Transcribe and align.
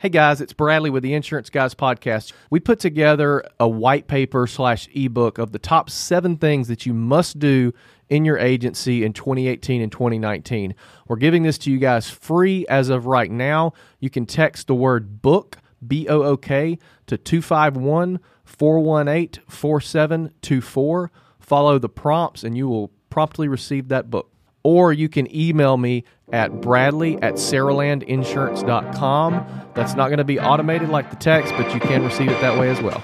Hey 0.00 0.08
guys, 0.08 0.40
it's 0.40 0.54
Bradley 0.54 0.88
with 0.88 1.02
the 1.02 1.12
Insurance 1.12 1.50
Guys 1.50 1.74
podcast. 1.74 2.32
We 2.48 2.58
put 2.58 2.80
together 2.80 3.44
a 3.60 3.68
white 3.68 4.06
paper 4.06 4.46
slash 4.46 4.88
ebook 4.94 5.36
of 5.36 5.52
the 5.52 5.58
top 5.58 5.90
seven 5.90 6.38
things 6.38 6.68
that 6.68 6.86
you 6.86 6.94
must 6.94 7.38
do 7.38 7.74
in 8.08 8.24
your 8.24 8.38
agency 8.38 9.04
in 9.04 9.12
2018 9.12 9.82
and 9.82 9.92
2019. 9.92 10.74
We're 11.06 11.16
giving 11.16 11.42
this 11.42 11.58
to 11.58 11.70
you 11.70 11.76
guys 11.76 12.08
free 12.08 12.64
as 12.70 12.88
of 12.88 13.04
right 13.04 13.30
now. 13.30 13.74
You 13.98 14.08
can 14.08 14.24
text 14.24 14.68
the 14.68 14.74
word 14.74 15.20
book, 15.20 15.58
B 15.86 16.08
O 16.08 16.22
O 16.22 16.38
K, 16.38 16.78
to 17.06 17.18
251 17.18 18.20
418 18.46 19.44
4724. 19.50 21.10
Follow 21.40 21.78
the 21.78 21.90
prompts 21.90 22.42
and 22.42 22.56
you 22.56 22.68
will 22.68 22.90
promptly 23.10 23.48
receive 23.48 23.88
that 23.88 24.08
book. 24.08 24.29
Or 24.62 24.92
you 24.92 25.08
can 25.08 25.34
email 25.34 25.76
me 25.76 26.04
at 26.32 26.60
bradley 26.60 27.20
at 27.22 27.34
saralandinsurance.com. 27.34 29.46
That's 29.74 29.94
not 29.94 30.08
going 30.08 30.18
to 30.18 30.24
be 30.24 30.38
automated 30.38 30.90
like 30.90 31.10
the 31.10 31.16
text, 31.16 31.52
but 31.56 31.74
you 31.74 31.80
can 31.80 32.04
receive 32.04 32.28
it 32.28 32.40
that 32.40 32.56
way 32.58 32.70
as 32.70 32.80
well. 32.80 33.02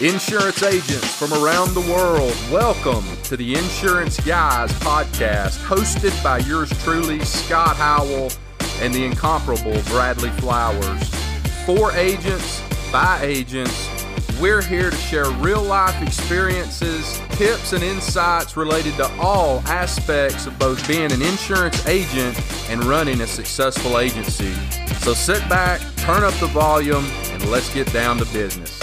Insurance 0.00 0.62
agents 0.62 1.12
from 1.18 1.32
around 1.32 1.74
the 1.74 1.80
world, 1.92 2.32
welcome 2.52 3.04
to 3.24 3.36
the 3.36 3.54
Insurance 3.54 4.20
Guys 4.20 4.70
podcast, 4.74 5.58
hosted 5.64 6.22
by 6.22 6.38
yours 6.38 6.70
truly, 6.84 7.18
Scott 7.24 7.76
Howell, 7.76 8.30
and 8.80 8.94
the 8.94 9.04
incomparable 9.04 9.80
Bradley 9.86 10.30
Flowers. 10.38 11.02
For 11.66 11.90
agents, 11.92 12.62
by 12.92 13.20
agents, 13.22 13.97
we're 14.40 14.62
here 14.62 14.90
to 14.90 14.96
share 14.96 15.28
real 15.32 15.62
life 15.62 16.00
experiences, 16.00 17.20
tips, 17.30 17.72
and 17.72 17.82
insights 17.82 18.56
related 18.56 18.94
to 18.94 19.10
all 19.18 19.60
aspects 19.66 20.46
of 20.46 20.56
both 20.58 20.86
being 20.86 21.10
an 21.10 21.22
insurance 21.22 21.84
agent 21.86 22.38
and 22.70 22.84
running 22.84 23.20
a 23.20 23.26
successful 23.26 23.98
agency. 23.98 24.52
So 25.00 25.12
sit 25.12 25.46
back, 25.48 25.80
turn 25.96 26.22
up 26.22 26.34
the 26.34 26.46
volume, 26.46 27.04
and 27.30 27.50
let's 27.50 27.72
get 27.74 27.92
down 27.92 28.18
to 28.18 28.24
business. 28.26 28.78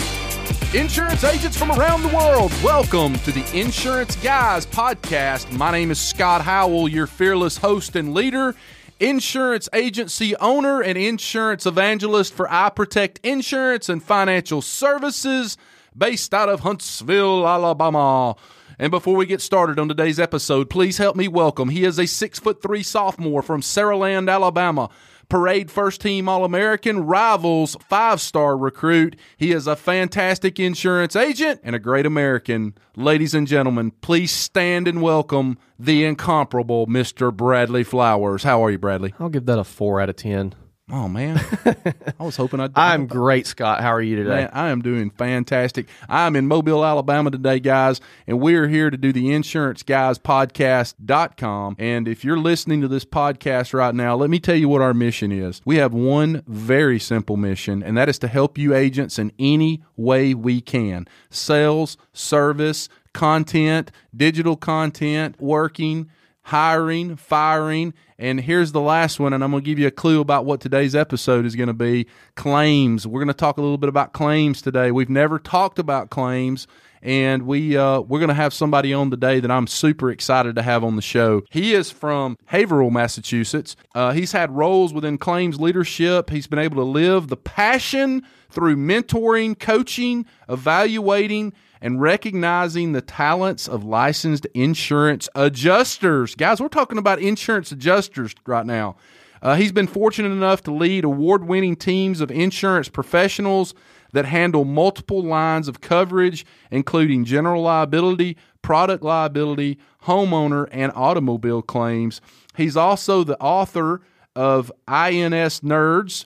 Insurance 0.73 1.23
agents 1.23 1.55
from 1.55 1.71
around 1.71 2.01
the 2.01 2.13
world, 2.13 2.51
welcome 2.61 3.13
to 3.19 3.31
the 3.31 3.45
Insurance 3.57 4.17
Guys 4.17 4.65
podcast. 4.65 5.49
My 5.53 5.71
name 5.71 5.89
is 5.89 5.99
Scott 5.99 6.41
Howell, 6.41 6.89
your 6.89 7.07
fearless 7.07 7.57
host 7.57 7.95
and 7.95 8.13
leader 8.13 8.55
insurance 8.99 9.67
agency 9.73 10.35
owner 10.37 10.81
and 10.81 10.97
insurance 10.97 11.65
evangelist 11.65 12.33
for 12.33 12.51
I 12.51 12.69
Protect 12.69 13.19
Insurance 13.23 13.89
and 13.89 14.01
Financial 14.01 14.61
Services, 14.61 15.57
based 15.97 16.33
out 16.33 16.49
of 16.49 16.61
Huntsville, 16.61 17.47
Alabama. 17.47 18.35
And 18.77 18.91
before 18.91 19.15
we 19.15 19.25
get 19.25 19.41
started 19.41 19.79
on 19.79 19.87
today's 19.87 20.19
episode, 20.19 20.69
please 20.69 20.97
help 20.97 21.15
me 21.15 21.27
welcome. 21.27 21.69
He 21.69 21.85
is 21.85 21.97
a 21.99 22.05
six 22.05 22.39
foot 22.39 22.61
three 22.61 22.83
sophomore 22.83 23.41
from 23.41 23.61
Saraland, 23.61 24.31
Alabama 24.31 24.89
Parade 25.29 25.71
first 25.71 26.01
team 26.01 26.29
All 26.29 26.45
American, 26.45 27.05
Rivals 27.05 27.75
five 27.87 28.21
star 28.21 28.57
recruit. 28.57 29.15
He 29.37 29.51
is 29.51 29.67
a 29.67 29.75
fantastic 29.75 30.59
insurance 30.59 31.15
agent 31.15 31.61
and 31.63 31.75
a 31.75 31.79
great 31.79 32.05
American. 32.05 32.75
Ladies 32.95 33.33
and 33.33 33.47
gentlemen, 33.47 33.91
please 34.01 34.31
stand 34.31 34.87
and 34.87 35.01
welcome 35.01 35.57
the 35.79 36.05
incomparable 36.05 36.87
Mr. 36.87 37.35
Bradley 37.35 37.83
Flowers. 37.83 38.43
How 38.43 38.63
are 38.63 38.71
you, 38.71 38.77
Bradley? 38.77 39.13
I'll 39.19 39.29
give 39.29 39.45
that 39.47 39.59
a 39.59 39.63
four 39.63 39.99
out 39.99 40.09
of 40.09 40.15
10. 40.15 40.53
Oh 40.91 41.07
man, 41.07 41.41
I 42.19 42.23
was 42.23 42.35
hoping 42.35 42.59
I'd. 42.59 42.71
I'm 42.75 43.07
great, 43.07 43.47
Scott. 43.47 43.81
How 43.81 43.91
are 43.91 44.01
you 44.03 44.17
today? 44.17 44.41
Man, 44.41 44.49
I 44.53 44.69
am 44.69 44.83
doing 44.83 45.09
fantastic. 45.09 45.87
I'm 46.07 46.35
in 46.35 46.47
Mobile, 46.47 46.85
Alabama 46.85 47.31
today, 47.31 47.59
guys, 47.59 47.99
and 48.27 48.39
we're 48.39 48.67
here 48.67 48.91
to 48.91 48.97
do 48.97 49.11
the 49.11 49.33
Insurance 49.33 49.81
Guys 49.81 50.19
Podcast.com. 50.19 51.77
And 51.79 52.07
if 52.07 52.23
you're 52.23 52.37
listening 52.37 52.81
to 52.81 52.87
this 52.87 53.03
podcast 53.03 53.73
right 53.73 53.95
now, 53.95 54.15
let 54.15 54.29
me 54.29 54.39
tell 54.39 54.55
you 54.55 54.69
what 54.69 54.83
our 54.83 54.93
mission 54.93 55.31
is. 55.31 55.59
We 55.65 55.77
have 55.77 55.91
one 55.91 56.43
very 56.45 56.99
simple 56.99 57.35
mission, 57.35 57.81
and 57.81 57.97
that 57.97 58.07
is 58.07 58.19
to 58.19 58.27
help 58.27 58.55
you 58.55 58.75
agents 58.75 59.17
in 59.17 59.31
any 59.39 59.81
way 59.97 60.35
we 60.35 60.61
can 60.61 61.07
sales, 61.31 61.97
service, 62.13 62.89
content, 63.11 63.91
digital 64.15 64.55
content, 64.55 65.41
working 65.41 66.11
hiring, 66.45 67.15
firing, 67.15 67.93
and 68.19 68.39
here's 68.39 68.71
the 68.71 68.81
last 68.81 69.19
one, 69.19 69.33
and 69.33 69.43
I'm 69.43 69.51
going 69.51 69.63
to 69.63 69.65
give 69.65 69.79
you 69.79 69.87
a 69.87 69.91
clue 69.91 70.21
about 70.21 70.45
what 70.45 70.61
today's 70.61 70.95
episode 70.95 71.43
is 71.45 71.55
going 71.55 71.67
to 71.67 71.73
be 71.73 72.07
claims. 72.35 73.07
We're 73.07 73.19
going 73.19 73.27
to 73.27 73.33
talk 73.33 73.57
a 73.57 73.61
little 73.61 73.79
bit 73.79 73.89
about 73.89 74.13
claims 74.13 74.61
today. 74.61 74.91
We've 74.91 75.09
never 75.09 75.39
talked 75.39 75.79
about 75.79 76.09
claims. 76.09 76.67
And 77.01 77.43
we 77.43 77.77
uh, 77.77 77.99
we're 77.99 78.17
going 78.17 78.29
to 78.29 78.33
have 78.33 78.51
somebody 78.51 78.91
on 78.91 79.11
today 79.11 79.39
that 79.39 79.51
I'm 79.51 79.67
super 79.67 80.09
excited 80.09 80.55
to 80.55 80.63
have 80.63 80.83
on 80.83 80.95
the 80.95 81.03
show. 81.03 81.43
He 81.51 81.75
is 81.75 81.91
from 81.91 82.35
Haverhill, 82.45 82.89
Massachusetts. 82.89 83.75
Uh, 83.93 84.11
he's 84.11 84.31
had 84.31 84.49
roles 84.49 84.91
within 84.91 85.19
claims 85.19 85.59
leadership. 85.59 86.31
He's 86.31 86.47
been 86.47 86.57
able 86.57 86.77
to 86.77 86.83
live 86.83 87.27
the 87.27 87.37
passion 87.37 88.23
through 88.49 88.77
mentoring, 88.77 89.59
coaching, 89.59 90.25
evaluating, 90.49 91.53
and 91.85 92.01
recognizing 92.01 92.91
the 92.93 93.01
talents 93.01 93.67
of 93.67 93.83
licensed 93.83 94.47
insurance 94.55 95.29
adjusters. 95.35 96.33
Guys, 96.33 96.59
we're 96.59 96.67
talking 96.67 96.97
about 96.97 97.19
insurance 97.19 97.71
adjusters 97.71 98.33
right 98.47 98.65
now. 98.65 98.95
Uh, 99.39 99.55
he's 99.55 99.71
been 99.71 99.85
fortunate 99.85 100.31
enough 100.31 100.63
to 100.63 100.73
lead 100.73 101.03
award 101.03 101.47
winning 101.47 101.75
teams 101.75 102.21
of 102.21 102.31
insurance 102.31 102.89
professionals 102.89 103.75
that 104.13 104.25
handle 104.25 104.65
multiple 104.65 105.21
lines 105.21 105.67
of 105.67 105.79
coverage, 105.79 106.43
including 106.71 107.23
general 107.23 107.61
liability, 107.61 108.35
product 108.63 109.03
liability, 109.03 109.77
homeowner, 110.05 110.67
and 110.71 110.91
automobile 110.95 111.61
claims. 111.61 112.19
He's 112.57 112.75
also 112.75 113.23
the 113.23 113.39
author 113.39 114.01
of 114.35 114.71
insnerds.com, 114.87 116.25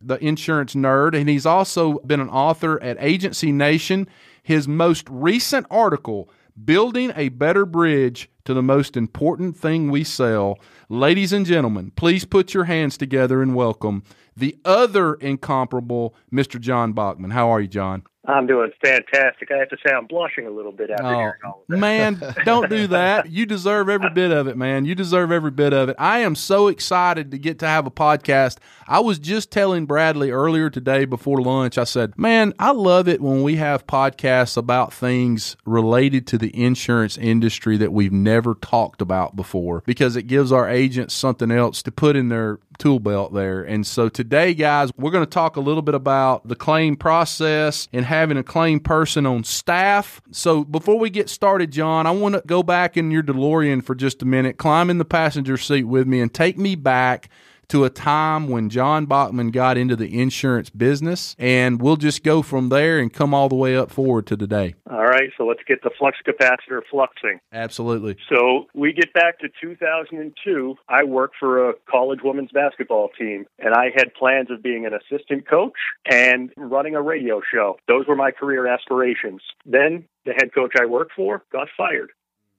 the 0.00 0.24
insurance 0.24 0.76
nerd, 0.76 1.16
and 1.16 1.28
he's 1.28 1.44
also 1.44 1.98
been 2.06 2.20
an 2.20 2.30
author 2.30 2.80
at 2.80 2.96
Agency 3.00 3.50
Nation 3.50 4.06
his 4.44 4.68
most 4.68 5.08
recent 5.10 5.66
article, 5.70 6.30
Building 6.64 7.12
a 7.16 7.30
Better 7.30 7.66
Bridge 7.66 8.30
to 8.44 8.54
the 8.54 8.62
Most 8.62 8.96
Important 8.96 9.56
Thing 9.56 9.90
We 9.90 10.04
Sell. 10.04 10.60
Ladies 10.88 11.32
and 11.32 11.44
gentlemen, 11.44 11.90
please 11.96 12.24
put 12.24 12.54
your 12.54 12.64
hands 12.64 12.96
together 12.96 13.42
and 13.42 13.56
welcome 13.56 14.04
the 14.36 14.56
other 14.64 15.14
incomparable 15.14 16.14
Mr. 16.32 16.60
John 16.60 16.92
Bachmann. 16.92 17.30
How 17.32 17.48
are 17.50 17.60
you, 17.60 17.68
John? 17.68 18.04
I'm 18.26 18.46
doing 18.46 18.72
fantastic. 18.82 19.50
I 19.50 19.58
have 19.58 19.68
to 19.68 19.76
say 19.84 19.92
I'm 19.92 20.06
blushing 20.06 20.46
a 20.46 20.50
little 20.50 20.72
bit 20.72 20.90
after 20.90 21.04
oh, 21.04 21.18
hearing 21.18 21.40
all 21.44 21.60
of 21.60 21.66
that. 21.68 21.76
Man, 21.76 22.22
don't 22.44 22.70
do 22.70 22.86
that. 22.88 23.30
You 23.30 23.44
deserve 23.44 23.90
every 23.90 24.10
bit 24.10 24.30
of 24.30 24.46
it, 24.46 24.56
man. 24.56 24.86
You 24.86 24.94
deserve 24.94 25.30
every 25.30 25.50
bit 25.50 25.74
of 25.74 25.90
it. 25.90 25.96
I 25.98 26.20
am 26.20 26.34
so 26.34 26.68
excited 26.68 27.30
to 27.32 27.38
get 27.38 27.58
to 27.58 27.66
have 27.66 27.86
a 27.86 27.90
podcast. 27.90 28.58
I 28.86 29.00
was 29.00 29.18
just 29.18 29.50
telling 29.50 29.84
Bradley 29.84 30.30
earlier 30.30 30.70
today 30.70 31.04
before 31.04 31.42
lunch, 31.42 31.76
I 31.76 31.84
said, 31.84 32.16
Man, 32.18 32.54
I 32.58 32.70
love 32.70 33.08
it 33.08 33.20
when 33.20 33.42
we 33.42 33.56
have 33.56 33.86
podcasts 33.86 34.56
about 34.56 34.92
things 34.92 35.56
related 35.66 36.26
to 36.28 36.38
the 36.38 36.62
insurance 36.62 37.18
industry 37.18 37.76
that 37.76 37.92
we've 37.92 38.12
never 38.12 38.54
talked 38.54 39.02
about 39.02 39.36
before 39.36 39.82
because 39.84 40.16
it 40.16 40.22
gives 40.22 40.50
our 40.50 40.68
agents 40.68 41.14
something 41.14 41.50
else 41.50 41.82
to 41.82 41.92
put 41.92 42.16
in 42.16 42.28
their 42.30 42.58
tool 42.78 43.00
belt 43.00 43.32
there. 43.32 43.62
And 43.62 43.86
so 43.86 44.08
today, 44.08 44.54
guys, 44.54 44.90
we're 44.96 45.10
going 45.10 45.24
to 45.24 45.30
talk 45.30 45.56
a 45.56 45.60
little 45.60 45.82
bit 45.82 45.94
about 45.94 46.48
the 46.48 46.56
claim 46.56 46.96
process 46.96 47.88
and 47.92 48.04
having 48.04 48.36
a 48.36 48.42
claim 48.42 48.80
person 48.80 49.26
on 49.26 49.44
staff. 49.44 50.20
So 50.30 50.64
before 50.64 50.98
we 50.98 51.10
get 51.10 51.28
started, 51.28 51.70
John, 51.70 52.06
I 52.06 52.10
want 52.10 52.34
to 52.34 52.42
go 52.46 52.62
back 52.62 52.96
in 52.96 53.10
your 53.10 53.22
DeLorean 53.22 53.84
for 53.84 53.94
just 53.94 54.22
a 54.22 54.26
minute, 54.26 54.58
climb 54.58 54.90
in 54.90 54.98
the 54.98 55.04
passenger 55.04 55.56
seat 55.56 55.84
with 55.84 56.06
me, 56.06 56.20
and 56.20 56.32
take 56.32 56.58
me 56.58 56.74
back 56.74 57.28
to 57.68 57.84
a 57.84 57.90
time 57.90 58.48
when 58.48 58.68
John 58.68 59.06
Bachmann 59.06 59.50
got 59.50 59.76
into 59.76 59.96
the 59.96 60.20
insurance 60.20 60.70
business, 60.70 61.36
and 61.38 61.80
we'll 61.80 61.96
just 61.96 62.22
go 62.22 62.42
from 62.42 62.68
there 62.68 62.98
and 62.98 63.12
come 63.12 63.34
all 63.34 63.48
the 63.48 63.54
way 63.54 63.76
up 63.76 63.90
forward 63.90 64.26
to 64.28 64.36
today. 64.36 64.74
All 64.90 65.04
right, 65.04 65.30
so 65.36 65.46
let's 65.46 65.62
get 65.66 65.82
the 65.82 65.90
flux 65.98 66.18
capacitor 66.26 66.80
fluxing. 66.92 67.40
Absolutely. 67.52 68.16
So 68.28 68.66
we 68.74 68.92
get 68.92 69.12
back 69.12 69.38
to 69.40 69.48
2002. 69.60 70.76
I 70.88 71.04
worked 71.04 71.36
for 71.38 71.70
a 71.70 71.74
college 71.90 72.20
women's 72.22 72.52
basketball 72.52 73.08
team, 73.18 73.46
and 73.58 73.74
I 73.74 73.86
had 73.94 74.14
plans 74.14 74.50
of 74.50 74.62
being 74.62 74.86
an 74.86 74.92
assistant 74.94 75.48
coach 75.48 75.72
and 76.10 76.50
running 76.56 76.94
a 76.94 77.02
radio 77.02 77.40
show. 77.52 77.76
Those 77.88 78.06
were 78.06 78.16
my 78.16 78.30
career 78.30 78.66
aspirations. 78.66 79.42
Then 79.64 80.04
the 80.24 80.32
head 80.32 80.54
coach 80.54 80.72
I 80.80 80.86
worked 80.86 81.12
for 81.14 81.42
got 81.52 81.68
fired. 81.76 82.10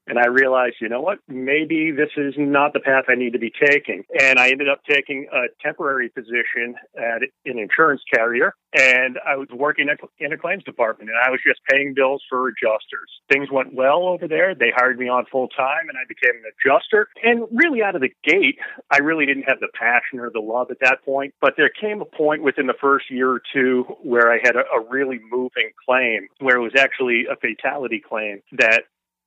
And 0.07 0.19
I 0.19 0.27
realized, 0.27 0.75
you 0.81 0.89
know 0.89 1.01
what? 1.01 1.19
Maybe 1.27 1.91
this 1.91 2.11
is 2.17 2.35
not 2.37 2.73
the 2.73 2.79
path 2.79 3.05
I 3.09 3.15
need 3.15 3.33
to 3.33 3.39
be 3.39 3.51
taking. 3.51 4.03
And 4.19 4.39
I 4.39 4.49
ended 4.49 4.69
up 4.69 4.81
taking 4.89 5.27
a 5.33 5.47
temporary 5.63 6.09
position 6.09 6.75
at 6.97 7.21
an 7.45 7.59
insurance 7.59 8.01
carrier. 8.13 8.53
And 8.73 9.17
I 9.25 9.35
was 9.35 9.47
working 9.53 9.87
in 10.19 10.33
a 10.33 10.37
claims 10.37 10.63
department 10.63 11.09
and 11.09 11.17
I 11.25 11.31
was 11.31 11.39
just 11.45 11.59
paying 11.69 11.93
bills 11.95 12.21
for 12.29 12.47
adjusters. 12.47 13.09
Things 13.31 13.49
went 13.51 13.73
well 13.73 14.07
over 14.07 14.27
there. 14.27 14.53
They 14.53 14.71
hired 14.75 14.99
me 14.99 15.07
on 15.07 15.25
full 15.31 15.47
time 15.47 15.89
and 15.89 15.97
I 15.97 16.03
became 16.07 16.35
an 16.35 16.51
adjuster. 16.51 17.07
And 17.23 17.47
really 17.51 17.81
out 17.81 17.95
of 17.95 18.01
the 18.01 18.11
gate, 18.23 18.59
I 18.91 18.97
really 18.97 19.25
didn't 19.25 19.43
have 19.43 19.59
the 19.59 19.69
passion 19.73 20.19
or 20.19 20.29
the 20.29 20.41
love 20.41 20.71
at 20.71 20.77
that 20.81 21.03
point. 21.03 21.33
But 21.41 21.53
there 21.57 21.69
came 21.69 22.01
a 22.01 22.05
point 22.05 22.43
within 22.43 22.67
the 22.67 22.75
first 22.79 23.09
year 23.09 23.31
or 23.31 23.41
two 23.53 23.83
where 24.03 24.31
I 24.31 24.39
had 24.43 24.55
a, 24.55 24.63
really 24.89 25.19
moving 25.31 25.71
claim 25.83 26.27
where 26.39 26.57
it 26.57 26.61
was 26.61 26.73
actually 26.77 27.25
a 27.25 27.35
fatality 27.35 28.01
claim 28.07 28.41
that 28.51 28.83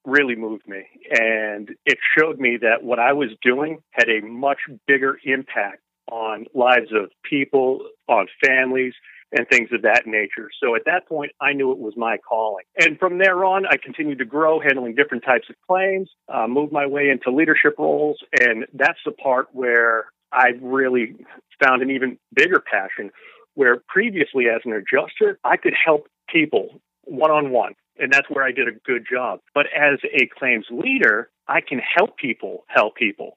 really 0.08 0.36
moved 0.36 0.66
me. 0.66 0.84
And 1.10 1.70
it 1.84 1.98
showed 2.16 2.38
me 2.38 2.58
that 2.62 2.82
what 2.82 2.98
I 2.98 3.12
was 3.12 3.28
doing 3.42 3.78
had 3.92 4.08
a 4.08 4.20
much 4.24 4.58
bigger 4.86 5.18
impact 5.24 5.82
on 6.10 6.46
lives 6.54 6.90
of 6.92 7.10
people, 7.28 7.80
on 8.08 8.26
families, 8.44 8.94
and 9.32 9.46
things 9.48 9.68
of 9.72 9.82
that 9.82 10.06
nature. 10.06 10.48
So 10.62 10.74
at 10.74 10.82
that 10.86 11.06
point, 11.06 11.32
I 11.40 11.52
knew 11.52 11.70
it 11.70 11.78
was 11.78 11.92
my 11.96 12.16
calling. 12.26 12.64
And 12.80 12.98
from 12.98 13.18
there 13.18 13.44
on, 13.44 13.66
I 13.66 13.76
continued 13.76 14.18
to 14.18 14.24
grow, 14.24 14.58
handling 14.58 14.94
different 14.94 15.22
types 15.24 15.48
of 15.50 15.56
claims, 15.68 16.08
uh, 16.32 16.46
moved 16.46 16.72
my 16.72 16.86
way 16.86 17.10
into 17.10 17.30
leadership 17.30 17.74
roles. 17.78 18.18
And 18.40 18.64
that's 18.72 18.98
the 19.04 19.12
part 19.12 19.48
where 19.52 20.06
I 20.32 20.52
really 20.62 21.16
found 21.62 21.82
an 21.82 21.90
even 21.90 22.18
bigger 22.34 22.60
passion, 22.60 23.10
where 23.54 23.82
previously 23.88 24.46
as 24.48 24.62
an 24.64 24.72
adjuster, 24.72 25.38
I 25.44 25.58
could 25.58 25.74
help 25.74 26.08
people 26.32 26.80
one 27.08 27.30
on 27.30 27.50
one. 27.50 27.74
And 27.98 28.12
that's 28.12 28.28
where 28.30 28.44
I 28.44 28.52
did 28.52 28.68
a 28.68 28.78
good 28.86 29.04
job. 29.10 29.40
But 29.54 29.66
as 29.74 29.98
a 30.04 30.28
claims 30.38 30.66
leader, 30.70 31.30
I 31.48 31.60
can 31.60 31.80
help 31.80 32.16
people 32.16 32.64
help 32.68 32.94
people. 32.94 33.36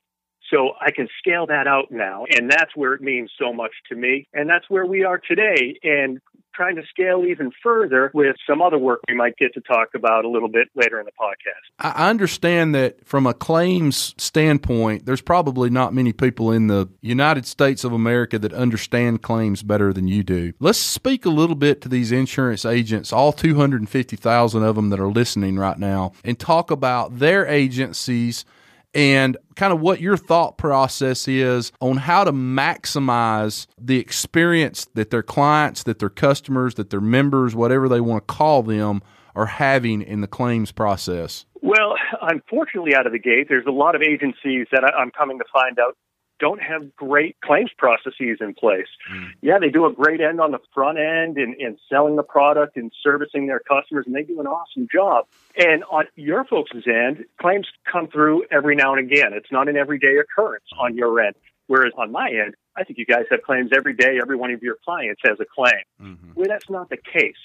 So 0.51 0.71
I 0.81 0.91
can 0.91 1.07
scale 1.17 1.47
that 1.47 1.65
out 1.65 1.91
now. 1.91 2.25
And 2.29 2.51
that's 2.51 2.75
where 2.75 2.93
it 2.93 3.01
means 3.01 3.31
so 3.39 3.53
much 3.53 3.71
to 3.89 3.95
me. 3.95 4.27
And 4.33 4.49
that's 4.49 4.69
where 4.69 4.85
we 4.85 5.03
are 5.03 5.17
today. 5.17 5.79
And 5.83 6.19
trying 6.53 6.75
to 6.75 6.83
scale 6.89 7.25
even 7.25 7.51
further 7.63 8.11
with 8.13 8.35
some 8.47 8.61
other 8.61 8.77
work 8.77 9.01
we 9.07 9.15
might 9.15 9.37
get 9.37 9.53
to 9.53 9.61
talk 9.61 9.89
about 9.95 10.25
a 10.25 10.29
little 10.29 10.49
bit 10.49 10.69
later 10.75 10.99
in 10.99 11.05
the 11.05 11.11
podcast. 11.11 11.61
I 11.79 12.09
understand 12.09 12.75
that 12.75 13.05
from 13.05 13.25
a 13.25 13.33
claims 13.33 14.13
standpoint, 14.17 15.05
there's 15.05 15.21
probably 15.21 15.69
not 15.69 15.93
many 15.93 16.13
people 16.13 16.51
in 16.51 16.67
the 16.67 16.89
United 17.01 17.45
States 17.45 17.83
of 17.83 17.93
America 17.93 18.39
that 18.39 18.53
understand 18.53 19.21
claims 19.21 19.63
better 19.63 19.93
than 19.93 20.07
you 20.07 20.23
do. 20.23 20.53
Let's 20.59 20.79
speak 20.79 21.25
a 21.25 21.29
little 21.29 21.55
bit 21.55 21.81
to 21.81 21.89
these 21.89 22.11
insurance 22.11 22.65
agents, 22.65 23.11
all 23.11 23.31
250,000 23.33 24.63
of 24.63 24.75
them 24.75 24.89
that 24.89 24.99
are 24.99 25.11
listening 25.11 25.57
right 25.57 25.77
now, 25.77 26.13
and 26.23 26.37
talk 26.37 26.71
about 26.71 27.19
their 27.19 27.45
agencies 27.45 28.45
and 28.93 29.37
kind 29.55 29.73
of 29.73 29.79
what 29.79 30.01
your 30.01 30.17
thought 30.17 30.57
process 30.57 31.27
is 31.27 31.71
on 31.79 31.97
how 31.97 32.23
to 32.23 32.31
maximize 32.31 33.67
the 33.79 33.97
experience 33.97 34.85
that 34.93 35.09
their 35.09 35.23
clients, 35.23 35.83
that 35.83 35.99
their 35.99 36.09
customers, 36.09 36.75
that 36.75 36.89
their 36.89 37.01
members, 37.01 37.55
whatever 37.55 37.87
they 37.87 38.01
want 38.01 38.27
to 38.27 38.33
call 38.33 38.63
them, 38.63 39.01
are 39.35 39.45
having 39.45 40.01
in 40.01 40.21
the 40.21 40.27
claims 40.27 40.71
process. 40.71 41.45
Well, 41.61 41.95
unfortunately, 42.21 42.95
out 42.95 43.05
of 43.05 43.13
the 43.13 43.19
gate, 43.19 43.47
there's 43.47 43.65
a 43.67 43.71
lot 43.71 43.95
of 43.95 44.01
agencies 44.01 44.67
that 44.71 44.83
I'm 44.83 45.11
coming 45.11 45.37
to 45.37 45.45
find 45.53 45.79
out 45.79 45.95
don't 46.41 46.61
have 46.61 46.95
great 46.95 47.39
claims 47.39 47.69
processes 47.77 48.39
in 48.41 48.53
place. 48.55 48.87
Mm. 49.13 49.29
Yeah, 49.41 49.59
they 49.59 49.69
do 49.69 49.85
a 49.85 49.93
great 49.93 50.19
end 50.19 50.41
on 50.41 50.51
the 50.51 50.59
front 50.73 50.97
end 50.97 51.37
in, 51.37 51.55
in 51.59 51.77
selling 51.87 52.15
the 52.15 52.23
product 52.23 52.75
and 52.75 52.91
servicing 53.03 53.45
their 53.45 53.59
customers, 53.59 54.05
and 54.07 54.15
they 54.15 54.23
do 54.23 54.41
an 54.41 54.47
awesome 54.47 54.87
job. 54.91 55.27
And 55.55 55.83
on 55.83 56.05
your 56.15 56.43
folks' 56.43 56.71
end, 56.87 57.25
claims 57.39 57.67
come 57.89 58.07
through 58.07 58.45
every 58.51 58.75
now 58.75 58.95
and 58.95 59.11
again. 59.11 59.33
It's 59.33 59.51
not 59.51 59.69
an 59.69 59.77
everyday 59.77 60.17
occurrence 60.17 60.65
on 60.79 60.97
your 60.97 61.21
end. 61.21 61.35
Whereas 61.67 61.93
on 61.95 62.11
my 62.11 62.29
end, 62.29 62.55
I 62.75 62.83
think 62.83 62.97
you 62.97 63.05
guys 63.05 63.25
have 63.29 63.43
claims 63.43 63.69
every 63.73 63.93
day. 63.93 64.17
Every 64.21 64.35
one 64.35 64.51
of 64.51 64.63
your 64.63 64.77
clients 64.83 65.21
has 65.23 65.39
a 65.39 65.45
claim. 65.45 65.83
Mm-hmm. 66.01 66.31
Well, 66.35 66.47
that's 66.49 66.69
not 66.69 66.89
the 66.89 66.97
case. 66.97 67.35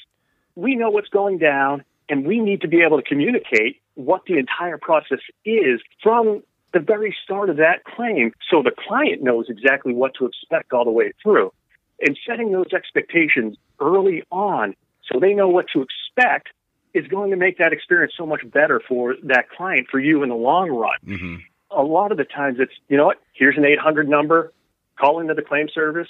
We 0.55 0.75
know 0.75 0.89
what's 0.89 1.11
going 1.11 1.39
down, 1.39 1.85
and 2.09 2.27
we 2.27 2.41
need 2.41 2.63
to 2.63 2.69
be 2.69 2.81
able 2.81 2.97
to 2.97 3.07
communicate 3.07 3.83
what 3.95 4.23
the 4.27 4.39
entire 4.39 4.79
process 4.79 5.21
is 5.45 5.81
from 6.03 6.43
the 6.73 6.81
very 6.81 7.17
start 7.23 7.51
of 7.51 7.57
that 7.57 7.85
claim 7.85 8.33
so 8.51 8.63
the 8.63 8.73
client 8.73 9.23
knows 9.23 9.47
exactly 9.49 9.95
what 9.95 10.15
to 10.15 10.27
expect 10.27 10.73
all 10.73 10.85
the 10.85 10.91
way 10.91 11.13
through. 11.23 11.53
And 12.01 12.19
setting 12.29 12.53
those 12.53 12.73
expectations 12.75 13.57
early 13.81 14.23
on 14.31 14.75
so 15.11 15.19
they 15.19 15.33
know 15.33 15.49
what 15.49 15.67
to 15.73 15.83
expect 15.83 16.49
is 16.93 17.07
going 17.09 17.31
to 17.31 17.37
make 17.37 17.59
that 17.59 17.73
experience 17.73 18.15
so 18.17 18.27
much 18.27 18.41
better 18.51 18.81
for 18.87 19.15
that 19.23 19.49
client, 19.51 19.87
for 19.91 20.01
you 20.01 20.23
in 20.23 20.29
the 20.29 20.35
long 20.35 20.71
run. 20.71 20.97
Mm-hmm. 21.07 21.37
A 21.71 21.83
lot 21.83 22.11
of 22.11 22.19
the 22.19 22.25
times 22.25 22.57
it's, 22.59 22.73
you 22.89 22.97
know 22.97 23.07
what, 23.07 23.21
here's 23.35 23.57
an 23.57 23.65
800 23.65 24.09
number, 24.09 24.53
call 24.99 25.21
into 25.21 25.35
the 25.35 25.43
claim 25.43 25.69
service, 25.73 26.09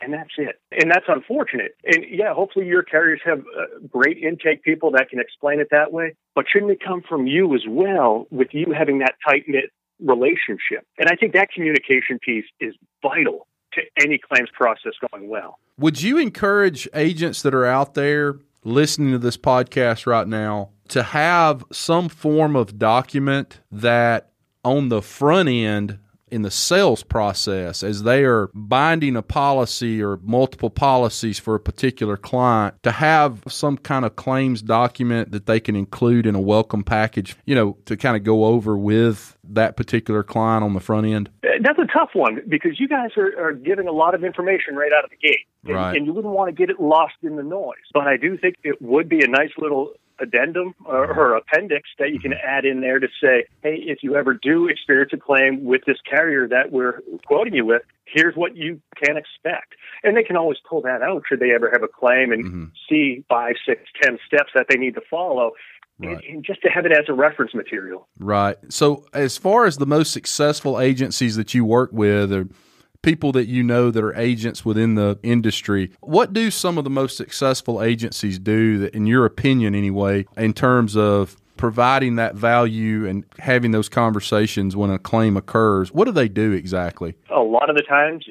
and 0.00 0.12
that's 0.12 0.30
it. 0.38 0.60
And 0.70 0.90
that's 0.90 1.06
unfortunate. 1.08 1.76
And 1.84 2.04
yeah, 2.08 2.32
hopefully 2.32 2.66
your 2.66 2.82
carriers 2.82 3.20
have 3.24 3.40
uh, 3.40 3.86
great 3.88 4.18
intake 4.18 4.62
people 4.62 4.92
that 4.92 5.10
can 5.10 5.20
explain 5.20 5.60
it 5.60 5.68
that 5.70 5.92
way. 5.92 6.14
But 6.34 6.46
shouldn't 6.50 6.70
it 6.70 6.80
come 6.84 7.02
from 7.06 7.26
you 7.26 7.54
as 7.54 7.62
well, 7.68 8.26
with 8.30 8.48
you 8.52 8.72
having 8.76 9.00
that 9.00 9.16
tight 9.26 9.44
knit 9.46 9.70
relationship. 10.04 10.86
And 10.98 11.08
I 11.08 11.16
think 11.16 11.32
that 11.34 11.50
communication 11.52 12.18
piece 12.18 12.44
is 12.60 12.74
vital 13.02 13.46
to 13.72 13.82
any 14.02 14.18
claims 14.18 14.48
process 14.52 14.92
going 15.10 15.28
well. 15.28 15.58
Would 15.78 16.02
you 16.02 16.18
encourage 16.18 16.88
agents 16.94 17.42
that 17.42 17.54
are 17.54 17.66
out 17.66 17.94
there 17.94 18.38
listening 18.64 19.12
to 19.12 19.18
this 19.18 19.36
podcast 19.36 20.06
right 20.06 20.26
now 20.26 20.70
to 20.88 21.02
have 21.02 21.64
some 21.72 22.08
form 22.08 22.56
of 22.56 22.78
document 22.78 23.60
that 23.70 24.30
on 24.64 24.88
the 24.88 25.00
front 25.00 25.48
end 25.48 25.98
in 26.30 26.42
the 26.42 26.50
sales 26.50 27.02
process 27.02 27.82
as 27.82 28.02
they 28.02 28.24
are 28.24 28.50
binding 28.54 29.16
a 29.16 29.22
policy 29.22 30.02
or 30.02 30.18
multiple 30.22 30.70
policies 30.70 31.38
for 31.38 31.54
a 31.54 31.60
particular 31.60 32.16
client 32.16 32.74
to 32.82 32.92
have 32.92 33.42
some 33.48 33.76
kind 33.76 34.04
of 34.04 34.16
claims 34.16 34.62
document 34.62 35.32
that 35.32 35.46
they 35.46 35.60
can 35.60 35.76
include 35.76 36.26
in 36.26 36.34
a 36.34 36.40
welcome 36.40 36.84
package, 36.84 37.36
you 37.44 37.54
know, 37.54 37.76
to 37.86 37.96
kind 37.96 38.16
of 38.16 38.24
go 38.24 38.44
over 38.44 38.76
with 38.76 39.36
that 39.44 39.76
particular 39.76 40.22
client 40.22 40.64
on 40.64 40.74
the 40.74 40.80
front 40.80 41.06
end? 41.06 41.30
Uh, 41.44 41.48
that's 41.62 41.78
a 41.78 41.86
tough 41.92 42.10
one 42.12 42.40
because 42.48 42.78
you 42.78 42.88
guys 42.88 43.10
are, 43.16 43.48
are 43.48 43.52
giving 43.52 43.88
a 43.88 43.92
lot 43.92 44.14
of 44.14 44.24
information 44.24 44.76
right 44.76 44.92
out 44.96 45.04
of 45.04 45.10
the 45.10 45.16
gate. 45.16 45.46
And, 45.64 45.74
right. 45.74 45.96
and 45.96 46.06
you 46.06 46.12
wouldn't 46.12 46.32
want 46.32 46.48
to 46.48 46.52
get 46.52 46.70
it 46.70 46.80
lost 46.80 47.14
in 47.22 47.36
the 47.36 47.42
noise. 47.42 47.76
But 47.92 48.06
I 48.06 48.16
do 48.16 48.38
think 48.38 48.56
it 48.62 48.80
would 48.80 49.08
be 49.08 49.20
a 49.22 49.28
nice 49.28 49.50
little 49.58 49.92
addendum 50.20 50.74
or, 50.84 51.12
or, 51.12 51.36
appendix 51.36 51.88
that 51.98 52.12
you 52.12 52.20
can 52.20 52.32
add 52.32 52.64
in 52.64 52.80
there 52.80 52.98
to 52.98 53.08
say, 53.22 53.44
hey, 53.62 53.76
if 53.86 54.02
you 54.02 54.16
ever 54.16 54.34
do 54.34 54.68
experience 54.68 55.12
a 55.12 55.16
claim 55.16 55.64
with 55.64 55.82
this 55.86 55.98
carrier 56.08 56.46
that 56.48 56.72
we're 56.72 57.00
quoting 57.26 57.54
you 57.54 57.64
with, 57.64 57.82
here's 58.04 58.34
what 58.36 58.56
you 58.56 58.80
can 59.02 59.16
expect. 59.16 59.74
And 60.02 60.16
they 60.16 60.22
can 60.22 60.36
always 60.36 60.58
pull 60.68 60.82
that 60.82 61.02
out 61.02 61.22
should 61.28 61.40
they 61.40 61.52
ever 61.52 61.70
have 61.70 61.82
a 61.82 61.88
claim 61.88 62.32
and 62.32 62.44
mm-hmm. 62.44 62.64
see 62.88 63.24
five, 63.28 63.54
six, 63.66 63.82
ten 64.02 64.18
steps 64.26 64.50
that 64.54 64.66
they 64.68 64.76
need 64.76 64.94
to 64.94 65.02
follow. 65.10 65.52
Right. 65.98 66.12
And, 66.12 66.22
and 66.24 66.44
just 66.44 66.62
to 66.62 66.68
have 66.68 66.86
it 66.86 66.92
as 66.92 67.04
a 67.08 67.12
reference 67.12 67.54
material. 67.54 68.08
Right. 68.18 68.56
So, 68.70 69.04
as 69.12 69.36
far 69.36 69.66
as 69.66 69.76
the 69.76 69.86
most 69.86 70.12
successful 70.12 70.80
agencies 70.80 71.36
that 71.36 71.52
you 71.52 71.64
work 71.64 71.90
with, 71.92 72.32
or 72.32 72.48
people 73.02 73.32
that 73.32 73.46
you 73.46 73.62
know 73.62 73.90
that 73.90 74.02
are 74.02 74.14
agents 74.16 74.64
within 74.64 74.94
the 74.94 75.18
industry. 75.22 75.92
What 76.00 76.32
do 76.32 76.50
some 76.50 76.78
of 76.78 76.84
the 76.84 76.90
most 76.90 77.16
successful 77.16 77.82
agencies 77.82 78.38
do, 78.38 78.78
that, 78.78 78.94
in 78.94 79.06
your 79.06 79.24
opinion, 79.24 79.74
anyway, 79.74 80.26
in 80.36 80.52
terms 80.52 80.96
of 80.96 81.36
providing 81.60 82.16
that 82.16 82.34
value 82.34 83.06
and 83.06 83.22
having 83.38 83.70
those 83.70 83.86
conversations 83.86 84.74
when 84.74 84.90
a 84.90 84.98
claim 84.98 85.36
occurs. 85.36 85.92
What 85.92 86.06
do 86.06 86.10
they 86.10 86.26
do 86.26 86.52
exactly? 86.52 87.14
A 87.30 87.40
lot 87.40 87.68
of 87.68 87.76
the 87.76 87.82
times, 87.82 88.24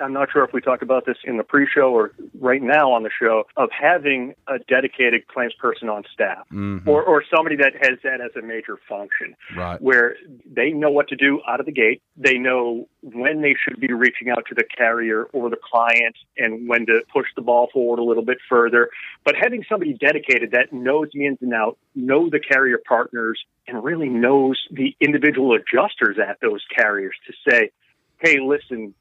I'm 0.00 0.12
not 0.12 0.28
sure 0.32 0.44
if 0.44 0.52
we 0.52 0.60
talked 0.60 0.84
about 0.84 1.04
this 1.04 1.16
in 1.24 1.36
the 1.36 1.42
pre 1.42 1.66
show 1.66 1.92
or 1.92 2.12
right 2.38 2.62
now 2.62 2.92
on 2.92 3.02
the 3.02 3.10
show, 3.10 3.42
of 3.56 3.70
having 3.72 4.34
a 4.46 4.60
dedicated 4.68 5.26
claims 5.26 5.52
person 5.54 5.88
on 5.88 6.04
staff 6.14 6.46
mm-hmm. 6.52 6.88
or, 6.88 7.02
or 7.02 7.24
somebody 7.28 7.56
that 7.56 7.72
has 7.74 7.98
that 8.04 8.20
as 8.20 8.30
a 8.40 8.46
major 8.46 8.78
function. 8.88 9.34
Right. 9.56 9.82
Where 9.82 10.14
they 10.46 10.70
know 10.70 10.90
what 10.90 11.08
to 11.08 11.16
do 11.16 11.40
out 11.48 11.58
of 11.58 11.66
the 11.66 11.72
gate. 11.72 12.02
They 12.16 12.38
know 12.38 12.86
when 13.14 13.40
they 13.40 13.54
should 13.54 13.80
be 13.80 13.92
reaching 13.92 14.30
out 14.30 14.44
to 14.48 14.54
the 14.54 14.64
carrier 14.64 15.24
or 15.32 15.48
the 15.48 15.56
client 15.62 16.16
and 16.36 16.68
when 16.68 16.86
to 16.86 17.02
push 17.12 17.26
the 17.36 17.42
ball 17.42 17.68
forward 17.72 18.00
a 18.00 18.02
little 18.02 18.24
bit 18.24 18.38
further. 18.48 18.90
But 19.24 19.36
having 19.40 19.64
somebody 19.68 19.92
dedicated 19.92 20.50
that 20.52 20.72
knows 20.72 21.08
the 21.14 21.26
ins 21.26 21.38
and 21.40 21.54
outs, 21.54 21.78
know 21.94 22.28
the 22.28 22.40
carrier 22.40 22.78
partners, 22.84 23.40
and 23.68 23.82
really 23.84 24.08
knows 24.08 24.60
the 24.70 24.96
individual 25.00 25.54
adjusters 25.54 26.18
at 26.18 26.40
those 26.40 26.64
carriers 26.76 27.14
to 27.26 27.50
say, 27.50 27.70
hey, 28.18 28.38
listen, 28.40 28.94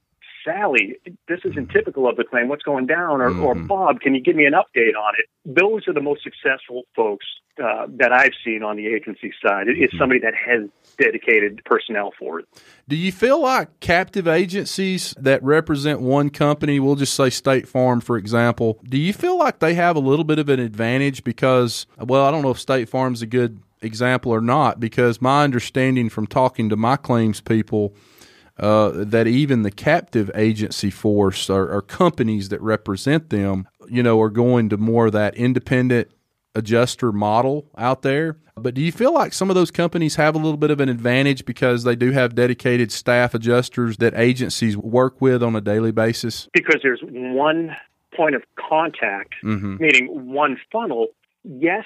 Sally, 0.46 0.96
this 1.28 1.40
isn't 1.44 1.72
typical 1.72 2.08
of 2.08 2.16
the 2.16 2.24
claim. 2.24 2.48
What's 2.48 2.64
going 2.64 2.86
down? 2.86 3.20
Or, 3.20 3.32
mm-hmm. 3.32 3.44
or 3.44 3.56
Bob, 3.56 4.00
can 4.00 4.16
you 4.16 4.22
give 4.22 4.36
me 4.36 4.46
an 4.46 4.54
update 4.54 4.96
on 4.96 5.14
it? 5.18 5.26
Those 5.44 5.88
are 5.88 5.94
the 5.94 6.02
most 6.02 6.24
successful 6.24 6.84
folks 6.96 7.26
uh, 7.62 7.88
that 7.98 8.12
I've 8.12 8.34
seen 8.44 8.64
on 8.64 8.78
the 8.78 8.88
agency 8.88 9.34
side. 9.44 9.68
It's 9.68 9.94
mm-hmm. 9.94 9.98
somebody 9.98 10.20
that 10.22 10.34
has 10.36 10.70
dedicated 10.98 11.62
personnel 11.66 12.12
for 12.18 12.40
it. 12.40 12.46
Do 12.88 12.96
you 12.96 13.12
feel 13.12 13.42
like 13.42 13.80
captive 13.80 14.28
agencies 14.28 15.16
that 15.18 15.44
represent 15.44 16.00
one 16.00 16.30
company, 16.30 16.80
we'll 16.80 16.96
just 16.96 17.16
say 17.16 17.30
State 17.30 17.68
Farm, 17.68 18.00
for 18.00 18.18
example, 18.18 18.80
do 18.88 18.98
you 18.98 19.14
feel 19.14 19.38
like 19.38 19.60
they 19.60 19.74
have 19.74 19.96
a 19.96 20.00
little 20.00 20.26
bit 20.26 20.40
of 20.40 20.50
an 20.50 20.60
advantage 20.60 21.24
because, 21.24 21.88
well, 21.98 22.26
I 22.26 22.32
don't 22.32 22.44
know 22.44 22.52
if 22.52 22.60
State 22.60 22.88
Farm's 22.88 23.22
a 23.22 23.26
good 23.26 23.60
example 23.82 24.32
or 24.34 24.42
not, 24.42 24.80
because 24.80 25.22
my 25.22 25.44
understanding 25.44 26.10
from 26.10 26.28
talking 26.28 26.70
to 26.70 26.76
my 26.76 26.96
claims 26.96 27.42
people 27.42 27.94
uh, 28.58 28.92
that 28.94 29.28
even 29.28 29.64
the 29.64 29.72
captive 29.72 30.32
agency 30.34 30.90
force 30.90 31.50
or, 31.50 31.70
or, 31.72 31.82
companies 31.82 32.50
that 32.50 32.62
represent 32.62 33.30
them, 33.30 33.68
you 33.90 34.02
know, 34.02 34.22
are 34.22 34.30
going 34.30 34.70
to 34.70 34.78
more 34.78 35.08
of 35.08 35.12
that 35.12 35.36
independent 35.36 36.10
adjuster 36.56 37.12
model 37.12 37.70
out 37.78 38.02
there. 38.02 38.38
But 38.56 38.74
do 38.74 38.82
you 38.82 38.94
feel 38.94 39.14
like 39.14 39.34
some 39.34 39.50
of 39.50 39.56
those 39.56 39.72
companies 39.72 40.16
have 40.16 40.36
a 40.36 40.38
little 40.38 40.56
bit 40.56 40.72
of 40.72 40.80
an 40.80 40.88
advantage 40.88 41.44
because 41.44 41.84
they 41.84 41.98
do 41.98 42.12
have 42.12 42.34
dedicated 42.34 42.92
staff 42.92 43.34
adjusters 43.34 43.98
that 43.98 44.14
agencies 44.16 44.78
work 44.78 45.20
with 45.20 45.44
on 45.44 45.56
a 45.56 45.62
daily 45.62 45.92
basis? 45.92 46.48
Because 46.54 46.80
there's 46.82 47.02
one 47.04 47.76
point 48.16 48.36
of 48.36 48.44
contact, 48.58 49.36
mm-hmm. 49.44 49.76
meaning 49.78 50.32
one 50.32 50.58
funnel. 50.72 51.08
Yes, 51.44 51.84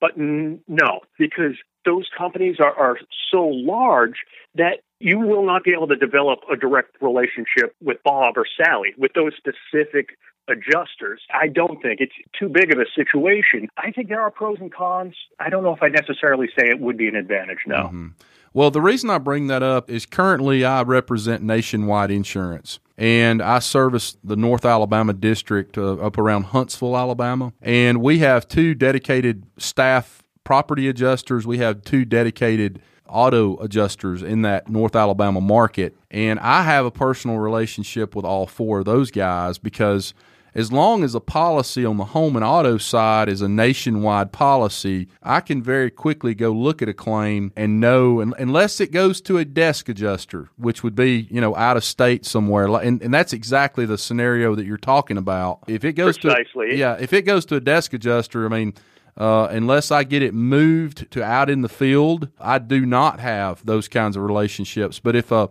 but 0.00 0.18
n- 0.18 0.60
no, 0.66 1.00
because 1.16 1.54
those 1.84 2.08
companies 2.16 2.56
are, 2.58 2.74
are 2.74 2.98
so 3.30 3.44
large 3.46 4.16
that 4.56 4.80
You 5.02 5.18
will 5.18 5.44
not 5.44 5.64
be 5.64 5.72
able 5.72 5.88
to 5.88 5.96
develop 5.96 6.40
a 6.50 6.56
direct 6.56 6.96
relationship 7.00 7.74
with 7.82 7.98
Bob 8.04 8.36
or 8.36 8.46
Sally 8.56 8.94
with 8.96 9.12
those 9.14 9.32
specific 9.36 10.10
adjusters. 10.48 11.20
I 11.32 11.48
don't 11.48 11.82
think 11.82 12.00
it's 12.00 12.12
too 12.38 12.48
big 12.48 12.72
of 12.72 12.78
a 12.78 12.86
situation. 12.94 13.68
I 13.76 13.90
think 13.90 14.08
there 14.08 14.20
are 14.20 14.30
pros 14.30 14.58
and 14.60 14.72
cons. 14.72 15.14
I 15.40 15.50
don't 15.50 15.62
know 15.64 15.74
if 15.74 15.82
I 15.82 15.88
necessarily 15.88 16.46
say 16.56 16.68
it 16.68 16.80
would 16.80 16.96
be 16.96 17.08
an 17.08 17.16
advantage. 17.16 17.60
No. 17.66 17.76
Mm-hmm. 17.76 18.06
Well, 18.54 18.70
the 18.70 18.80
reason 18.80 19.08
I 19.10 19.18
bring 19.18 19.46
that 19.46 19.62
up 19.62 19.90
is 19.90 20.04
currently 20.04 20.64
I 20.64 20.82
represent 20.82 21.42
Nationwide 21.42 22.10
Insurance 22.10 22.80
and 22.98 23.40
I 23.42 23.60
service 23.60 24.16
the 24.22 24.36
North 24.36 24.64
Alabama 24.64 25.14
district 25.14 25.78
uh, 25.78 25.94
up 25.94 26.18
around 26.18 26.44
Huntsville, 26.44 26.96
Alabama. 26.96 27.52
And 27.62 28.02
we 28.02 28.18
have 28.18 28.46
two 28.46 28.74
dedicated 28.74 29.44
staff 29.56 30.22
property 30.44 30.88
adjusters, 30.88 31.46
we 31.46 31.58
have 31.58 31.82
two 31.82 32.04
dedicated 32.04 32.82
auto 33.12 33.56
adjusters 33.58 34.22
in 34.22 34.42
that 34.42 34.68
North 34.68 34.96
Alabama 34.96 35.40
market. 35.40 35.96
And 36.10 36.40
I 36.40 36.62
have 36.62 36.84
a 36.84 36.90
personal 36.90 37.38
relationship 37.38 38.14
with 38.14 38.24
all 38.24 38.46
four 38.46 38.80
of 38.80 38.84
those 38.84 39.10
guys 39.10 39.58
because 39.58 40.14
as 40.54 40.70
long 40.70 41.02
as 41.02 41.14
a 41.14 41.20
policy 41.20 41.84
on 41.84 41.96
the 41.96 42.04
home 42.06 42.36
and 42.36 42.44
auto 42.44 42.76
side 42.76 43.28
is 43.28 43.40
a 43.40 43.48
nationwide 43.48 44.32
policy, 44.32 45.08
I 45.22 45.40
can 45.40 45.62
very 45.62 45.90
quickly 45.90 46.34
go 46.34 46.50
look 46.50 46.82
at 46.82 46.88
a 46.88 46.94
claim 46.94 47.52
and 47.56 47.80
know, 47.80 48.20
unless 48.20 48.80
it 48.80 48.92
goes 48.92 49.20
to 49.22 49.38
a 49.38 49.44
desk 49.44 49.88
adjuster, 49.88 50.50
which 50.56 50.82
would 50.82 50.94
be, 50.94 51.26
you 51.30 51.40
know, 51.40 51.56
out 51.56 51.76
of 51.76 51.84
state 51.84 52.26
somewhere. 52.26 52.66
And, 52.66 53.02
and 53.02 53.12
that's 53.14 53.32
exactly 53.32 53.86
the 53.86 53.96
scenario 53.96 54.54
that 54.54 54.66
you're 54.66 54.76
talking 54.76 55.16
about. 55.16 55.60
If 55.66 55.84
it 55.84 55.94
goes 55.94 56.18
Precisely. 56.18 56.70
to, 56.70 56.76
yeah, 56.76 56.96
if 57.00 57.12
it 57.12 57.22
goes 57.22 57.46
to 57.46 57.56
a 57.56 57.60
desk 57.60 57.94
adjuster, 57.94 58.44
I 58.44 58.48
mean, 58.48 58.74
uh, 59.16 59.48
unless 59.50 59.90
I 59.90 60.04
get 60.04 60.22
it 60.22 60.34
moved 60.34 61.10
to 61.12 61.22
out 61.22 61.50
in 61.50 61.62
the 61.62 61.68
field, 61.68 62.28
I 62.40 62.58
do 62.58 62.86
not 62.86 63.20
have 63.20 63.64
those 63.64 63.88
kinds 63.88 64.16
of 64.16 64.22
relationships. 64.22 64.98
But 64.98 65.16
if 65.16 65.30
a 65.30 65.50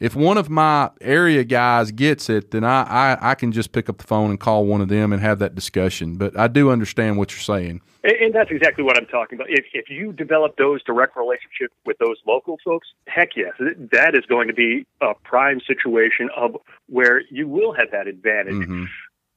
if 0.00 0.16
one 0.16 0.38
of 0.38 0.48
my 0.48 0.90
area 1.02 1.44
guys 1.44 1.92
gets 1.92 2.30
it, 2.30 2.50
then 2.50 2.64
I, 2.64 2.82
I, 2.82 3.30
I, 3.30 3.34
can 3.34 3.52
just 3.52 3.70
pick 3.70 3.90
up 3.90 3.98
the 3.98 4.06
phone 4.06 4.30
and 4.30 4.40
call 4.40 4.64
one 4.64 4.80
of 4.80 4.88
them 4.88 5.12
and 5.12 5.20
have 5.20 5.38
that 5.40 5.54
discussion. 5.54 6.16
But 6.16 6.38
I 6.38 6.48
do 6.48 6.70
understand 6.70 7.18
what 7.18 7.32
you're 7.32 7.40
saying. 7.40 7.82
And, 8.02 8.14
and 8.14 8.34
that's 8.34 8.50
exactly 8.50 8.82
what 8.82 8.96
I'm 8.96 9.04
talking 9.06 9.36
about. 9.36 9.50
If, 9.50 9.66
if 9.74 9.90
you 9.90 10.14
develop 10.14 10.56
those 10.56 10.82
direct 10.84 11.16
relationships 11.16 11.74
with 11.84 11.98
those 11.98 12.16
local 12.26 12.58
folks, 12.64 12.88
heck 13.06 13.36
yes, 13.36 13.52
that 13.92 14.14
is 14.14 14.24
going 14.24 14.48
to 14.48 14.54
be 14.54 14.86
a 15.02 15.12
prime 15.22 15.60
situation 15.66 16.30
of 16.34 16.56
where 16.88 17.20
you 17.30 17.46
will 17.46 17.74
have 17.74 17.90
that 17.92 18.06
advantage. 18.06 18.54
Mm-hmm. 18.54 18.84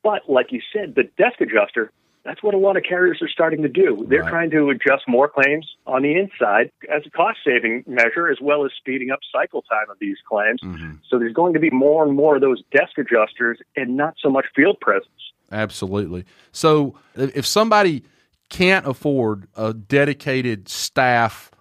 But 0.02 0.30
like 0.30 0.52
you 0.52 0.62
said, 0.72 0.96
the 0.96 1.04
desk 1.18 1.42
adjuster 1.42 1.92
that's 2.26 2.42
what 2.42 2.54
a 2.54 2.58
lot 2.58 2.78
of 2.78 2.84
carriers 2.84 3.22
are 3.22 3.28
starting 3.28 3.62
to 3.64 3.68
do. 3.68 4.06
They're 4.08 4.22
right. 4.22 4.30
trying 4.30 4.50
to 4.52 4.70
adjust 4.70 5.04
more 5.08 5.28
claims 5.28 5.68
on 5.86 6.04
the 6.04 6.16
inside 6.16 6.72
as 6.94 7.04
a 7.06 7.10
cost 7.10 7.40
saving 7.46 7.84
measure, 7.86 8.30
as 8.30 8.38
well 8.42 8.66
as 8.66 8.72
speeding 8.78 9.12
up 9.12 9.20
cycle 9.32 9.62
time 9.64 9.90
of 9.90 9.98
these 10.00 10.18
claims. 10.28 10.62
Mm-hmm. 10.64 10.94
So 11.10 11.20
there's 11.20 11.34
going 11.34 11.54
to 11.54 11.60
be 11.60 11.70
more 11.70 12.04
and 12.06 12.16
more 12.16 12.36
of 12.36 12.42
those 12.42 12.64
desk 12.72 12.98
adjusters 12.98 13.60
and 13.76 13.98
not 13.98 14.16
so 14.22 14.30
much 14.30 14.46
field 14.56 14.80
presence. 14.80 15.10
Absolutely. 15.52 16.26
So 16.52 16.96
if 17.16 17.46
somebody 17.46 18.04
can't 18.50 18.88
afford 18.88 19.48
a 19.56 19.74
dedicated 19.74 20.70
staff 20.70 21.52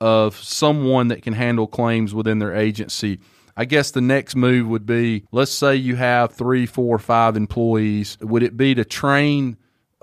of 0.00 0.36
someone 0.36 1.08
that 1.08 1.22
can 1.22 1.32
handle 1.32 1.66
claims 1.66 2.12
within 2.12 2.40
their 2.40 2.54
agency, 2.54 3.20
I 3.56 3.64
guess 3.64 3.92
the 3.92 4.00
next 4.00 4.34
move 4.34 4.66
would 4.68 4.86
be 4.86 5.24
let's 5.30 5.52
say 5.52 5.76
you 5.76 5.94
have 5.96 6.32
three, 6.32 6.66
four, 6.66 6.98
five 6.98 7.36
employees. 7.36 8.18
Would 8.20 8.42
it 8.42 8.56
be 8.56 8.74
to 8.74 8.84
train 8.84 9.56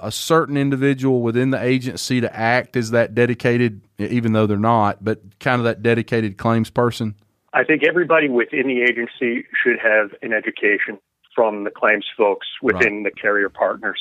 a 0.06 0.12
certain 0.12 0.56
individual 0.56 1.22
within 1.22 1.50
the 1.50 1.62
agency 1.62 2.22
to 2.22 2.36
act 2.36 2.78
as 2.78 2.92
that 2.92 3.16
dedicated, 3.16 3.82
even 3.98 4.34
though 4.34 4.46
they're 4.46 4.58
not, 4.58 5.04
but 5.04 5.20
kind 5.40 5.60
of 5.60 5.66
that 5.66 5.82
dedicated 5.82 6.38
claims 6.38 6.70
person? 6.70 7.16
I 7.54 7.64
think 7.64 7.84
everybody 7.84 8.30
within 8.30 8.68
the 8.68 8.84
agency 8.84 9.48
should 9.64 9.80
have 9.82 10.12
an 10.22 10.32
education 10.32 11.00
from 11.34 11.64
the 11.64 11.72
claims 11.72 12.06
folks 12.16 12.48
within 12.62 13.04
right. 13.04 13.14
the 13.16 13.20
carrier 13.20 13.50
partners 13.50 14.00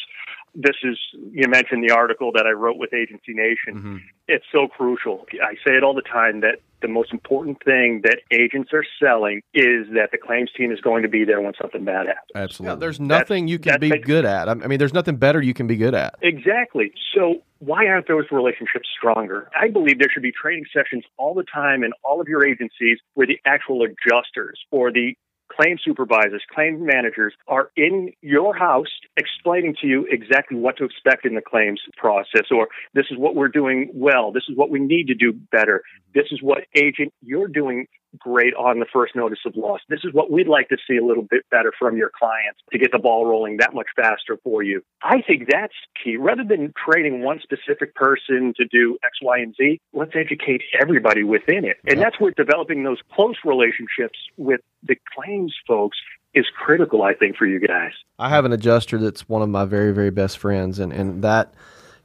this 0.54 0.76
is 0.82 0.98
you 1.32 1.48
mentioned 1.48 1.82
the 1.88 1.94
article 1.94 2.32
that 2.32 2.46
I 2.46 2.52
wrote 2.52 2.76
with 2.76 2.92
Agency 2.94 3.34
Nation. 3.34 3.74
Mm-hmm. 3.74 3.96
It's 4.28 4.44
so 4.52 4.68
crucial. 4.68 5.26
I 5.42 5.54
say 5.66 5.76
it 5.76 5.82
all 5.82 5.94
the 5.94 6.02
time 6.02 6.40
that 6.40 6.60
the 6.80 6.88
most 6.88 7.12
important 7.12 7.62
thing 7.64 8.02
that 8.04 8.18
agents 8.30 8.70
are 8.72 8.84
selling 9.02 9.40
is 9.54 9.86
that 9.94 10.10
the 10.12 10.18
claims 10.18 10.50
team 10.56 10.70
is 10.70 10.80
going 10.80 11.02
to 11.02 11.08
be 11.08 11.24
there 11.24 11.40
when 11.40 11.54
something 11.60 11.84
bad 11.84 12.06
happens. 12.06 12.30
Absolutely. 12.34 12.74
Yeah, 12.74 12.78
there's 12.78 13.00
nothing 13.00 13.44
that's, 13.44 13.50
you 13.50 13.58
can 13.58 13.80
be 13.80 13.98
good 13.98 14.24
at. 14.24 14.48
I 14.48 14.54
mean, 14.54 14.78
there's 14.78 14.92
nothing 14.92 15.16
better 15.16 15.40
you 15.40 15.54
can 15.54 15.66
be 15.66 15.76
good 15.76 15.94
at. 15.94 16.14
Exactly. 16.20 16.92
So 17.14 17.42
why 17.60 17.86
aren't 17.86 18.06
those 18.06 18.24
relationships 18.30 18.88
stronger? 18.96 19.48
I 19.58 19.70
believe 19.70 19.98
there 19.98 20.08
should 20.12 20.22
be 20.22 20.32
training 20.32 20.66
sessions 20.74 21.04
all 21.16 21.34
the 21.34 21.44
time 21.44 21.82
in 21.82 21.92
all 22.02 22.20
of 22.20 22.28
your 22.28 22.46
agencies 22.46 22.98
where 23.14 23.26
the 23.26 23.40
actual 23.46 23.82
adjusters 23.82 24.60
or 24.70 24.92
the 24.92 25.16
claim 25.56 25.78
supervisors, 25.82 26.42
claim 26.52 26.84
managers 26.84 27.34
are 27.48 27.70
in 27.76 28.12
your 28.20 28.54
house 28.54 28.88
explaining 29.16 29.74
to 29.80 29.86
you 29.86 30.06
exactly 30.10 30.56
what 30.56 30.76
to 30.78 30.84
expect 30.84 31.24
in 31.24 31.34
the 31.34 31.42
claims 31.42 31.80
process, 31.96 32.46
or 32.50 32.68
this 32.94 33.06
is 33.10 33.18
what 33.18 33.34
we're 33.34 33.48
doing 33.48 33.90
well, 33.94 34.32
this 34.32 34.44
is 34.48 34.56
what 34.56 34.70
we 34.70 34.80
need 34.80 35.06
to 35.08 35.14
do 35.14 35.32
better, 35.32 35.82
this 36.14 36.26
is 36.30 36.42
what 36.42 36.64
agent 36.74 37.12
you're 37.22 37.48
doing 37.48 37.86
great 38.18 38.54
on 38.54 38.78
the 38.80 38.86
first 38.92 39.14
notice 39.14 39.40
of 39.46 39.56
loss. 39.56 39.80
This 39.88 40.00
is 40.04 40.12
what 40.12 40.30
we'd 40.30 40.48
like 40.48 40.68
to 40.68 40.76
see 40.88 40.96
a 40.96 41.04
little 41.04 41.22
bit 41.22 41.42
better 41.50 41.72
from 41.78 41.96
your 41.96 42.10
clients 42.16 42.60
to 42.72 42.78
get 42.78 42.92
the 42.92 42.98
ball 42.98 43.26
rolling 43.26 43.58
that 43.58 43.74
much 43.74 43.88
faster 43.96 44.38
for 44.42 44.62
you. 44.62 44.82
I 45.02 45.22
think 45.22 45.48
that's 45.50 45.74
key. 46.02 46.16
Rather 46.16 46.44
than 46.44 46.72
training 46.88 47.22
one 47.22 47.40
specific 47.42 47.94
person 47.94 48.54
to 48.56 48.64
do 48.66 48.98
X, 49.04 49.18
Y, 49.22 49.38
and 49.38 49.54
Z, 49.56 49.80
let's 49.92 50.12
educate 50.14 50.62
everybody 50.80 51.22
within 51.22 51.64
it. 51.64 51.76
And 51.86 52.00
that's 52.00 52.18
where 52.20 52.32
developing 52.32 52.84
those 52.84 52.98
close 53.12 53.36
relationships 53.44 54.18
with 54.36 54.60
the 54.82 54.96
claims 55.14 55.54
folks 55.66 55.98
is 56.34 56.46
critical, 56.56 57.02
I 57.02 57.14
think, 57.14 57.36
for 57.36 57.46
you 57.46 57.60
guys. 57.60 57.92
I 58.18 58.28
have 58.28 58.44
an 58.44 58.52
adjuster 58.52 58.98
that's 58.98 59.28
one 59.28 59.42
of 59.42 59.48
my 59.48 59.64
very, 59.64 59.92
very 59.92 60.10
best 60.10 60.38
friends, 60.38 60.78
and, 60.78 60.92
and 60.92 61.22
that 61.22 61.54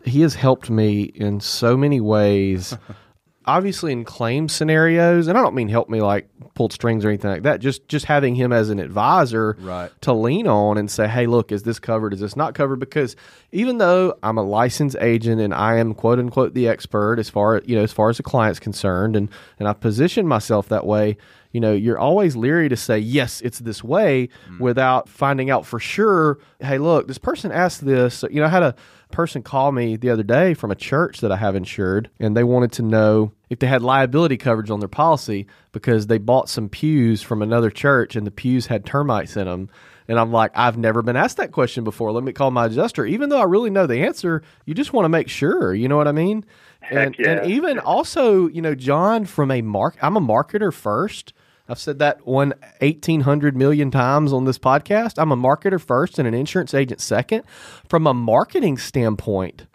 he 0.06 0.22
has 0.22 0.36
helped 0.36 0.70
me 0.70 1.04
in 1.04 1.40
so 1.40 1.76
many 1.76 2.00
ways. 2.00 2.78
obviously 3.50 3.92
in 3.92 4.06
claim 4.06 4.48
scenarios, 4.48 5.28
and 5.28 5.36
I 5.36 5.42
don't 5.42 5.56
mean 5.56 5.70
help 5.70 5.90
me 5.90 6.02
like 6.02 6.30
pull 6.54 6.70
strings 6.70 7.04
or 7.04 7.10
anything 7.10 7.32
like 7.32 7.42
that. 7.44 7.60
Just 7.60 7.88
just 7.88 8.06
having 8.06 8.36
him 8.36 8.54
as 8.54 8.70
an 8.70 8.80
advisor 8.80 9.58
right. 9.60 9.92
to 10.02 10.14
lean 10.14 10.48
on 10.48 10.78
and 10.78 10.90
say, 10.90 11.08
hey, 11.08 11.26
look, 11.26 11.52
is 11.52 11.64
this 11.64 11.80
covered? 11.80 12.14
Is 12.14 12.20
this 12.20 12.36
not 12.36 12.54
covered? 12.54 12.80
Because 12.80 13.16
even 13.52 13.80
though 13.80 14.16
I'm 14.22 14.38
a 14.38 14.44
licensed 14.44 14.98
agent 15.02 15.42
and 15.42 15.54
I 15.54 15.78
am 15.78 15.96
quote 15.96 16.20
unquote 16.20 16.54
the 16.54 16.68
expert 16.68 17.18
as 17.18 17.28
far 17.30 17.62
you 17.66 17.76
know 17.76 17.82
as 17.82 17.92
far 17.92 18.10
as 18.10 18.18
the 18.18 18.24
client's 18.24 18.60
concerned, 18.60 19.16
and 19.16 19.30
and 19.58 19.68
I 19.68 19.74
position 19.74 20.28
myself 20.28 20.70
that 20.70 20.86
way. 20.86 21.18
You 21.52 21.60
know, 21.60 21.74
you're 21.74 21.98
always 21.98 22.36
leery 22.36 22.70
to 22.70 22.78
say 22.78 23.00
yes, 23.00 23.42
it's 23.42 23.58
this 23.58 23.84
way 23.84 24.30
mm. 24.48 24.60
without 24.60 25.10
finding 25.10 25.50
out 25.50 25.66
for 25.66 25.80
sure. 25.80 26.38
Hey, 26.60 26.78
look, 26.78 27.08
this 27.08 27.18
person 27.18 27.52
asked 27.52 27.84
this. 27.84 28.24
You 28.30 28.42
know, 28.42 28.46
I 28.46 28.50
had 28.50 28.62
a 28.62 28.76
person 29.12 29.42
called 29.42 29.76
me 29.76 29.96
the 29.96 30.10
other 30.10 30.24
day 30.24 30.54
from 30.54 30.72
a 30.72 30.76
church 30.76 31.22
that 31.22 31.32
I 31.32 31.38
have 31.38 31.56
insured, 31.56 32.10
and 32.20 32.36
they 32.36 32.44
wanted 32.44 32.72
to 32.74 32.84
know 32.84 33.32
if 33.50 33.60
they 33.60 33.68
had 33.68 33.82
liability 33.82 34.38
coverage 34.38 34.70
on 34.70 34.80
their 34.80 34.90
policy 34.90 35.48
because 35.72 36.08
they 36.08 36.18
bought 36.18 36.50
some 36.50 36.70
pews 36.70 37.22
from 37.22 37.42
another 37.42 37.70
church 37.72 38.16
and 38.16 38.26
the 38.26 38.32
pews 38.32 38.68
had 38.68 38.86
termites 38.86 39.36
in 39.36 39.46
them. 39.46 39.70
And 40.08 40.20
I'm 40.20 40.32
like, 40.32 40.52
I've 40.56 40.78
never 40.78 41.04
been 41.04 41.16
asked 41.16 41.38
that 41.38 41.52
question 41.52 41.84
before. 41.84 42.12
Let 42.12 42.24
me 42.24 42.34
call 42.34 42.50
my 42.50 42.66
adjuster. 42.66 43.06
Even 43.06 43.30
though 43.30 43.40
I 43.40 43.44
really 43.44 43.70
know 43.70 43.86
the 43.86 44.02
answer, 44.02 44.42
you 44.66 44.74
just 44.74 44.92
want 44.92 45.06
to 45.06 45.10
make 45.10 45.30
sure. 45.30 45.74
You 45.74 45.88
know 45.88 45.98
what 45.98 46.08
I 46.08 46.12
mean? 46.12 46.46
and, 46.90 47.16
yeah. 47.20 47.32
and 47.32 47.52
even 47.52 47.78
also, 47.80 48.48
you 48.48 48.62
know, 48.62 48.74
John, 48.74 49.26
from 49.26 49.52
a 49.52 49.62
mark, 49.62 49.98
I'm 50.02 50.18
a 50.18 50.22
marketer 50.22 50.74
first. 50.74 51.34
I've 51.70 51.80
said 51.80 52.00
that 52.00 52.26
one 52.26 52.54
1800 52.80 53.56
million 53.56 53.92
times 53.92 54.34
on 54.34 54.46
this 54.46 54.58
podcast. 54.58 55.22
I'm 55.22 55.32
a 55.32 55.38
marketer 55.38 55.80
first 55.80 56.18
and 56.18 56.28
an 56.28 56.34
insurance 56.34 56.74
agent 56.74 57.00
second. 57.00 57.44
From 57.88 58.08
a 58.08 58.14
marketing 58.14 58.78
standpoint, 58.80 59.68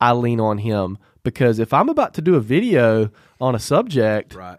I 0.00 0.12
lean 0.12 0.38
on 0.38 0.58
him 0.58 0.96
because 1.24 1.58
if 1.58 1.72
I'm 1.72 1.88
about 1.88 2.14
to 2.14 2.22
do 2.22 2.36
a 2.36 2.40
video 2.40 3.10
on 3.40 3.54
a 3.54 3.58
subject, 3.58 4.34
right. 4.34 4.58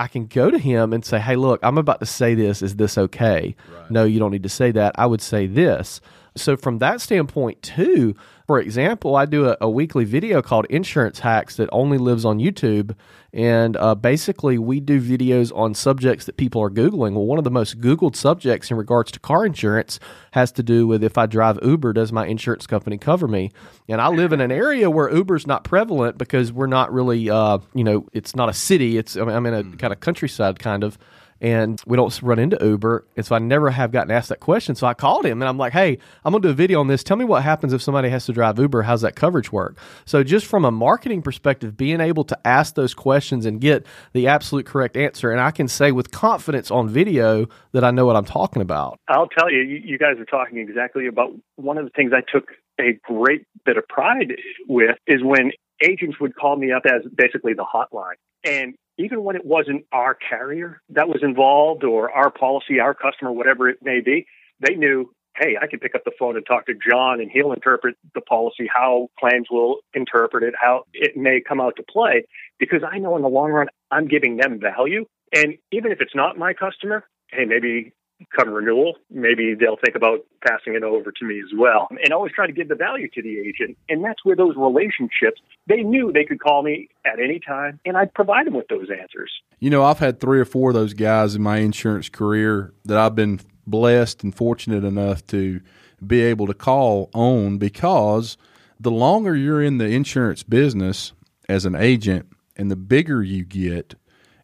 I 0.00 0.08
can 0.08 0.26
go 0.26 0.50
to 0.50 0.58
him 0.58 0.92
and 0.92 1.04
say, 1.04 1.20
"Hey, 1.20 1.36
look, 1.36 1.60
I'm 1.62 1.78
about 1.78 2.00
to 2.00 2.06
say 2.06 2.34
this. 2.34 2.60
Is 2.60 2.76
this 2.76 2.98
okay?" 2.98 3.54
Right. 3.72 3.90
No, 3.90 4.04
you 4.04 4.18
don't 4.18 4.32
need 4.32 4.42
to 4.42 4.48
say 4.48 4.72
that. 4.72 4.94
I 4.98 5.06
would 5.06 5.22
say 5.22 5.46
this. 5.46 6.00
So 6.36 6.56
from 6.56 6.78
that 6.78 7.00
standpoint 7.00 7.62
too, 7.62 8.14
for 8.46 8.60
example, 8.60 9.16
I 9.16 9.26
do 9.26 9.48
a, 9.48 9.56
a, 9.60 9.68
weekly 9.68 10.04
video 10.04 10.40
called 10.40 10.66
Insurance 10.66 11.18
Hacks 11.18 11.56
that 11.56 11.68
only 11.72 11.98
lives 11.98 12.24
on 12.24 12.38
YouTube. 12.38 12.94
And 13.32 13.76
uh, 13.76 13.96
basically, 13.96 14.56
we 14.56 14.78
do 14.78 15.00
videos 15.00 15.54
on 15.54 15.74
subjects 15.74 16.26
that 16.26 16.36
people 16.36 16.62
are 16.62 16.70
Googling. 16.70 17.14
Well, 17.14 17.26
one 17.26 17.38
of 17.38 17.44
the 17.44 17.50
most 17.50 17.80
Googled 17.80 18.14
subjects 18.14 18.70
in 18.70 18.76
regards 18.76 19.10
to 19.12 19.20
car 19.20 19.44
insurance 19.44 19.98
has 20.30 20.52
to 20.52 20.62
do 20.62 20.86
with 20.86 21.02
if 21.02 21.18
I 21.18 21.26
drive 21.26 21.58
Uber, 21.60 21.92
does 21.92 22.12
my 22.12 22.26
insurance 22.26 22.66
company 22.66 22.98
cover 22.98 23.26
me? 23.26 23.50
And 23.88 24.00
I 24.00 24.08
live 24.08 24.32
in 24.32 24.40
an 24.40 24.52
area 24.52 24.88
where 24.88 25.12
Uber's 25.12 25.46
not 25.46 25.64
prevalent 25.64 26.16
because 26.16 26.52
we're 26.52 26.68
not 26.68 26.92
really, 26.92 27.28
uh, 27.28 27.58
you 27.74 27.84
know, 27.84 28.06
it's 28.12 28.36
not 28.36 28.48
a 28.48 28.54
city. 28.54 28.96
It's 28.96 29.16
I 29.16 29.24
mean, 29.24 29.34
I'm 29.34 29.46
in 29.46 29.54
a 29.54 29.64
mm. 29.64 29.78
kind 29.78 29.92
of 29.92 29.98
countryside 30.00 30.60
kind 30.60 30.84
of 30.84 30.96
and 31.40 31.80
we 31.86 31.96
don't 31.96 32.20
run 32.22 32.38
into 32.38 32.58
Uber. 32.60 33.06
And 33.16 33.26
so 33.26 33.34
I 33.34 33.38
never 33.38 33.70
have 33.70 33.92
gotten 33.92 34.10
asked 34.10 34.28
that 34.30 34.40
question. 34.40 34.74
So 34.74 34.86
I 34.86 34.94
called 34.94 35.26
him 35.26 35.42
and 35.42 35.48
I'm 35.48 35.58
like, 35.58 35.72
hey, 35.72 35.98
I'm 36.24 36.32
going 36.32 36.42
to 36.42 36.48
do 36.48 36.52
a 36.52 36.54
video 36.54 36.80
on 36.80 36.88
this. 36.88 37.02
Tell 37.04 37.16
me 37.16 37.24
what 37.24 37.42
happens 37.42 37.72
if 37.72 37.82
somebody 37.82 38.08
has 38.08 38.26
to 38.26 38.32
drive 38.32 38.58
Uber. 38.58 38.82
How's 38.82 39.02
that 39.02 39.16
coverage 39.16 39.52
work? 39.52 39.78
So 40.04 40.22
just 40.22 40.46
from 40.46 40.64
a 40.64 40.70
marketing 40.70 41.22
perspective, 41.22 41.76
being 41.76 42.00
able 42.00 42.24
to 42.24 42.38
ask 42.46 42.74
those 42.74 42.94
questions 42.94 43.46
and 43.46 43.60
get 43.60 43.86
the 44.12 44.28
absolute 44.28 44.66
correct 44.66 44.96
answer. 44.96 45.30
And 45.30 45.40
I 45.40 45.50
can 45.50 45.68
say 45.68 45.92
with 45.92 46.10
confidence 46.10 46.70
on 46.70 46.88
video 46.88 47.46
that 47.72 47.84
I 47.84 47.90
know 47.90 48.06
what 48.06 48.16
I'm 48.16 48.24
talking 48.24 48.62
about. 48.62 48.98
I'll 49.08 49.28
tell 49.28 49.50
you, 49.50 49.60
you 49.60 49.98
guys 49.98 50.18
are 50.18 50.24
talking 50.24 50.58
exactly 50.58 51.06
about 51.06 51.32
one 51.56 51.78
of 51.78 51.84
the 51.84 51.90
things 51.90 52.12
I 52.14 52.22
took 52.30 52.50
a 52.80 52.98
great 53.04 53.46
bit 53.64 53.76
of 53.76 53.86
pride 53.88 54.34
with 54.68 54.96
is 55.06 55.22
when 55.22 55.52
agents 55.82 56.18
would 56.20 56.34
call 56.34 56.56
me 56.56 56.72
up 56.72 56.82
as 56.86 57.02
basically 57.14 57.52
the 57.54 57.64
hotline. 57.64 58.14
And 58.44 58.74
even 58.98 59.22
when 59.24 59.36
it 59.36 59.44
wasn't 59.44 59.84
our 59.92 60.14
carrier 60.14 60.80
that 60.90 61.08
was 61.08 61.22
involved 61.22 61.84
or 61.84 62.10
our 62.10 62.30
policy, 62.30 62.80
our 62.80 62.94
customer, 62.94 63.32
whatever 63.32 63.68
it 63.68 63.78
may 63.82 64.00
be, 64.00 64.26
they 64.60 64.74
knew, 64.74 65.12
hey, 65.36 65.56
I 65.60 65.66
can 65.66 65.80
pick 65.80 65.94
up 65.94 66.02
the 66.04 66.12
phone 66.18 66.36
and 66.36 66.46
talk 66.46 66.66
to 66.66 66.74
John 66.74 67.20
and 67.20 67.30
he'll 67.30 67.52
interpret 67.52 67.96
the 68.14 68.22
policy, 68.22 68.68
how 68.72 69.08
claims 69.18 69.48
will 69.50 69.80
interpret 69.92 70.42
it, 70.42 70.54
how 70.58 70.84
it 70.94 71.16
may 71.16 71.40
come 71.46 71.60
out 71.60 71.76
to 71.76 71.82
play, 71.82 72.26
because 72.58 72.82
I 72.90 72.98
know 72.98 73.16
in 73.16 73.22
the 73.22 73.28
long 73.28 73.50
run, 73.50 73.68
I'm 73.90 74.08
giving 74.08 74.36
them 74.38 74.58
value. 74.58 75.04
And 75.34 75.58
even 75.72 75.92
if 75.92 76.00
it's 76.00 76.14
not 76.14 76.38
my 76.38 76.54
customer, 76.54 77.04
hey, 77.30 77.44
maybe 77.44 77.92
come 78.34 78.50
renewal, 78.50 78.94
maybe 79.10 79.54
they'll 79.54 79.76
think 79.84 79.94
about 79.94 80.20
passing 80.46 80.74
it 80.74 80.82
over 80.82 81.12
to 81.12 81.24
me 81.24 81.38
as 81.38 81.50
well. 81.56 81.88
And 82.02 82.12
always 82.12 82.32
try 82.32 82.46
to 82.46 82.52
give 82.52 82.68
the 82.68 82.74
value 82.74 83.08
to 83.10 83.22
the 83.22 83.38
agent. 83.38 83.76
And 83.88 84.04
that's 84.04 84.24
where 84.24 84.36
those 84.36 84.56
relationships, 84.56 85.40
they 85.66 85.82
knew 85.82 86.12
they 86.12 86.24
could 86.24 86.40
call 86.40 86.62
me 86.62 86.88
at 87.04 87.20
any 87.20 87.40
time 87.40 87.78
and 87.84 87.96
I'd 87.96 88.14
provide 88.14 88.46
them 88.46 88.54
with 88.54 88.68
those 88.68 88.88
answers. 88.90 89.30
You 89.60 89.70
know, 89.70 89.84
I've 89.84 89.98
had 89.98 90.20
three 90.20 90.40
or 90.40 90.44
four 90.44 90.70
of 90.70 90.74
those 90.74 90.94
guys 90.94 91.34
in 91.34 91.42
my 91.42 91.58
insurance 91.58 92.08
career 92.08 92.72
that 92.84 92.96
I've 92.96 93.14
been 93.14 93.40
blessed 93.66 94.22
and 94.22 94.34
fortunate 94.34 94.84
enough 94.84 95.26
to 95.28 95.60
be 96.06 96.20
able 96.20 96.46
to 96.46 96.54
call 96.54 97.10
on 97.14 97.58
because 97.58 98.36
the 98.78 98.90
longer 98.90 99.34
you're 99.34 99.62
in 99.62 99.78
the 99.78 99.86
insurance 99.86 100.42
business 100.42 101.12
as 101.48 101.64
an 101.64 101.74
agent 101.74 102.26
and 102.56 102.70
the 102.70 102.76
bigger 102.76 103.22
you 103.22 103.44
get, 103.44 103.94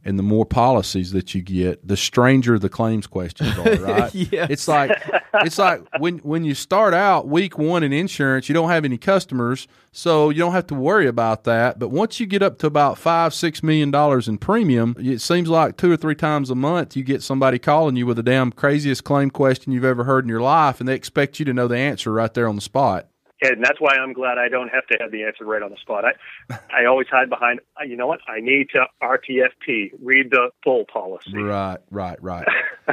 and 0.05 0.19
the 0.19 0.23
more 0.23 0.45
policies 0.45 1.13
that 1.13 1.35
you 1.35 1.43
get, 1.43 1.87
the 1.87 1.97
stranger 1.97 2.59
the 2.59 2.69
claims 2.69 3.07
questions 3.07 3.57
are, 3.59 3.77
right? 3.81 4.15
yes. 4.15 4.51
It's 4.51 4.69
like 4.69 4.91
it's 5.35 5.59
like 5.59 5.83
when 5.99 6.19
when 6.19 6.45
you 6.45 6.55
start 6.55 6.95
out 6.95 7.29
week 7.29 7.59
one 7.59 7.83
in 7.83 7.93
insurance, 7.93 8.49
you 8.49 8.53
don't 8.55 8.71
have 8.71 8.85
any 8.85 8.99
customers, 8.99 9.69
so 9.93 10.31
you 10.31 10.39
don't 10.39 10.53
have 10.53 10.67
to 10.69 10.75
worry 10.75 11.07
about 11.07 11.45
that. 11.45 11.79
But 11.79 11.91
once 11.91 12.19
you 12.19 12.27
get 12.27 12.43
up 12.43 12.59
to 12.59 12.67
about 12.67 12.99
five, 12.99 13.33
six 13.33 13.63
million 13.63 13.91
dollars 13.91 14.29
in 14.29 14.39
premium, 14.39 14.97
it 14.99 15.21
seems 15.21 15.49
like 15.49 15.77
two 15.77 15.93
or 15.93 15.97
three 15.97 16.17
times 16.17 16.51
a 16.51 16.55
month 16.55 16.97
you 16.97 17.05
get 17.05 17.23
somebody 17.23 17.59
calling 17.59 17.97
you 17.97 18.07
with 18.07 18.17
the 18.17 18.23
damn 18.23 18.51
craziest 18.51 19.05
claim 19.05 19.31
question 19.31 19.73
you've 19.73 19.85
ever 19.85 20.05
heard 20.05 20.25
in 20.25 20.29
your 20.29 20.43
life, 20.43 20.81
and 20.81 20.89
they 20.89 20.95
expect 20.95 21.39
you 21.39 21.45
to 21.45 21.55
know 21.55 21.69
the 21.69 21.79
answer 21.79 22.13
right 22.13 22.35
there 22.35 22.49
on 22.49 22.57
the 22.57 22.63
spot 22.63 23.09
and 23.43 23.63
that's 23.63 23.81
why 23.81 23.95
I'm 23.95 24.13
glad 24.13 24.39
I 24.39 24.49
don't 24.49 24.69
have 24.69 24.87
to 24.87 24.99
have 25.01 25.11
the 25.11 25.25
answer 25.25 25.45
right 25.45 25.63
on 25.63 25.71
the 25.71 25.77
spot. 25.77 26.05
I, 26.05 26.59
I 26.83 26.85
always 26.87 27.09
hide 27.09 27.29
behind. 27.29 27.61
You 27.87 27.97
know 27.97 28.07
what? 28.07 28.21
I 28.29 28.41
need 28.41 28.69
to 28.71 28.87
RTFP, 29.03 29.93
read 30.01 30.31
the 30.31 30.51
full 30.65 30.85
policy. 30.85 31.37
Right, 31.37 31.79
right, 31.91 32.23
right. 32.23 32.47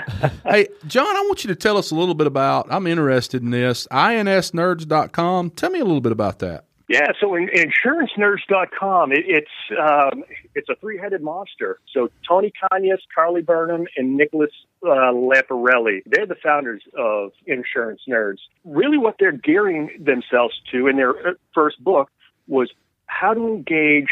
hey, 0.45 0.67
John, 0.87 1.07
I 1.07 1.21
want 1.21 1.43
you 1.43 1.49
to 1.49 1.55
tell 1.55 1.77
us 1.77 1.91
a 1.91 1.95
little 1.95 2.15
bit 2.15 2.27
about. 2.27 2.67
I'm 2.69 2.87
interested 2.87 3.41
in 3.41 3.51
this. 3.51 3.87
INSnerds.com. 3.91 5.51
Tell 5.51 5.69
me 5.69 5.79
a 5.79 5.85
little 5.85 6.01
bit 6.01 6.11
about 6.11 6.39
that. 6.39 6.65
Yeah, 6.89 7.11
so 7.21 7.35
in, 7.35 7.49
insurancenerds.com, 7.49 9.11
it, 9.11 9.23
it's 9.27 9.47
um, 9.79 10.23
it's 10.59 10.69
a 10.69 10.75
three-headed 10.75 11.21
monster. 11.21 11.79
So 11.93 12.09
Tony 12.27 12.51
Cañas, 12.61 12.99
Carly 13.15 13.41
Burnham, 13.41 13.87
and 13.95 14.17
Nicholas 14.17 14.51
uh, 14.83 15.11
Lamparelli, 15.13 16.01
they're 16.05 16.25
the 16.25 16.35
founders 16.43 16.83
of 16.97 17.31
Insurance 17.45 18.01
Nerds. 18.07 18.39
Really, 18.65 18.97
what 18.97 19.15
they're 19.19 19.31
gearing 19.31 19.89
themselves 19.99 20.53
to 20.71 20.87
in 20.87 20.97
their 20.97 21.11
uh, 21.11 21.33
first 21.55 21.81
book 21.81 22.09
was 22.47 22.69
how 23.05 23.33
to 23.33 23.47
engage 23.47 24.09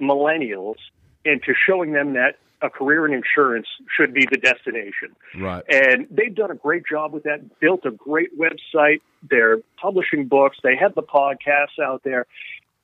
millennials 0.00 0.76
into 1.24 1.52
showing 1.66 1.92
them 1.92 2.14
that 2.14 2.36
a 2.62 2.70
career 2.70 3.06
in 3.06 3.12
insurance 3.12 3.66
should 3.96 4.12
be 4.14 4.26
the 4.30 4.36
destination. 4.36 5.16
Right. 5.36 5.64
And 5.68 6.06
they've 6.10 6.34
done 6.34 6.50
a 6.50 6.54
great 6.54 6.84
job 6.86 7.12
with 7.12 7.24
that, 7.24 7.58
built 7.58 7.84
a 7.84 7.90
great 7.90 8.30
website. 8.38 9.00
They're 9.28 9.58
publishing 9.80 10.28
books. 10.28 10.58
They 10.62 10.76
have 10.76 10.94
the 10.94 11.02
podcasts 11.02 11.82
out 11.82 12.02
there. 12.04 12.26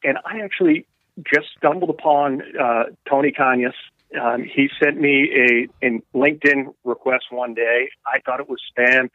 And 0.02 0.18
I 0.24 0.40
actually 0.40 0.86
just 1.24 1.48
stumbled 1.56 1.90
upon 1.90 2.42
uh, 2.60 2.84
Tony 3.08 3.32
Cañas. 3.32 3.74
Um, 4.20 4.44
he 4.44 4.68
sent 4.82 5.00
me 5.00 5.68
a, 5.82 5.86
a 5.86 6.00
LinkedIn 6.14 6.74
request 6.84 7.26
one 7.30 7.54
day. 7.54 7.88
I 8.06 8.20
thought 8.20 8.40
it 8.40 8.48
was 8.48 8.60
spam 8.76 9.10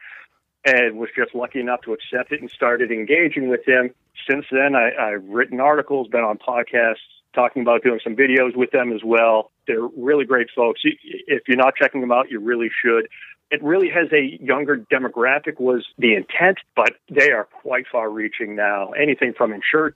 and 0.64 0.98
was 0.98 1.08
just 1.16 1.34
lucky 1.34 1.60
enough 1.60 1.80
to 1.82 1.92
accept 1.92 2.32
it 2.32 2.40
and 2.40 2.50
started 2.50 2.90
engaging 2.90 3.48
with 3.48 3.66
him. 3.66 3.90
Since 4.28 4.46
then, 4.52 4.76
I, 4.76 4.90
I've 4.94 5.24
written 5.24 5.60
articles, 5.60 6.08
been 6.08 6.20
on 6.20 6.38
podcasts, 6.38 6.96
talking 7.34 7.62
about 7.62 7.82
doing 7.82 8.00
some 8.04 8.14
videos 8.14 8.54
with 8.54 8.70
them 8.70 8.92
as 8.92 9.00
well. 9.04 9.50
They're 9.66 9.88
really 9.96 10.24
great 10.24 10.48
folks. 10.54 10.82
If 10.84 11.42
you're 11.48 11.56
not 11.56 11.74
checking 11.76 12.00
them 12.00 12.12
out, 12.12 12.30
you 12.30 12.40
really 12.40 12.70
should. 12.84 13.08
It 13.52 13.62
really 13.62 13.90
has 13.90 14.08
a 14.12 14.42
younger 14.42 14.78
demographic 14.78 15.60
was 15.60 15.86
the 15.98 16.14
intent, 16.14 16.56
but 16.74 16.94
they 17.10 17.32
are 17.32 17.44
quite 17.44 17.84
far 17.92 18.08
reaching 18.08 18.56
now. 18.56 18.92
Anything 18.92 19.34
from 19.36 19.52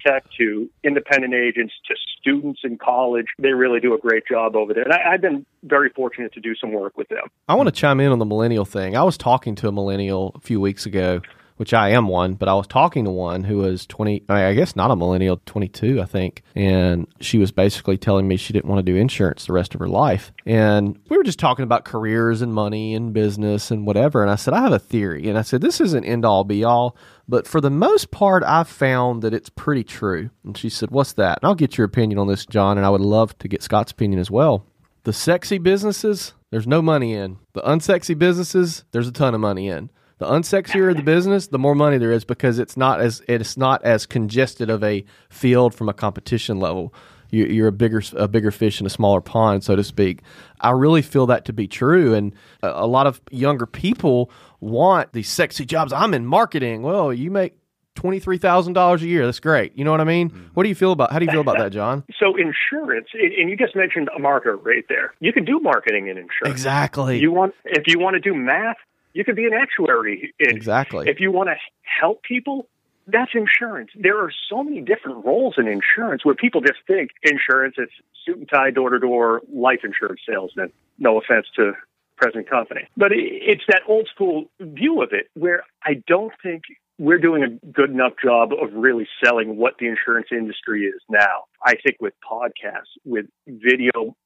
tech 0.07 0.25
to 0.37 0.69
independent 0.85 1.33
agents 1.33 1.73
to 1.89 1.95
students 2.21 2.61
in 2.65 2.77
college. 2.77 3.25
They 3.39 3.53
really 3.53 3.81
do 3.81 3.95
a 3.95 3.99
great 3.99 4.27
job 4.27 4.57
over 4.57 4.75
there. 4.75 4.85
And 4.85 4.93
I, 4.93 5.15
I've 5.15 5.23
been 5.23 5.47
very 5.65 5.89
fortunate 5.89 6.35
to 6.35 6.41
do 6.41 6.55
some 6.55 6.71
work 6.71 6.99
with 6.99 7.09
them. 7.09 7.29
I 7.49 7.55
want 7.55 7.69
to 7.69 7.73
chime 7.73 7.99
in 7.99 8.13
on 8.13 8.19
the 8.19 8.27
millennial 8.27 8.67
thing. 8.67 8.95
I 8.95 9.03
was 9.03 9.17
talking 9.17 9.55
to 9.57 9.69
a 9.69 9.73
millennial 9.73 10.33
a 10.35 10.41
few 10.41 10.61
weeks 10.61 10.85
ago 10.85 11.23
which 11.57 11.73
I 11.73 11.91
am 11.91 12.09
one, 12.09 12.35
but 12.35 12.49
I 12.49 12.55
was 12.55 12.67
talking 12.67 13.05
to 13.05 13.11
one 13.11 13.45
who 13.45 13.59
was 13.59 13.87
20, 13.87 14.25
I 14.29 14.55
guess 14.55 14.77
not 14.77 14.91
a 14.91 14.97
millennial, 14.97 15.41
22, 15.47 16.01
I 16.01 16.05
think. 16.05 16.43
And 16.55 17.07
she 17.21 17.39
was 17.39 17.51
basically 17.51 17.97
telling 17.97 18.29
me 18.29 18.37
she 18.37 18.53
didn't 18.53 18.69
want 18.69 18.85
to 18.85 18.93
do 18.93 18.99
insurance 18.99 19.47
the 19.47 19.53
rest 19.53 19.75
of 19.75 19.81
her 19.81 19.89
life. 19.89 20.33
And 20.45 20.99
we 21.09 21.17
were 21.17 21.25
just 21.25 21.39
talking 21.39 21.63
about 21.63 21.85
careers 21.85 22.43
and 22.43 22.53
money 22.53 22.95
and 22.95 23.13
business 23.13 23.71
and 23.71 23.87
whatever. 23.87 24.23
And 24.23 24.31
I 24.31 24.37
said, 24.37 24.55
I 24.55 24.63
have 24.63 24.73
a 24.73 24.79
theory. 24.79 25.29
And 25.29 25.39
I 25.39 25.43
said, 25.43 25.61
this 25.61 25.81
isn't 25.81 26.05
end 26.05 26.25
all 26.25 26.45
be 26.45 26.65
all, 26.65 26.97
but 27.29 27.47
for 27.47 27.61
the 27.61 27.71
most 27.71 28.11
part, 28.11 28.43
I've 28.45 28.69
found 28.69 29.23
that 29.23 29.35
it's 29.35 29.51
pretty 29.51 29.83
true. 29.83 30.31
And 30.45 30.57
she 30.57 30.69
said, 30.69 30.91
What's 30.91 31.15
that? 31.15 31.39
And 31.43 31.49
I'll 31.49 31.55
get 31.55 31.77
your 31.77 31.85
opinion 31.85 32.19
on 32.19 32.29
this, 32.29 32.47
John. 32.47 32.77
And 32.77 32.87
I 32.87 32.91
would 32.91 33.01
love 33.01 33.37
to 33.39 33.49
get 33.49 33.63
Scott's 33.63 33.93
opinion 33.93 34.21
as 34.21 34.31
well. 34.31 34.65
The 35.05 35.13
sexy 35.13 35.59
businesses, 35.59 36.35
there's 36.51 36.67
no 36.67 36.83
money 36.83 37.15
in. 37.15 37.39
The 37.53 37.63
unsexy 37.63 38.19
businesses, 38.19 38.85
there's 38.93 39.09
a 39.09 39.13
ton 39.13 39.35
of 39.35 39.41
money 39.41 39.69
in. 39.69 39.91
The 40.19 40.27
unsexier 40.27 40.97
the 40.97 41.03
business, 41.03 41.49
the 41.49 41.59
more 41.59 41.75
money 41.75 41.99
there 41.99 42.13
is 42.13 42.25
because 42.25 42.59
it's 42.59 42.77
not 42.77 43.01
as 43.01 43.23
it's 43.29 43.57
not 43.57 43.85
as 43.85 44.07
congested 44.07 44.71
of 44.71 44.83
a 44.83 45.05
field 45.29 45.75
from 45.75 45.89
a 45.89 45.93
competition 45.93 46.59
level. 46.59 46.95
You, 47.31 47.65
are 47.65 47.69
a 47.69 47.73
bigger 47.73 48.03
a 48.15 48.29
bigger 48.29 48.51
fish 48.51 48.81
in 48.81 48.87
a 48.87 48.91
smaller 48.91 49.21
pond, 49.21 49.65
so 49.65 49.77
to 49.77 49.85
speak. 49.85 50.23
I 50.61 50.71
really 50.71 51.03
feel 51.03 51.27
that 51.27 51.45
to 51.47 51.53
be 51.53 51.67
true, 51.67 52.15
and 52.15 52.35
a, 52.63 52.69
a 52.69 52.87
lot 52.87 53.07
of 53.07 53.21
younger 53.31 53.67
people 53.67 54.31
want 54.61 55.13
these 55.13 55.29
sexy 55.29 55.67
jobs. 55.67 55.93
I'm 55.93 56.15
in 56.15 56.25
marketing. 56.25 56.83
Well, 56.83 57.13
you 57.13 57.31
make 57.31 57.55
twenty 57.95 58.21
three 58.21 58.39
thousand 58.39 58.75
dollars 58.75 59.03
a 59.03 59.09
year. 59.09 59.27
That's 59.27 59.41
great. 59.41 59.77
You 59.77 59.85
know 59.85 59.91
what 59.91 60.01
I 60.01 60.05
mean? 60.05 60.31
Mm-hmm. 60.31 60.45
What 60.55 60.63
do 60.63 60.69
you 60.69 60.75
feel 60.75 60.93
about? 60.93 61.13
How 61.13 61.19
do 61.19 61.25
you 61.25 61.31
feel 61.31 61.41
about 61.41 61.59
that, 61.59 61.73
John? 61.73 62.05
So 62.19 62.35
insurance, 62.37 63.09
and 63.13 63.51
you 63.51 63.57
just 63.57 63.77
mentioned 63.77 64.09
a 64.17 64.19
market 64.19 64.55
right 64.57 64.85
there. 64.89 65.13
You 65.21 65.35
can 65.35 65.45
do 65.45 65.61
marketing 65.61 66.09
in 66.09 66.17
insurance. 66.17 66.51
Exactly. 66.51 67.19
You 67.19 67.31
want 67.31 67.55
if 67.65 67.83
you 67.87 67.99
want 67.99 68.15
to 68.15 68.21
do 68.21 68.35
math, 68.35 68.77
you 69.17 69.25
could 69.25 69.35
be 69.35 69.47
an 69.47 69.55
actuary. 69.55 70.35
Exactly. 70.39 71.09
If 71.09 71.21
you 71.21 71.33
want 71.33 71.49
to 71.49 71.57
help 71.83 72.23
people, 72.23 72.69
that's 73.07 73.33
insurance. 73.35 73.91
There 73.95 74.23
are 74.23 74.31
so 74.51 74.63
many 74.63 74.83
different 74.83 75.25
roles 75.25 75.55
in 75.57 75.67
insurance 75.67 76.23
where 76.23 76.35
people 76.35 76.61
just 76.61 76.81
think 76.87 77.13
insurance 77.23 77.77
it's 77.79 77.93
suit 78.27 78.37
and 78.37 78.49
tie, 78.49 78.71
door 78.71 78.91
to 78.91 78.99
door 78.99 79.41
life 79.51 79.81
insurance 79.85 80.21
salesman. 80.29 80.71
No 80.99 81.19
offense 81.19 81.47
to 81.57 81.73
present 82.19 82.49
company, 82.49 82.89
but 82.97 83.11
it's 83.13 83.65
that 83.69 83.83
old 83.89 84.09
school 84.15 84.45
view 84.61 85.03
of 85.03 85.11
it 85.13 85.29
where 85.35 85.65
I 85.83 86.03
don't 86.07 86.33
think 86.43 86.63
we're 86.99 87.19
doing 87.19 87.43
a 87.43 87.67
good 87.67 87.91
enough 87.91 88.15
job 88.23 88.53
of 88.53 88.73
really 88.73 89.07
selling 89.23 89.57
what 89.57 89.75
the 89.79 89.87
insurance 89.87 90.29
industry 90.31 90.85
is 90.85 91.01
now. 91.11 91.45
I 91.63 91.75
think 91.77 91.97
with 92.01 92.15
podcasts, 92.31 92.93
with 93.05 93.27
video 93.47 94.17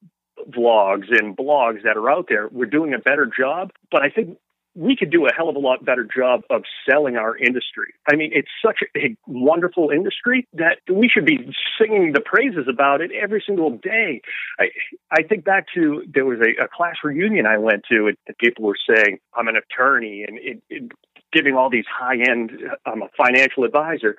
vlogs 0.48 1.07
and 1.11 1.37
blogs 1.37 1.83
that 1.83 1.96
are 1.96 2.11
out 2.11 2.26
there, 2.29 2.48
we're 2.48 2.66
doing 2.66 2.94
a 2.94 2.98
better 2.98 3.26
job. 3.26 3.72
But 3.90 4.03
I 4.03 4.09
think 4.09 4.38
we 4.74 4.96
could 4.96 5.11
do 5.11 5.26
a 5.26 5.33
hell 5.33 5.48
of 5.48 5.56
a 5.56 5.59
lot 5.59 5.85
better 5.85 6.04
job 6.04 6.42
of 6.48 6.62
selling 6.88 7.16
our 7.16 7.37
industry. 7.37 7.92
I 8.11 8.14
mean, 8.14 8.30
it's 8.33 8.48
such 8.64 8.78
a 8.96 9.16
wonderful 9.26 9.90
industry 9.90 10.46
that 10.52 10.78
we 10.88 11.09
should 11.09 11.24
be 11.26 11.52
singing 11.78 12.12
the 12.12 12.20
praises 12.20 12.66
about 12.68 13.00
it 13.00 13.11
every 13.12 13.42
single 13.44 13.70
day. 13.70 14.22
I, 14.59 14.66
I 15.11 15.22
think 15.24 15.44
back 15.44 15.66
to 15.74 16.04
there 16.12 16.24
was 16.24 16.38
a, 16.38 16.64
a 16.64 16.68
class 16.68 16.96
reunion 17.02 17.46
I 17.46 17.59
went 17.59 17.83
to, 17.90 18.06
and, 18.06 18.16
and 18.26 18.38
people 18.38 18.64
were 18.64 18.78
saying, 18.88 19.18
I'm 19.35 19.48
an 19.48 19.56
attorney 19.56 20.24
and 20.26 20.38
it, 20.38 20.62
it, 20.70 20.92
giving 21.33 21.54
all 21.56 21.70
these 21.70 21.87
high 21.92 22.18
end, 22.20 22.52
I'm 22.87 23.02
a 23.02 23.09
financial 23.16 23.64
advisor. 23.64 24.16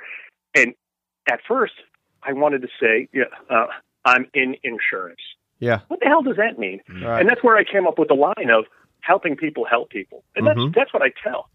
And 0.53 0.73
at 1.29 1.39
first, 1.47 1.73
I 2.23 2.33
wanted 2.33 2.61
to 2.61 2.67
say, 2.79 3.07
yeah, 3.13 3.23
uh, 3.49 3.67
I'm 4.05 4.27
in 4.33 4.55
insurance. 4.63 5.21
Yeah. 5.59 5.81
What 5.87 5.99
the 5.99 6.07
hell 6.07 6.23
does 6.23 6.37
that 6.37 6.57
mean? 6.57 6.81
Right. 6.89 7.21
And 7.21 7.29
that's 7.29 7.43
where 7.43 7.55
I 7.55 7.63
came 7.63 7.87
up 7.87 7.99
with 7.99 8.07
the 8.07 8.15
line 8.15 8.49
of, 8.49 8.65
helping 9.01 9.35
people 9.35 9.65
help 9.65 9.89
people, 9.89 10.23
and 10.35 10.47
that's 10.47 10.59
Mhm. 10.59 10.73
that's 10.73 10.93
what 10.93 11.01
I 11.03 11.11
tell. 11.23 11.49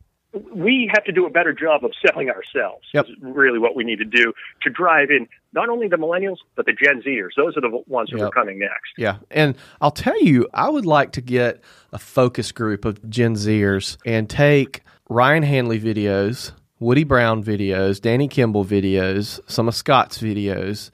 We 0.53 0.91
have 0.95 1.05
to 1.05 1.13
do 1.13 1.25
a 1.25 1.31
better 1.31 1.55
job 1.55 1.83
of 1.85 1.93
selling 2.07 2.29
ourselves. 2.29 2.87
Yep. 2.93 3.07
Is 3.09 3.15
really 3.23 3.59
what 3.59 3.75
we 3.75 3.85
need 3.85 3.99
to 4.01 4.05
do 4.05 4.35
to 4.63 4.71
drive 4.71 5.11
in 5.11 5.27
not 5.55 5.71
only 5.71 5.89
the 5.89 5.97
millennials 5.97 6.39
but 6.57 6.67
the 6.67 6.73
Gen 6.75 7.01
Zers. 7.01 7.31
Those 7.37 7.57
are 7.57 7.63
the 7.63 7.83
ones 7.87 8.11
who 8.11 8.19
Yep. 8.19 8.27
are 8.27 8.31
coming 8.31 8.59
next. 8.59 8.93
Yeah. 8.99 9.17
And 9.31 9.57
I'll 9.81 9.91
tell 9.93 10.21
you, 10.23 10.47
I 10.53 10.69
would 10.69 10.85
like 10.85 11.13
to 11.13 11.23
get 11.23 11.63
a 11.93 11.99
focus 11.99 12.53
group 12.53 12.85
of 12.85 13.09
Gen 13.09 13.35
Zers 13.35 13.97
and 14.05 14.29
take 14.29 14.83
Ryan 15.09 15.43
Hanley 15.45 15.81
videos, 15.81 16.53
Woody 16.81 17.05
Brown 17.05 17.43
videos, 17.43 18.03
Danny 18.03 18.29
Kimball 18.29 18.65
videos, 18.67 19.41
some 19.49 19.69
of 19.69 19.75
Scott's 19.75 20.19
videos, 20.21 20.91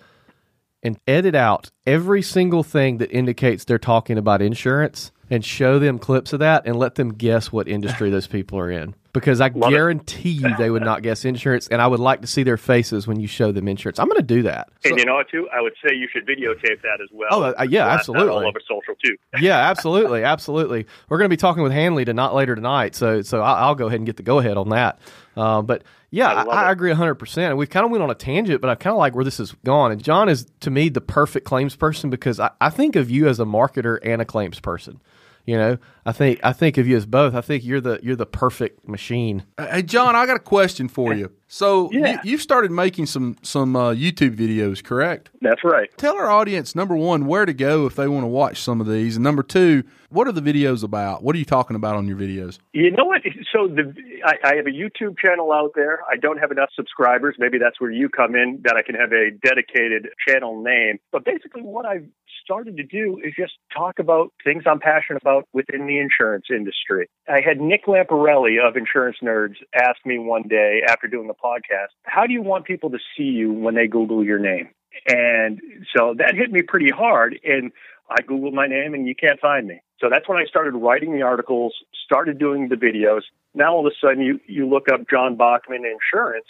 and 0.84 0.98
edit 1.08 1.34
out 1.34 1.70
every 1.84 2.22
single 2.22 2.62
thing 2.62 2.98
that 2.98 3.10
indicates 3.10 3.64
they're 3.64 3.78
talking 3.78 4.18
about 4.18 4.40
insurance 4.40 5.10
and 5.32 5.42
show 5.42 5.78
them 5.78 5.98
clips 5.98 6.34
of 6.34 6.40
that 6.40 6.66
and 6.66 6.76
let 6.76 6.96
them 6.96 7.14
guess 7.14 7.50
what 7.50 7.66
industry 7.66 8.10
those 8.10 8.26
people 8.26 8.58
are 8.58 8.70
in. 8.70 8.94
Because 9.14 9.40
I 9.40 9.48
Love 9.48 9.72
it. 9.72 9.74
guarantee 9.74 10.28
you 10.28 10.54
they 10.56 10.68
would 10.68 10.82
not 10.82 11.02
guess 11.02 11.24
insurance, 11.24 11.68
and 11.68 11.80
I 11.80 11.86
would 11.86 12.00
like 12.00 12.20
to 12.20 12.26
see 12.26 12.42
their 12.42 12.58
faces 12.58 13.06
when 13.06 13.18
you 13.18 13.26
show 13.26 13.50
them 13.50 13.66
insurance. 13.66 13.98
I'm 13.98 14.08
going 14.08 14.18
to 14.18 14.22
do 14.22 14.42
that. 14.42 14.68
And 14.84 14.98
you 14.98 15.06
know 15.06 15.14
what, 15.14 15.30
too? 15.30 15.48
I 15.54 15.62
would 15.62 15.72
say 15.82 15.94
you 15.94 16.06
should 16.12 16.26
videotape 16.26 16.82
that 16.82 17.00
as 17.02 17.08
well. 17.12 17.28
Oh, 17.30 17.42
uh, 17.44 17.66
yeah, 17.68 17.86
absolutely. 17.88 18.28
All 18.28 18.46
over 18.46 18.60
social 18.60 18.94
too. 19.02 19.16
yeah, 19.40 19.70
absolutely, 19.70 20.22
absolutely. 20.22 20.86
We're 21.08 21.16
going 21.16 21.30
to 21.30 21.32
be 21.32 21.38
talking 21.38 21.62
with 21.62 21.72
Hanley 21.72 22.04
to 22.04 22.12
not 22.12 22.34
later 22.34 22.54
tonight, 22.54 22.94
so 22.94 23.22
so 23.22 23.40
I'll, 23.40 23.68
I'll 23.68 23.74
go 23.74 23.86
ahead 23.86 24.00
and 24.00 24.06
get 24.06 24.18
the 24.18 24.22
go 24.22 24.38
ahead 24.38 24.58
on 24.58 24.68
that. 24.70 24.98
Uh, 25.34 25.62
but 25.62 25.82
yeah, 26.10 26.28
I 26.28 26.42
I, 26.42 26.62
I, 26.64 26.72
agree 26.72 26.92
hundred 26.92 27.14
percent. 27.14 27.50
And 27.50 27.58
we 27.58 27.66
kind 27.66 27.86
of 27.86 27.90
went 27.90 28.02
on 28.02 28.10
a 28.10 28.14
tangent, 28.14 28.60
but 28.60 28.68
I 28.68 28.74
kind 28.74 28.92
of 28.92 28.98
like 28.98 29.14
where 29.14 29.24
this 29.24 29.40
is 29.40 29.52
gone. 29.64 29.92
And 29.92 30.02
John 30.02 30.28
is 30.28 30.46
to 30.60 30.70
me 30.70 30.90
the 30.90 31.00
perfect 31.00 31.46
claims 31.46 31.74
person 31.74 32.10
because 32.10 32.38
I, 32.38 32.50
I 32.60 32.68
think 32.68 32.96
of 32.96 33.10
you 33.10 33.28
as 33.28 33.40
a 33.40 33.46
marketer 33.46 33.98
and 34.02 34.20
a 34.20 34.26
claims 34.26 34.60
person. 34.60 35.00
You 35.44 35.56
know, 35.56 35.78
I 36.06 36.12
think 36.12 36.38
I 36.44 36.52
think 36.52 36.78
of 36.78 36.86
you 36.86 36.96
as 36.96 37.04
both. 37.06 37.34
I 37.34 37.40
think 37.40 37.64
you're 37.64 37.80
the 37.80 37.98
you're 38.02 38.16
the 38.16 38.26
perfect 38.26 38.86
machine. 38.88 39.44
Hey, 39.58 39.82
John, 39.82 40.14
I 40.14 40.24
got 40.26 40.36
a 40.36 40.40
question 40.40 40.88
for 40.88 41.14
you. 41.14 41.32
So 41.48 41.90
Yeah. 41.92 42.12
you, 42.24 42.30
you've 42.30 42.42
started 42.42 42.70
making 42.70 43.06
some 43.06 43.36
some 43.42 43.74
uh, 43.76 43.92
YouTube 43.92 44.36
videos, 44.36 44.82
correct? 44.84 45.30
That's 45.40 45.62
right. 45.64 45.90
Tell 45.98 46.16
our 46.16 46.30
audience 46.30 46.74
number 46.74 46.94
one 46.96 47.26
where 47.26 47.44
to 47.44 47.52
go 47.52 47.86
if 47.86 47.96
they 47.96 48.06
want 48.08 48.22
to 48.22 48.28
watch 48.28 48.60
some 48.62 48.80
of 48.80 48.86
these, 48.86 49.16
and 49.16 49.24
number 49.24 49.42
two, 49.42 49.82
what 50.10 50.28
are 50.28 50.32
the 50.32 50.40
videos 50.40 50.84
about? 50.84 51.22
What 51.24 51.34
are 51.34 51.38
you 51.38 51.44
talking 51.44 51.74
about 51.76 51.96
on 51.96 52.06
your 52.06 52.16
videos? 52.16 52.58
You 52.72 52.90
know 52.92 53.04
what? 53.04 53.22
So 53.52 53.66
the 53.68 53.92
I, 54.24 54.34
I 54.44 54.56
have 54.56 54.66
a 54.66 54.70
YouTube 54.70 55.18
channel 55.18 55.52
out 55.52 55.72
there. 55.74 56.00
I 56.10 56.16
don't 56.16 56.38
have 56.38 56.52
enough 56.52 56.70
subscribers. 56.74 57.34
Maybe 57.38 57.58
that's 57.58 57.80
where 57.80 57.90
you 57.90 58.08
come 58.08 58.34
in. 58.36 58.60
That 58.64 58.76
I 58.76 58.82
can 58.82 58.94
have 58.94 59.12
a 59.12 59.30
dedicated 59.44 60.08
channel 60.26 60.62
name. 60.62 60.98
But 61.10 61.24
basically, 61.24 61.62
what 61.62 61.84
I've 61.84 62.06
started 62.42 62.76
to 62.76 62.82
do 62.82 63.20
is 63.24 63.32
just 63.36 63.52
talk 63.74 63.98
about 63.98 64.32
things 64.44 64.64
I'm 64.66 64.80
passionate 64.80 65.22
about 65.22 65.46
within 65.52 65.86
the 65.86 65.98
insurance 65.98 66.46
industry. 66.50 67.08
I 67.28 67.40
had 67.40 67.60
Nick 67.60 67.86
Lamparelli 67.86 68.56
of 68.62 68.76
Insurance 68.76 69.18
Nerds 69.22 69.56
ask 69.74 70.04
me 70.04 70.18
one 70.18 70.42
day 70.48 70.82
after 70.88 71.06
doing 71.08 71.28
the 71.28 71.34
podcast, 71.34 71.88
"How 72.04 72.26
do 72.26 72.32
you 72.32 72.42
want 72.42 72.64
people 72.64 72.90
to 72.90 72.98
see 73.16 73.24
you 73.24 73.52
when 73.52 73.74
they 73.74 73.86
Google 73.86 74.24
your 74.24 74.38
name?" 74.38 74.70
And 75.06 75.60
so 75.96 76.14
that 76.18 76.34
hit 76.34 76.52
me 76.52 76.62
pretty 76.62 76.90
hard. 76.90 77.38
And 77.44 77.72
I 78.10 78.20
Googled 78.22 78.52
my 78.52 78.66
name 78.66 78.94
and 78.94 79.06
you 79.06 79.14
can't 79.14 79.40
find 79.40 79.66
me. 79.66 79.80
So 79.98 80.08
that's 80.10 80.28
when 80.28 80.38
I 80.38 80.44
started 80.44 80.74
writing 80.74 81.14
the 81.14 81.22
articles, 81.22 81.74
started 82.04 82.38
doing 82.38 82.68
the 82.68 82.76
videos. 82.76 83.22
Now 83.54 83.74
all 83.74 83.86
of 83.86 83.92
a 83.92 83.96
sudden 84.04 84.22
you, 84.22 84.40
you 84.46 84.68
look 84.68 84.88
up 84.92 85.08
John 85.08 85.36
Bachmann 85.36 85.84
Insurance 85.84 86.46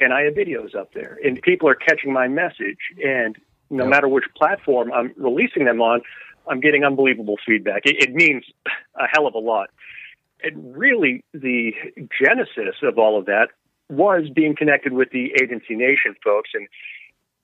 and 0.00 0.12
I 0.12 0.22
have 0.22 0.34
videos 0.34 0.74
up 0.74 0.92
there 0.94 1.18
and 1.24 1.40
people 1.42 1.68
are 1.68 1.74
catching 1.74 2.12
my 2.12 2.28
message. 2.28 2.78
And 3.04 3.36
no 3.70 3.84
Yep. 3.84 3.90
matter 3.90 4.08
which 4.08 4.24
platform 4.36 4.92
I'm 4.92 5.12
releasing 5.16 5.64
them 5.64 5.80
on, 5.80 6.02
I'm 6.48 6.60
getting 6.60 6.84
unbelievable 6.84 7.36
feedback. 7.44 7.82
It, 7.84 8.08
it 8.08 8.14
means 8.14 8.44
a 8.94 9.06
hell 9.10 9.26
of 9.26 9.34
a 9.34 9.38
lot. 9.38 9.70
And 10.42 10.76
really, 10.76 11.24
the 11.32 11.72
genesis 12.22 12.76
of 12.82 12.98
all 12.98 13.18
of 13.18 13.26
that 13.26 13.48
was 13.88 14.28
being 14.34 14.54
connected 14.54 14.92
with 14.92 15.10
the 15.10 15.32
Agency 15.40 15.74
Nation 15.74 16.14
folks 16.22 16.50
and 16.54 16.68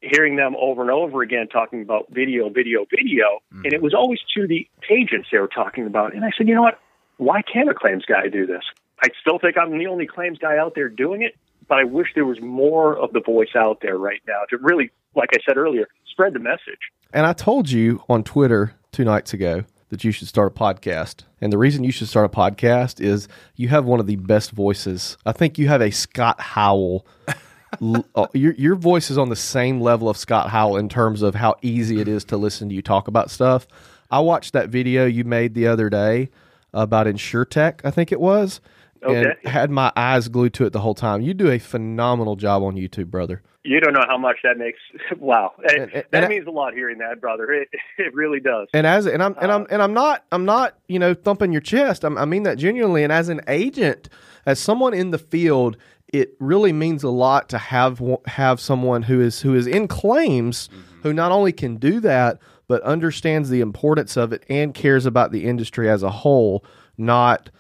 hearing 0.00 0.37
them 0.37 0.54
over 0.61 0.82
and 0.82 0.90
over 0.90 1.22
again 1.22 1.48
talking 1.48 1.80
about 1.80 2.06
video, 2.11 2.48
video, 2.50 2.85
video. 2.90 3.40
Mm-hmm. 3.52 3.64
And 3.64 3.72
it 3.72 3.80
was 3.82 3.94
always 3.94 4.18
to 4.37 4.46
the 4.46 4.68
agents 4.90 5.28
they 5.30 5.38
were 5.38 5.48
talking 5.48 5.87
about. 5.87 6.14
And 6.14 6.24
I 6.24 6.30
said, 6.37 6.48
you 6.48 6.54
know 6.54 6.62
what? 6.62 6.80
Why 7.18 7.40
can't 7.42 7.70
a 7.70 7.74
claims 7.74 8.04
guy 8.04 8.28
do 8.28 8.46
this? 8.46 8.64
I 9.00 9.08
still 9.20 9.38
think 9.38 9.56
I'm 9.56 9.76
the 9.78 9.87
only 9.87 10.06
claims 10.06 10.38
guy 10.38 10.58
out 10.58 10.74
there 10.74 10.88
doing 10.88 11.22
it, 11.22 11.37
but 11.68 11.78
I 11.78 11.85
wish 11.85 12.08
there 12.14 12.24
was 12.24 12.40
more 12.40 12.96
of 12.98 13.12
the 13.12 13.20
voice 13.20 13.54
out 13.56 13.78
there 13.80 13.96
right 13.96 14.20
now 14.26 14.42
to 14.50 14.58
really, 14.58 14.90
like 15.14 15.31
I 15.33 15.38
said 15.46 15.57
earlier, 15.57 15.88
spread 16.11 16.35
the 16.35 16.38
message. 16.38 16.81
And 17.12 17.27
I 17.27 17.33
told 17.33 17.70
you 17.70 18.03
on 18.09 18.25
Twitter 18.25 18.75
two 18.90 19.05
nights 19.05 19.33
ago 19.33 19.64
that 19.90 20.05
you 20.05 20.12
should 20.12 20.29
start 20.29 20.53
a 20.57 20.59
podcast. 20.59 21.25
And 21.40 21.53
the 21.53 21.59
reason 21.59 21.85
you 21.85 21.92
should 21.92 22.09
start 22.09 22.27
a 22.27 22.35
podcast 22.35 23.01
is 23.01 23.29
you 23.57 23.68
have 23.68 23.85
one 23.85 24.01
of 24.01 24.07
the 24.07 24.16
best 24.16 24.53
voices. 24.53 25.18
I 25.27 25.33
think 25.33 25.59
you 25.59 25.68
have 25.68 25.83
a 25.83 25.90
Scott 25.90 26.40
Howell. 26.40 27.07
uh, 28.14 28.27
your 28.33 28.55
your 28.55 28.75
voice 28.75 29.11
is 29.11 29.18
on 29.18 29.29
the 29.29 29.37
same 29.37 29.81
level 29.81 30.09
of 30.09 30.16
Scott 30.16 30.48
Howell 30.48 30.79
in 30.79 30.88
terms 30.88 31.22
of 31.22 31.35
how 31.35 31.57
easy 31.62 32.01
it 32.01 32.09
is 32.09 32.25
to 32.27 32.37
listen 32.37 32.68
to 32.68 32.75
you 32.75 32.83
talk 32.83 33.09
about 33.09 33.31
stuff. 33.31 33.66
I 34.11 34.20
watched 34.20 34.53
that 34.53 34.68
video 34.68 35.07
you 35.07 35.25
made 35.25 35.55
the 35.55 35.66
other 35.66 35.88
day 35.88 36.31
about 36.75 37.07
InsureTech, 37.07 37.81
I 37.85 37.90
think 37.90 38.12
it 38.12 38.20
was, 38.20 38.61
and 39.02 39.34
had 39.44 39.70
my 39.70 39.92
eyes 39.96 40.28
glued 40.28 40.54
to 40.54 40.66
it 40.66 40.72
the 40.72 40.80
whole 40.80 40.94
time. 40.94 41.20
You 41.20 41.34
do 41.34 41.50
a 41.50 41.58
phenomenal 41.58 42.36
job 42.36 42.62
on 42.62 42.76
YouTube, 42.76 43.06
brother. 43.06 43.42
You 43.64 43.80
don't 43.80 43.92
know 43.92 44.04
how 44.08 44.18
much 44.18 44.38
that 44.42 44.58
makes. 44.58 44.78
Wow, 45.18 45.52
It- 45.62 45.72
And- 45.72 45.92
and- 45.92 46.04
that 46.10 46.24
and 46.24 46.28
means 46.28 46.46
a 46.46 46.50
lot 46.50 46.74
hearing 46.74 46.98
that, 46.98 47.20
brother. 47.20 47.52
It, 47.52 47.68
it 47.98 48.14
really 48.14 48.40
does. 48.40 48.68
And 48.74 48.86
as 48.86 49.06
and 49.06 49.22
I'm 49.22 49.36
and 49.40 49.52
I'm 49.52 49.62
uh, 49.62 49.66
and 49.70 49.82
I'm 49.82 49.94
not 49.94 50.24
I'm 50.32 50.44
not 50.44 50.76
you 50.88 50.98
know 50.98 51.14
thumping 51.14 51.52
your 51.52 51.60
chest. 51.60 52.04
I'm, 52.04 52.18
I 52.18 52.24
mean 52.24 52.42
that 52.44 52.58
genuinely. 52.58 53.04
And 53.04 53.12
as 53.12 53.28
an 53.28 53.40
agent, 53.48 54.08
as 54.46 54.58
someone 54.58 54.94
in 54.94 55.10
the 55.10 55.18
field, 55.18 55.76
it 56.12 56.34
really 56.40 56.72
means 56.72 57.02
a 57.02 57.10
lot 57.10 57.48
to 57.50 57.58
have 57.58 58.02
have 58.26 58.60
someone 58.60 59.02
who 59.02 59.20
is 59.20 59.40
who 59.42 59.54
is 59.54 59.66
in 59.66 59.86
claims 59.88 60.68
mm-hmm. 60.68 61.02
who 61.02 61.12
not 61.12 61.30
only 61.32 61.52
can 61.52 61.76
do 61.76 62.00
that 62.00 62.38
but 62.68 62.82
understands 62.84 63.50
the 63.50 63.60
importance 63.60 64.16
of 64.16 64.32
it 64.32 64.44
and 64.48 64.72
cares 64.72 65.04
about 65.04 65.30
the 65.30 65.44
industry 65.44 65.90
as 65.90 66.02
a 66.02 66.10
whole, 66.10 66.64
not 66.96 67.50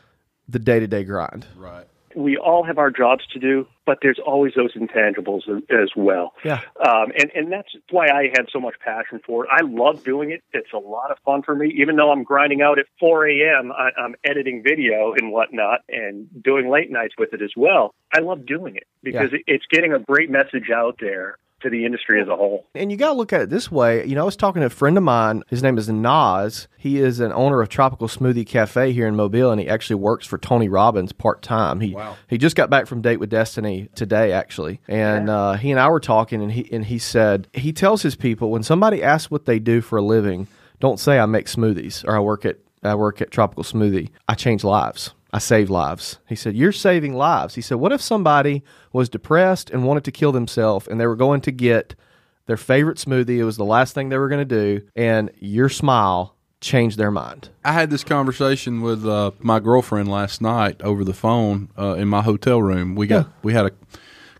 the 0.48 0.58
day 0.58 0.80
to 0.80 0.86
day 0.86 1.04
grind. 1.04 1.46
Right. 1.56 1.86
we 2.14 2.36
all 2.36 2.64
have 2.64 2.78
our 2.78 2.90
jobs 2.90 3.26
to 3.32 3.38
do, 3.38 3.66
but 3.86 3.98
there's 4.02 4.18
always 4.24 4.52
those 4.54 4.74
intangibles 4.74 5.48
as, 5.48 5.62
as 5.70 5.90
well. 5.96 6.32
Yeah. 6.44 6.60
Um, 6.84 7.12
and, 7.18 7.30
and 7.34 7.52
that's 7.52 7.68
why 7.90 8.08
I 8.08 8.24
had 8.36 8.46
so 8.52 8.60
much 8.60 8.74
passion 8.80 9.20
for 9.24 9.44
it. 9.44 9.50
I 9.52 9.62
love 9.62 10.04
doing 10.04 10.30
it. 10.30 10.42
It's 10.52 10.72
a 10.72 10.78
lot 10.78 11.10
of 11.10 11.18
fun 11.24 11.42
for 11.42 11.54
me. 11.54 11.72
Even 11.78 11.96
though 11.96 12.12
I'm 12.12 12.22
grinding 12.22 12.62
out 12.62 12.78
at 12.78 12.86
4 13.00 13.28
a.m., 13.28 13.72
I, 13.72 13.90
I'm 13.98 14.14
editing 14.24 14.62
video 14.62 15.14
and 15.14 15.32
whatnot 15.32 15.80
and 15.88 16.28
doing 16.42 16.70
late 16.70 16.90
nights 16.90 17.14
with 17.18 17.32
it 17.32 17.42
as 17.42 17.52
well. 17.56 17.94
I 18.12 18.20
love 18.20 18.46
doing 18.46 18.76
it 18.76 18.86
because 19.02 19.32
it, 19.32 19.42
it's 19.46 19.64
getting 19.70 19.92
a 19.92 19.98
great 19.98 20.30
message 20.30 20.70
out 20.70 20.98
there 21.00 21.36
to 21.62 21.70
the 21.70 21.84
industry 21.84 22.20
as 22.20 22.28
a 22.28 22.36
whole. 22.36 22.66
And 22.74 22.90
you 22.90 22.96
got 22.96 23.08
to 23.08 23.14
look 23.14 23.32
at 23.32 23.40
it 23.42 23.50
this 23.50 23.70
way. 23.70 24.04
You 24.06 24.14
know, 24.14 24.22
I 24.22 24.24
was 24.24 24.36
talking 24.36 24.60
to 24.60 24.66
a 24.66 24.70
friend 24.70 24.96
of 24.96 25.02
mine. 25.02 25.42
His 25.48 25.62
name 25.62 25.78
is 25.78 25.88
Nas. 25.88 26.68
He 26.76 26.98
is 26.98 27.20
an 27.20 27.32
owner 27.32 27.60
of 27.60 27.68
Tropical 27.68 28.08
Smoothie 28.08 28.46
Cafe 28.46 28.92
here 28.92 29.06
in 29.06 29.16
Mobile, 29.16 29.50
and 29.50 29.60
he 29.60 29.68
actually 29.68 29.96
works 29.96 30.26
for 30.26 30.38
Tony 30.38 30.68
Robbins 30.68 31.12
part 31.12 31.42
time. 31.42 31.80
He 31.80 31.94
Wow. 31.94 32.16
he 32.28 32.38
just 32.38 32.56
got 32.56 32.70
back 32.70 32.86
from 32.86 33.00
Date 33.02 33.20
with 33.20 33.30
Destiny 33.30 33.88
today, 33.94 34.32
actually, 34.32 34.80
and 34.88 35.28
uh, 35.30 35.54
he 35.54 35.70
and 35.70 35.78
I 35.80 35.88
were 35.88 36.00
talking, 36.00 36.42
and 36.42 36.52
he 36.52 36.68
and 36.72 36.84
he 36.84 36.98
said 36.98 37.48
he 37.52 37.72
tells 37.72 38.02
his 38.02 38.16
people 38.16 38.50
when 38.50 38.62
somebody 38.62 39.02
asks 39.02 39.30
what 39.30 39.44
they 39.44 39.58
do 39.58 39.80
for 39.80 39.98
a 39.98 40.02
living, 40.02 40.48
don't 40.80 40.98
say 40.98 41.18
I 41.18 41.26
make 41.26 41.46
smoothies 41.46 42.04
or 42.06 42.16
I 42.16 42.20
work 42.20 42.44
at 42.44 42.56
I 42.82 42.94
work 42.96 43.20
at 43.20 43.30
Tropical 43.30 43.62
Smoothie. 43.62 44.10
I 44.28 44.34
change 44.34 44.64
lives. 44.64 45.14
I 45.32 45.38
save 45.38 45.70
lives. 45.70 46.18
He 46.28 46.36
said, 46.36 46.54
You're 46.54 46.72
saving 46.72 47.14
lives. 47.14 47.54
He 47.54 47.62
said, 47.62 47.78
What 47.78 47.92
if 47.92 48.02
somebody 48.02 48.62
was 48.92 49.08
depressed 49.08 49.70
and 49.70 49.84
wanted 49.84 50.04
to 50.04 50.12
kill 50.12 50.32
themselves 50.32 50.86
and 50.86 51.00
they 51.00 51.06
were 51.06 51.16
going 51.16 51.40
to 51.42 51.50
get 51.50 51.94
their 52.46 52.58
favorite 52.58 52.98
smoothie? 52.98 53.38
It 53.38 53.44
was 53.44 53.56
the 53.56 53.64
last 53.64 53.94
thing 53.94 54.08
they 54.08 54.18
were 54.18 54.28
going 54.28 54.46
to 54.46 54.78
do, 54.78 54.86
and 54.94 55.30
your 55.38 55.68
smile 55.68 56.36
changed 56.60 56.98
their 56.98 57.10
mind. 57.10 57.48
I 57.64 57.72
had 57.72 57.90
this 57.90 58.04
conversation 58.04 58.82
with 58.82 59.06
uh, 59.06 59.32
my 59.40 59.58
girlfriend 59.58 60.10
last 60.10 60.40
night 60.40 60.80
over 60.82 61.02
the 61.02 61.14
phone 61.14 61.70
uh, 61.78 61.94
in 61.94 62.08
my 62.08 62.22
hotel 62.22 62.60
room. 62.62 62.94
We 62.94 63.06
got 63.06 63.28
we 63.42 63.52
had 63.52 63.66
a 63.66 63.70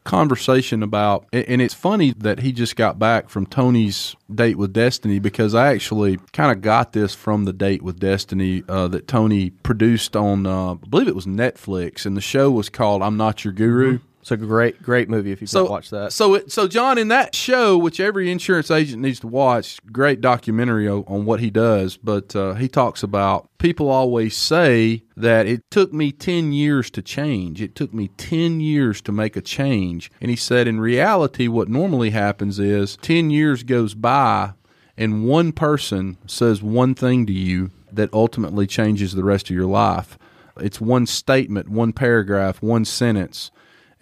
conversation 0.05 0.83
about, 0.83 1.27
and 1.33 1.63
it's 1.63 1.75
funny 1.75 2.13
that 2.19 2.41
he 2.41 2.53
just 2.53 2.77
got 2.77 2.99
back 2.99 3.29
from 3.29 3.47
Tony's 3.47 4.17
date 4.33 4.57
with 4.57 4.73
Destiny 4.73 5.19
because 5.19 5.55
I 5.55 5.73
actually 5.73 6.19
kind 6.33 6.51
of 6.51 6.61
got 6.61 6.93
this 6.93 7.15
from 7.15 7.45
the 7.45 7.53
date 7.53 7.83
with 7.83 8.01
Destiny 8.01 8.65
uh, 8.69 8.89
that 8.89 9.07
Tony 9.07 9.51
produced 9.51 10.17
on, 10.17 10.47
uh, 10.47 10.73
I 10.73 10.87
believe 10.89 11.09
it 11.09 11.15
was 11.15 11.27
Netflix, 11.27 12.07
and 12.07 12.17
the 12.17 12.21
show 12.21 12.51
was 12.51 12.69
called 12.69 13.03
"I'm 13.03 13.17
Not 13.17 13.45
Your 13.45 13.53
Guru." 13.53 14.01
It's 14.23 14.31
a 14.31 14.37
great, 14.37 14.81
great 14.81 15.09
movie 15.09 15.33
if 15.33 15.41
you've 15.41 15.51
So 15.51 15.65
not 15.65 15.71
watched 15.71 15.91
that. 15.91 16.13
So, 16.13 16.35
it, 16.35 16.53
so 16.53 16.69
John, 16.69 16.97
in 16.97 17.09
that 17.09 17.35
show, 17.35 17.77
which 17.77 17.99
every 17.99 18.31
insurance 18.31 18.71
agent 18.71 19.03
needs 19.03 19.19
to 19.19 19.27
watch, 19.27 19.79
great 19.91 20.21
documentary 20.21 20.89
o- 20.89 21.05
on 21.09 21.25
what 21.25 21.41
he 21.41 21.51
does. 21.51 21.97
But 21.97 22.37
uh, 22.37 22.55
he 22.55 22.69
talks 22.69 23.03
about 23.03 23.49
people 23.59 23.91
always 23.91 24.37
say 24.37 25.03
that 25.17 25.47
it 25.49 25.69
took 25.73 25.93
me 25.93 26.13
ten 26.13 26.53
years 26.53 26.89
to 26.93 27.03
change. 27.03 27.61
It 27.61 27.75
took 27.75 27.93
me 27.93 28.09
ten 28.17 28.61
years 28.61 29.01
to 29.03 29.11
make 29.11 29.37
a 29.37 29.41
change. 29.41 30.09
And 30.21 30.31
he 30.31 30.37
said, 30.37 30.69
in 30.69 30.79
reality, 30.81 31.49
what 31.49 31.69
normally 31.69 32.11
happens 32.11 32.61
is 32.61 32.97
ten 32.99 33.31
years 33.31 33.65
goes 33.65 33.95
by, 33.95 34.53
and 34.97 35.27
one 35.27 35.51
person 35.51 36.17
says 36.29 36.63
one 36.63 36.95
thing 36.95 37.27
to 37.27 37.33
you, 37.33 37.73
that 37.91 38.15
ultimately 38.15 38.69
changes 38.69 39.15
the 39.15 39.25
rest 39.25 39.51
of 39.51 39.57
your 39.57 39.67
life. 39.67 40.17
It's 40.59 40.81
one 40.81 41.07
statement, 41.07 41.69
one 41.69 41.93
paragraph, 41.93 42.63
one 42.63 42.85
sentence. 42.85 43.51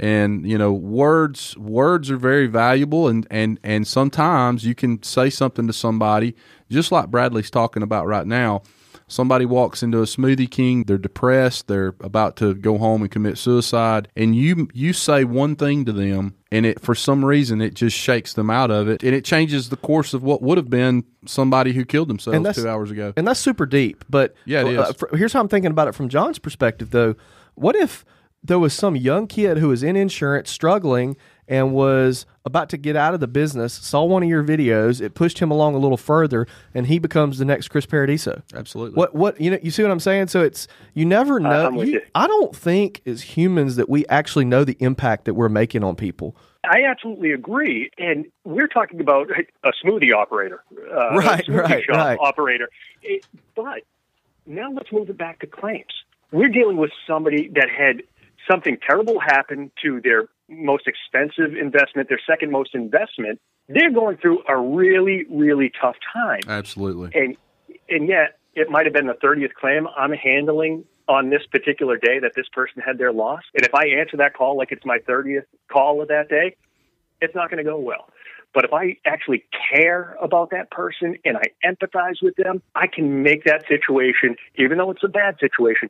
And 0.01 0.49
you 0.49 0.57
know, 0.57 0.73
words 0.73 1.57
words 1.59 2.11
are 2.11 2.17
very 2.17 2.47
valuable. 2.47 3.07
And, 3.07 3.27
and, 3.31 3.61
and 3.63 3.87
sometimes 3.87 4.65
you 4.65 4.75
can 4.75 5.03
say 5.03 5.29
something 5.29 5.67
to 5.67 5.75
somebody, 5.75 6.35
just 6.71 6.91
like 6.91 7.09
Bradley's 7.11 7.51
talking 7.51 7.83
about 7.83 8.07
right 8.07 8.27
now. 8.27 8.63
Somebody 9.09 9.45
walks 9.45 9.83
into 9.83 9.99
a 9.99 10.05
Smoothie 10.05 10.49
King, 10.49 10.85
they're 10.85 10.97
depressed, 10.97 11.67
they're 11.67 11.97
about 12.01 12.37
to 12.37 12.55
go 12.55 12.79
home 12.79 13.03
and 13.03 13.11
commit 13.11 13.39
suicide, 13.39 14.09
and 14.17 14.37
you 14.37 14.69
you 14.73 14.93
say 14.93 15.25
one 15.25 15.57
thing 15.57 15.85
to 15.85 15.93
them 15.93 16.37
and 16.53 16.65
it 16.65 16.81
for 16.81 16.95
some 16.95 17.25
reason 17.25 17.61
it 17.61 17.75
just 17.75 17.97
shakes 17.97 18.33
them 18.35 18.51
out 18.51 18.71
of 18.71 18.89
it. 18.89 19.03
And 19.03 19.15
it 19.15 19.25
changes 19.25 19.69
the 19.69 19.77
course 19.77 20.15
of 20.15 20.23
what 20.23 20.43
would 20.43 20.59
have 20.59 20.71
been 20.71 21.05
somebody 21.27 21.73
who 21.73 21.85
killed 21.85 22.09
themselves 22.09 22.57
two 22.57 22.69
hours 22.69 22.91
ago. 22.93 23.13
and 23.17 23.27
that's 23.27 23.41
super 23.41 23.67
deep. 23.67 24.05
But 24.09 24.35
yeah 24.47 24.65
it 24.65 24.79
uh, 24.79 24.93
for, 24.93 25.15
here's 25.15 25.33
how 25.33 25.41
i'm 25.41 25.49
thinking 25.49 25.73
about 25.73 25.89
it 25.89 25.95
from 25.95 26.09
john's 26.09 26.39
perspective 26.39 26.91
though. 26.91 27.17
What 27.57 27.77
if 27.77 28.05
there 28.43 28.59
was 28.59 28.73
some 28.73 28.97
young 28.97 29.27
kid 29.27 29.59
who 29.59 29.69
was 29.69 29.83
in 29.83 29.97
insurance 29.97 30.51
struggling 30.51 31.17
and 31.47 31.73
was 31.73 32.27
about 32.45 32.69
to 32.71 32.77
get 32.77 32.95
out 32.95 33.13
of 33.13 33.19
the 33.19 33.27
business, 33.27 33.75
saw 33.75 34.05
one 34.05 34.23
of 34.23 34.29
your 34.29 34.45
videos, 34.45 35.01
it 35.01 35.15
pushed 35.15 35.41
him 35.41 35.51
along 35.51 35.75
a 35.75 35.79
little 35.79 35.97
further, 35.97 36.47
and 36.73 36.87
he 36.87 37.01
becomes 37.01 37.39
the 37.39 37.45
next 37.45 37.69
Chris 37.69 37.87
Paradiso. 37.87 38.43
Absolutely. 38.55 38.97
What 38.97 39.15
what 39.15 39.41
you 39.41 39.51
know 39.51 39.59
you 39.63 39.71
see 39.71 39.83
what 39.83 39.91
I'm 39.91 40.01
saying? 40.01 40.29
So 40.29 40.43
it's 40.43 40.69
you 40.95 41.05
never 41.05 41.41
know. 41.41 41.83
You, 41.83 42.01
I 42.15 42.29
don't 42.29 42.55
think 42.55 43.03
as 43.05 43.23
humans 43.23 43.77
that 43.77 43.89
we 43.89 44.07
actually 44.07 44.45
know 44.45 44.63
the 44.65 44.77
impact 44.79 45.25
that 45.25 45.35
we're 45.35 45.49
making 45.49 45.83
on 45.83 45.97
people. 45.97 46.37
I 46.63 46.85
absolutely 46.85 47.33
agree, 47.33 47.91
and 47.99 48.27
we're 48.45 48.69
talking 48.69 49.01
about 49.01 49.29
a 49.65 49.73
smoothie 49.85 50.15
operator, 50.15 50.63
uh, 50.95 51.17
right, 51.17 51.45
smoothie 51.47 51.63
right, 51.63 51.85
shop 51.85 51.97
right. 51.97 52.19
operator. 52.21 52.69
It, 53.03 53.27
but 53.57 53.81
now 54.47 54.71
let's 54.71 54.93
move 54.93 55.09
it 55.11 55.17
back 55.17 55.41
to 55.41 55.47
claims. 55.47 56.05
We're 56.33 56.49
dealing 56.49 56.77
with 56.77 56.91
somebody 57.07 57.49
that 57.55 57.69
had 57.71 58.03
something 58.49 58.79
terrible 58.87 59.21
happened 59.21 59.71
to 59.83 60.01
their 60.03 60.29
most 60.49 60.87
expensive 60.87 61.57
investment, 61.57 62.09
their 62.09 62.21
second 62.27 62.51
most 62.51 62.75
investment, 62.75 63.41
they're 63.69 63.93
going 63.93 64.17
through 64.17 64.43
a 64.49 64.57
really, 64.57 65.25
really 65.31 65.73
tough 65.81 65.97
time. 66.13 66.41
Absolutely. 66.47 67.11
And 67.15 67.37
and 67.89 68.09
yet 68.09 68.39
it 68.55 68.69
might 68.69 68.87
have 68.87 68.93
been 68.93 69.07
the 69.07 69.15
30th 69.15 69.55
claim 69.55 69.87
I'm 69.97 70.13
handling 70.13 70.85
on 71.09 71.31
this 71.31 71.43
particular 71.51 71.97
day 71.97 72.19
that 72.21 72.33
this 72.37 72.47
person 72.53 72.83
had 72.85 72.99
their 72.99 73.13
loss. 73.13 73.43
And 73.55 73.65
if 73.65 73.75
I 73.75 73.89
answer 73.89 74.17
that 74.19 74.35
call 74.35 74.57
like 74.57 74.71
it's 74.71 74.85
my 74.85 74.99
30th 74.99 75.45
call 75.71 76.03
of 76.03 76.09
that 76.09 76.29
day, 76.29 76.57
it's 77.21 77.35
not 77.35 77.51
going 77.51 77.65
to 77.65 77.69
go 77.69 77.79
well. 77.79 78.09
But 78.53 78.65
if 78.65 78.73
I 78.73 78.97
actually 79.05 79.45
care 79.73 80.17
about 80.21 80.51
that 80.51 80.71
person 80.71 81.17
and 81.25 81.37
I 81.37 81.45
empathize 81.65 82.23
with 82.23 82.35
them, 82.37 82.63
I 82.75 82.87
can 82.89 83.23
make 83.23 83.45
that 83.45 83.65
situation, 83.69 84.37
even 84.57 84.79
though 84.79 84.91
it's 84.91 85.05
a 85.05 85.09
bad 85.09 85.37
situation, 85.39 85.89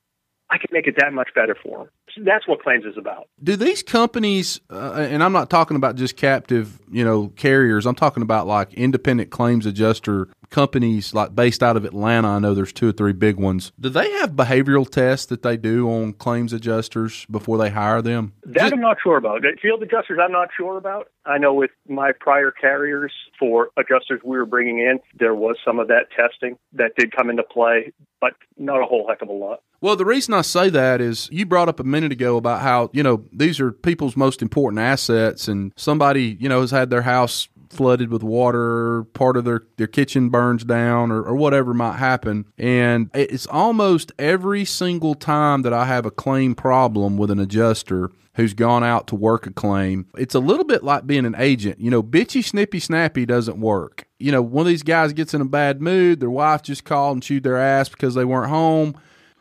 I 0.50 0.58
can 0.58 0.68
make 0.72 0.86
it 0.86 0.96
that 0.98 1.12
much 1.12 1.30
better 1.34 1.56
for 1.62 1.78
them. 1.78 1.88
That's 2.18 2.46
what 2.46 2.62
claims 2.62 2.84
is 2.84 2.96
about. 2.96 3.28
Do 3.42 3.56
these 3.56 3.82
companies, 3.82 4.60
uh, 4.70 5.06
and 5.10 5.22
I'm 5.22 5.32
not 5.32 5.50
talking 5.50 5.76
about 5.76 5.96
just 5.96 6.16
captive, 6.16 6.78
you 6.90 7.04
know, 7.04 7.28
carriers. 7.36 7.86
I'm 7.86 7.94
talking 7.94 8.22
about 8.22 8.46
like 8.46 8.74
independent 8.74 9.30
claims 9.30 9.66
adjuster 9.66 10.28
companies, 10.50 11.14
like 11.14 11.34
based 11.34 11.62
out 11.62 11.76
of 11.76 11.84
Atlanta. 11.84 12.28
I 12.28 12.38
know 12.38 12.54
there's 12.54 12.72
two 12.72 12.88
or 12.88 12.92
three 12.92 13.12
big 13.12 13.36
ones. 13.36 13.72
Do 13.78 13.88
they 13.88 14.10
have 14.12 14.32
behavioral 14.32 14.88
tests 14.88 15.26
that 15.26 15.42
they 15.42 15.56
do 15.56 15.88
on 15.88 16.12
claims 16.12 16.52
adjusters 16.52 17.24
before 17.30 17.56
they 17.56 17.70
hire 17.70 18.02
them? 18.02 18.34
That 18.44 18.62
just, 18.62 18.72
I'm 18.72 18.80
not 18.80 18.98
sure 19.02 19.16
about. 19.16 19.42
Field 19.62 19.82
adjusters, 19.82 20.18
I'm 20.22 20.32
not 20.32 20.48
sure 20.56 20.76
about. 20.76 21.08
I 21.24 21.38
know 21.38 21.54
with 21.54 21.70
my 21.88 22.12
prior 22.18 22.50
carriers 22.50 23.12
for 23.38 23.70
adjusters 23.76 24.20
we 24.24 24.36
were 24.36 24.46
bringing 24.46 24.78
in, 24.78 24.98
there 25.18 25.34
was 25.34 25.56
some 25.64 25.78
of 25.78 25.88
that 25.88 26.06
testing 26.16 26.58
that 26.72 26.92
did 26.96 27.14
come 27.14 27.30
into 27.30 27.42
play, 27.42 27.92
but 28.20 28.32
not 28.58 28.82
a 28.82 28.86
whole 28.86 29.06
heck 29.08 29.22
of 29.22 29.28
a 29.28 29.32
lot. 29.32 29.62
Well, 29.82 29.96
the 29.96 30.04
reason 30.04 30.34
I 30.34 30.42
say 30.42 30.68
that 30.68 31.00
is 31.00 31.28
you 31.32 31.46
brought 31.46 31.68
up 31.68 31.80
a 31.80 31.84
minute 32.00 32.12
ago 32.12 32.38
about 32.38 32.62
how, 32.62 32.88
you 32.92 33.02
know, 33.02 33.24
these 33.30 33.60
are 33.60 33.72
people's 33.72 34.16
most 34.16 34.40
important 34.40 34.80
assets 34.80 35.48
and 35.48 35.72
somebody, 35.76 36.36
you 36.40 36.48
know, 36.48 36.62
has 36.62 36.70
had 36.70 36.88
their 36.88 37.02
house 37.02 37.48
flooded 37.68 38.10
with 38.10 38.22
water, 38.22 39.04
part 39.12 39.36
of 39.36 39.44
their, 39.44 39.62
their 39.76 39.86
kitchen 39.86 40.30
burns 40.30 40.64
down 40.64 41.12
or, 41.12 41.22
or 41.22 41.36
whatever 41.36 41.74
might 41.74 41.96
happen. 41.96 42.46
And 42.56 43.10
it's 43.12 43.46
almost 43.46 44.12
every 44.18 44.64
single 44.64 45.14
time 45.14 45.62
that 45.62 45.74
I 45.74 45.84
have 45.84 46.06
a 46.06 46.10
claim 46.10 46.54
problem 46.54 47.18
with 47.18 47.30
an 47.30 47.38
adjuster 47.38 48.10
who's 48.34 48.54
gone 48.54 48.82
out 48.82 49.06
to 49.08 49.14
work 49.14 49.46
a 49.46 49.52
claim. 49.52 50.06
It's 50.16 50.34
a 50.34 50.40
little 50.40 50.64
bit 50.64 50.82
like 50.82 51.06
being 51.06 51.26
an 51.26 51.34
agent. 51.36 51.80
You 51.80 51.90
know, 51.90 52.02
bitchy, 52.02 52.42
snippy, 52.42 52.80
snappy 52.80 53.26
doesn't 53.26 53.60
work. 53.60 54.06
You 54.18 54.32
know, 54.32 54.40
one 54.40 54.62
of 54.62 54.68
these 54.68 54.82
guys 54.82 55.12
gets 55.12 55.34
in 55.34 55.42
a 55.42 55.46
bad 55.46 55.82
mood, 55.82 56.20
their 56.20 56.30
wife 56.30 56.62
just 56.62 56.84
called 56.84 57.16
and 57.16 57.22
chewed 57.22 57.42
their 57.42 57.58
ass 57.58 57.90
because 57.90 58.14
they 58.14 58.24
weren't 58.24 58.50
home 58.50 58.96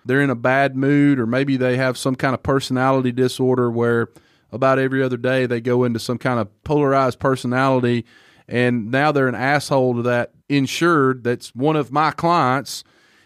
they're 0.10 0.22
in 0.24 0.32
a 0.32 0.36
bad 0.36 0.76
mood 0.76 1.19
or 1.19 1.28
maybe 1.28 1.56
they 1.56 1.78
have 1.78 1.95
some 1.95 2.15
kind 2.15 2.34
of 2.34 2.41
personality 2.41 3.12
disorder 3.12 3.69
where 3.69 4.08
about 4.52 4.80
every 4.80 5.04
other 5.04 5.17
day 5.17 5.45
they 5.45 5.62
go 5.62 5.84
into 5.84 6.00
some 6.00 6.17
kind 6.17 6.39
of 6.39 6.63
polarized 6.63 7.19
personality 7.19 8.04
and 8.48 8.89
now 8.89 9.12
they're 9.12 9.28
an 9.28 9.36
asshole 9.36 9.93
to 9.93 10.02
that 10.02 10.32
insured 10.50 11.24
that's 11.24 11.54
one 11.54 11.76
of 11.76 11.91
my 11.91 12.10
clients 12.10 12.84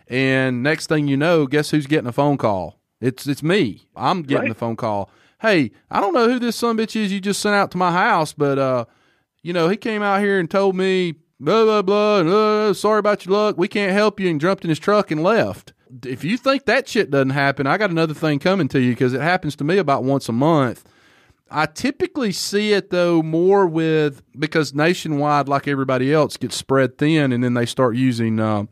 and 0.09 0.61
next 0.61 0.87
thing 0.87 1.07
you 1.07 1.15
know 1.15 1.47
guess 1.47 1.71
who's 1.71 1.87
getting 1.87 2.07
a 2.07 2.11
phone 2.11 2.37
call? 2.37 2.77
It's 2.99 3.27
it's 3.27 3.41
me. 3.41 3.87
I'm 3.95 4.21
getting 4.21 4.43
right. 4.43 4.49
the 4.49 4.55
phone 4.55 4.75
call. 4.75 5.09
Hey 5.39 5.71
i 5.89 6.01
don't 6.01 6.13
know 6.13 6.27
who 6.27 6.37
this 6.37 6.57
son 6.57 6.77
bitch 6.77 6.97
is 6.97 7.13
you 7.13 7.21
just 7.21 7.39
sent 7.41 7.55
out 7.55 7.71
to 7.71 7.77
my 7.77 7.93
house 7.93 8.33
but 8.33 8.59
uh 8.59 8.83
you 9.41 9.53
know 9.53 9.69
he 9.69 9.77
came 9.77 10.03
out 10.03 10.19
here 10.19 10.37
and 10.37 10.51
told 10.51 10.75
me 10.75 11.13
blah 11.39 11.63
blah 11.63 11.81
blah 11.81 12.19
and, 12.19 12.29
uh, 12.29 12.73
sorry 12.73 12.99
about 12.99 13.25
your 13.25 13.35
luck. 13.37 13.57
We 13.57 13.69
can't 13.69 13.93
help 13.93 14.19
you 14.19 14.29
and 14.29 14.41
jumped 14.41 14.65
in 14.65 14.69
his 14.69 14.79
truck 14.79 15.11
and 15.11 15.23
left 15.23 15.71
if 16.05 16.23
you 16.23 16.37
think 16.37 16.65
that 16.65 16.87
shit 16.87 17.11
doesn't 17.11 17.31
happen, 17.31 17.67
I 17.67 17.77
got 17.77 17.89
another 17.89 18.13
thing 18.13 18.39
coming 18.39 18.67
to 18.69 18.79
you 18.79 18.91
because 18.91 19.13
it 19.13 19.21
happens 19.21 19.55
to 19.57 19.63
me 19.63 19.77
about 19.77 20.03
once 20.03 20.29
a 20.29 20.33
month. 20.33 20.83
I 21.51 21.67
typically 21.67 22.31
see 22.31 22.73
it 22.73 22.89
though 22.89 23.21
more 23.21 23.67
with 23.67 24.23
because 24.37 24.73
nationwide, 24.73 25.47
like 25.47 25.67
everybody 25.67 26.11
else, 26.11 26.37
gets 26.37 26.55
spread 26.55 26.97
thin, 26.97 27.31
and 27.31 27.43
then 27.43 27.53
they 27.53 27.65
start 27.65 27.95
using, 27.95 28.39
uh, 28.39 28.65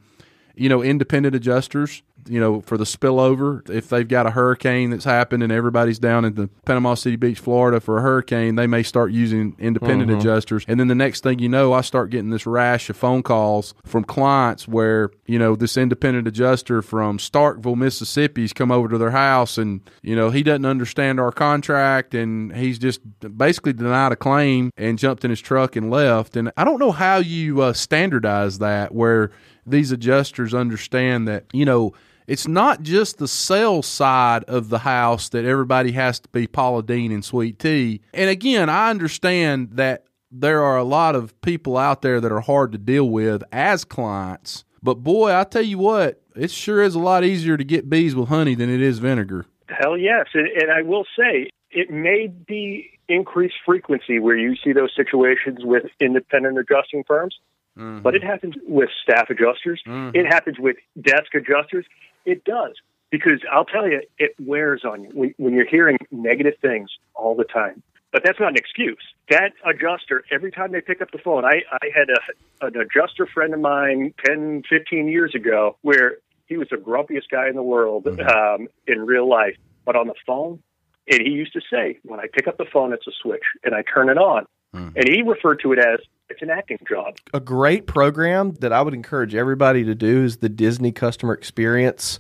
you 0.56 0.68
know, 0.68 0.82
independent 0.82 1.36
adjusters 1.36 2.02
you 2.28 2.40
know, 2.40 2.62
for 2.62 2.78
the 2.78 2.84
spillover. 2.84 3.68
If 3.70 3.90
they've 3.90 4.08
got 4.08 4.26
a 4.26 4.32
hurricane 4.32 4.90
that's 4.90 5.06
happened 5.06 5.44
and 5.44 5.52
everybody's 5.52 6.00
down 6.00 6.26
in 6.26 6.36
the 6.36 6.50
Panama 6.66 6.96
City 6.96 7.16
Beach, 7.16 7.40
Florida 7.40 7.80
for 7.80 7.98
a 7.98 8.02
hurricane, 8.02 8.56
they 8.56 8.68
may 8.68 8.84
start 8.84 9.12
using 9.12 9.56
independent 9.60 10.10
mm-hmm. 10.10 10.20
adjusters. 10.20 10.66
And 10.68 10.80
then 10.80 10.88
the 10.88 10.96
next 10.96 11.24
thing 11.24 11.40
you 11.40 11.50
know, 11.50 11.74
I 11.74 11.82
start 11.82 12.10
getting 12.10 12.30
this 12.30 12.46
rash 12.46 12.90
of 12.90 12.98
phone 12.98 13.24
calls 13.24 13.74
from 13.86 14.04
clients 14.04 14.68
where, 14.68 15.12
you 15.26 15.40
know, 15.40 15.56
this 15.56 15.78
independent 15.78 16.28
adjuster 16.28 16.82
from 16.82 17.18
Starkville, 17.18 17.76
Mississippi's 17.76 18.54
come 18.54 18.72
over 18.72 18.88
to 18.90 18.98
their 18.98 19.12
house 19.12 19.58
and, 19.58 19.82
you 20.02 20.16
know, 20.16 20.30
he 20.30 20.44
doesn't 20.44 20.66
understand 20.66 21.20
our 21.20 21.32
contract 21.32 22.14
and 22.14 22.56
he's 22.56 22.80
just 22.80 23.02
basically 23.38 23.74
denied 23.74 24.12
a 24.12 24.16
claim 24.16 24.72
and 24.78 25.00
jumped 25.00 25.24
in 25.24 25.30
his 25.30 25.42
truck 25.42 25.76
and 25.76 25.90
left. 25.90 26.36
And 26.36 26.52
I 26.58 26.64
don't 26.64 26.80
know 26.80 26.92
how 26.92 27.18
you 27.18 27.62
uh, 27.62 27.74
standardize 27.74 28.60
that 28.60 28.94
where 28.94 29.32
these 29.66 29.92
adjusters 29.92 30.54
understand 30.54 31.28
that, 31.28 31.46
you 31.54 31.66
know, 31.66 31.94
it's 32.32 32.48
not 32.48 32.82
just 32.82 33.18
the 33.18 33.28
sales 33.28 33.86
side 33.86 34.46
of 34.46 34.70
the 34.70 34.80
house 34.80 35.28
that 35.28 35.44
everybody 35.44 35.92
has 35.92 36.18
to 36.22 36.30
be 36.30 36.48
Paula 36.48 36.82
Deen 36.82 37.12
and 37.12 37.26
sweet 37.26 37.60
tea. 37.60 38.00
And 38.14 38.30
again, 38.30 38.70
I 38.70 38.90
understand 38.90 39.72
that 39.74 40.06
there 40.32 40.64
are 40.64 40.78
a 40.78 40.86
lot 40.86 41.14
of 41.14 41.40
people 41.42 41.76
out 41.76 42.02
there 42.02 42.22
that 42.22 42.32
are 42.32 42.40
hard 42.40 42.72
to 42.72 42.78
deal 42.78 43.10
with 43.10 43.44
as 43.52 43.84
clients. 43.84 44.64
But 44.82 45.04
boy, 45.04 45.36
I 45.36 45.44
tell 45.44 45.62
you 45.62 45.78
what, 45.78 46.22
it 46.34 46.52
sure 46.52 46.82
is 46.82 46.96
a 46.96 47.00
lot 47.00 47.26
easier 47.26 47.58
to 47.58 47.66
get 47.66 47.90
bees 47.90 48.16
with 48.16 48.30
honey 48.30 48.56
than 48.56 48.70
it 48.70 48.82
is 48.82 49.00
vinegar. 49.00 49.46
Hell 49.68 49.98
yes. 49.98 50.28
And, 50.34 50.48
and 50.48 50.72
I 50.72 50.84
will 50.84 51.04
say, 51.20 51.50
it 51.70 51.92
may 51.92 52.28
be 52.28 52.98
increased 53.10 53.56
frequency 53.66 54.20
where 54.20 54.38
you 54.38 54.56
see 54.56 54.72
those 54.72 54.96
situations 54.96 55.60
with 55.64 55.84
independent 56.00 56.58
adjusting 56.58 57.04
firms. 57.04 57.38
Mm-hmm. 57.78 58.04
But 58.04 58.16
it 58.16 58.24
happens 58.24 58.56
with 58.68 58.90
staff 59.04 59.30
adjusters. 59.30 59.82
Mm-hmm. 59.86 60.16
It 60.18 60.26
happens 60.26 60.60
with 60.60 60.78
desk 61.02 61.34
adjusters. 61.34 61.86
It 62.26 62.44
does 62.44 62.74
because 63.12 63.42
I'll 63.52 63.66
tell 63.66 63.88
you, 63.88 64.02
it 64.18 64.36
wears 64.40 64.84
on 64.84 65.04
you 65.04 65.10
when, 65.14 65.34
when 65.38 65.54
you're 65.54 65.68
hearing 65.68 65.98
negative 66.12 66.56
things 66.62 66.90
all 67.14 67.36
the 67.36 67.44
time. 67.44 67.84
But 68.12 68.24
that's 68.24 68.40
not 68.40 68.50
an 68.50 68.58
excuse. 68.58 69.02
That 69.30 69.54
adjuster, 69.66 70.24
every 70.32 70.52
time 70.52 70.72
they 70.72 70.82
pick 70.82 71.02
up 71.02 71.12
the 71.12 71.18
phone, 71.18 71.46
I, 71.46 71.62
I 71.72 71.88
had 71.96 72.10
a, 72.10 72.66
an 72.68 72.76
adjuster 72.76 73.26
friend 73.26 73.54
of 73.54 73.62
mine 73.62 74.14
10, 74.26 74.64
15 74.70 75.08
years 75.08 75.34
ago 75.34 75.78
where 75.82 76.18
he 76.48 76.58
was 76.58 76.68
the 76.70 76.76
grumpiest 76.78 77.30
guy 77.32 77.48
in 77.48 77.56
the 77.56 77.64
world 77.64 78.06
mm-hmm. 78.06 78.28
um, 78.28 78.68
in 78.88 79.06
real 79.06 79.30
life. 79.30 79.56
But 79.86 79.96
on 79.96 80.08
the 80.08 80.14
phone, 80.28 80.62
and 81.10 81.22
he 81.22 81.30
used 81.30 81.54
to 81.54 81.62
say, 81.72 82.00
when 82.04 82.20
I 82.20 82.26
pick 82.32 82.48
up 82.48 82.58
the 82.58 82.66
phone, 82.66 82.94
it's 82.94 83.08
a 83.08 83.12
switch, 83.22 83.44
and 83.64 83.74
I 83.74 83.84
turn 83.84 84.10
it 84.10 84.18
on. 84.18 84.46
Mm-hmm. 84.76 84.98
And 84.98 85.10
he 85.10 85.22
referred 85.24 85.62
to 85.62 85.74
it 85.74 85.80
as 85.80 86.00
it's 86.32 86.42
an 86.42 86.50
acting 86.50 86.80
job. 86.88 87.18
A 87.34 87.40
great 87.40 87.86
program 87.86 88.54
that 88.62 88.72
I 88.72 88.82
would 88.82 88.94
encourage 88.94 89.36
everybody 89.36 89.84
to 89.84 89.94
do 89.94 90.24
is 90.24 90.38
the 90.38 90.50
Disney 90.50 90.92
Customer 90.92 91.34
Experience 91.34 92.20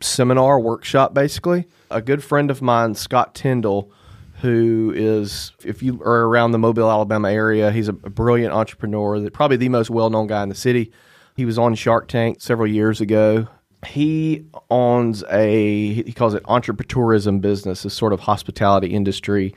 seminar 0.00 0.60
workshop, 0.60 1.14
basically. 1.14 1.66
A 1.90 2.02
good 2.02 2.22
friend 2.22 2.50
of 2.50 2.60
mine, 2.60 2.94
Scott 2.94 3.34
Tyndall, 3.34 3.90
who 4.40 4.92
is, 4.94 5.52
if 5.64 5.82
you 5.82 6.02
are 6.02 6.26
around 6.26 6.50
the 6.50 6.58
Mobile, 6.58 6.90
Alabama 6.90 7.30
area, 7.30 7.70
he's 7.70 7.88
a 7.88 7.92
brilliant 7.92 8.52
entrepreneur, 8.52 9.20
that 9.20 9.32
probably 9.32 9.56
the 9.56 9.68
most 9.68 9.88
well 9.88 10.10
known 10.10 10.26
guy 10.26 10.42
in 10.42 10.48
the 10.48 10.54
city. 10.54 10.92
He 11.36 11.44
was 11.44 11.58
on 11.58 11.74
Shark 11.74 12.08
Tank 12.08 12.40
several 12.40 12.66
years 12.66 13.00
ago. 13.00 13.46
He 13.86 14.46
owns 14.70 15.22
a 15.30 15.94
he 16.02 16.12
calls 16.12 16.34
it 16.34 16.42
entrepreneurism 16.44 17.40
business, 17.40 17.84
a 17.84 17.90
sort 17.90 18.12
of 18.12 18.20
hospitality 18.20 18.88
industry, 18.88 19.54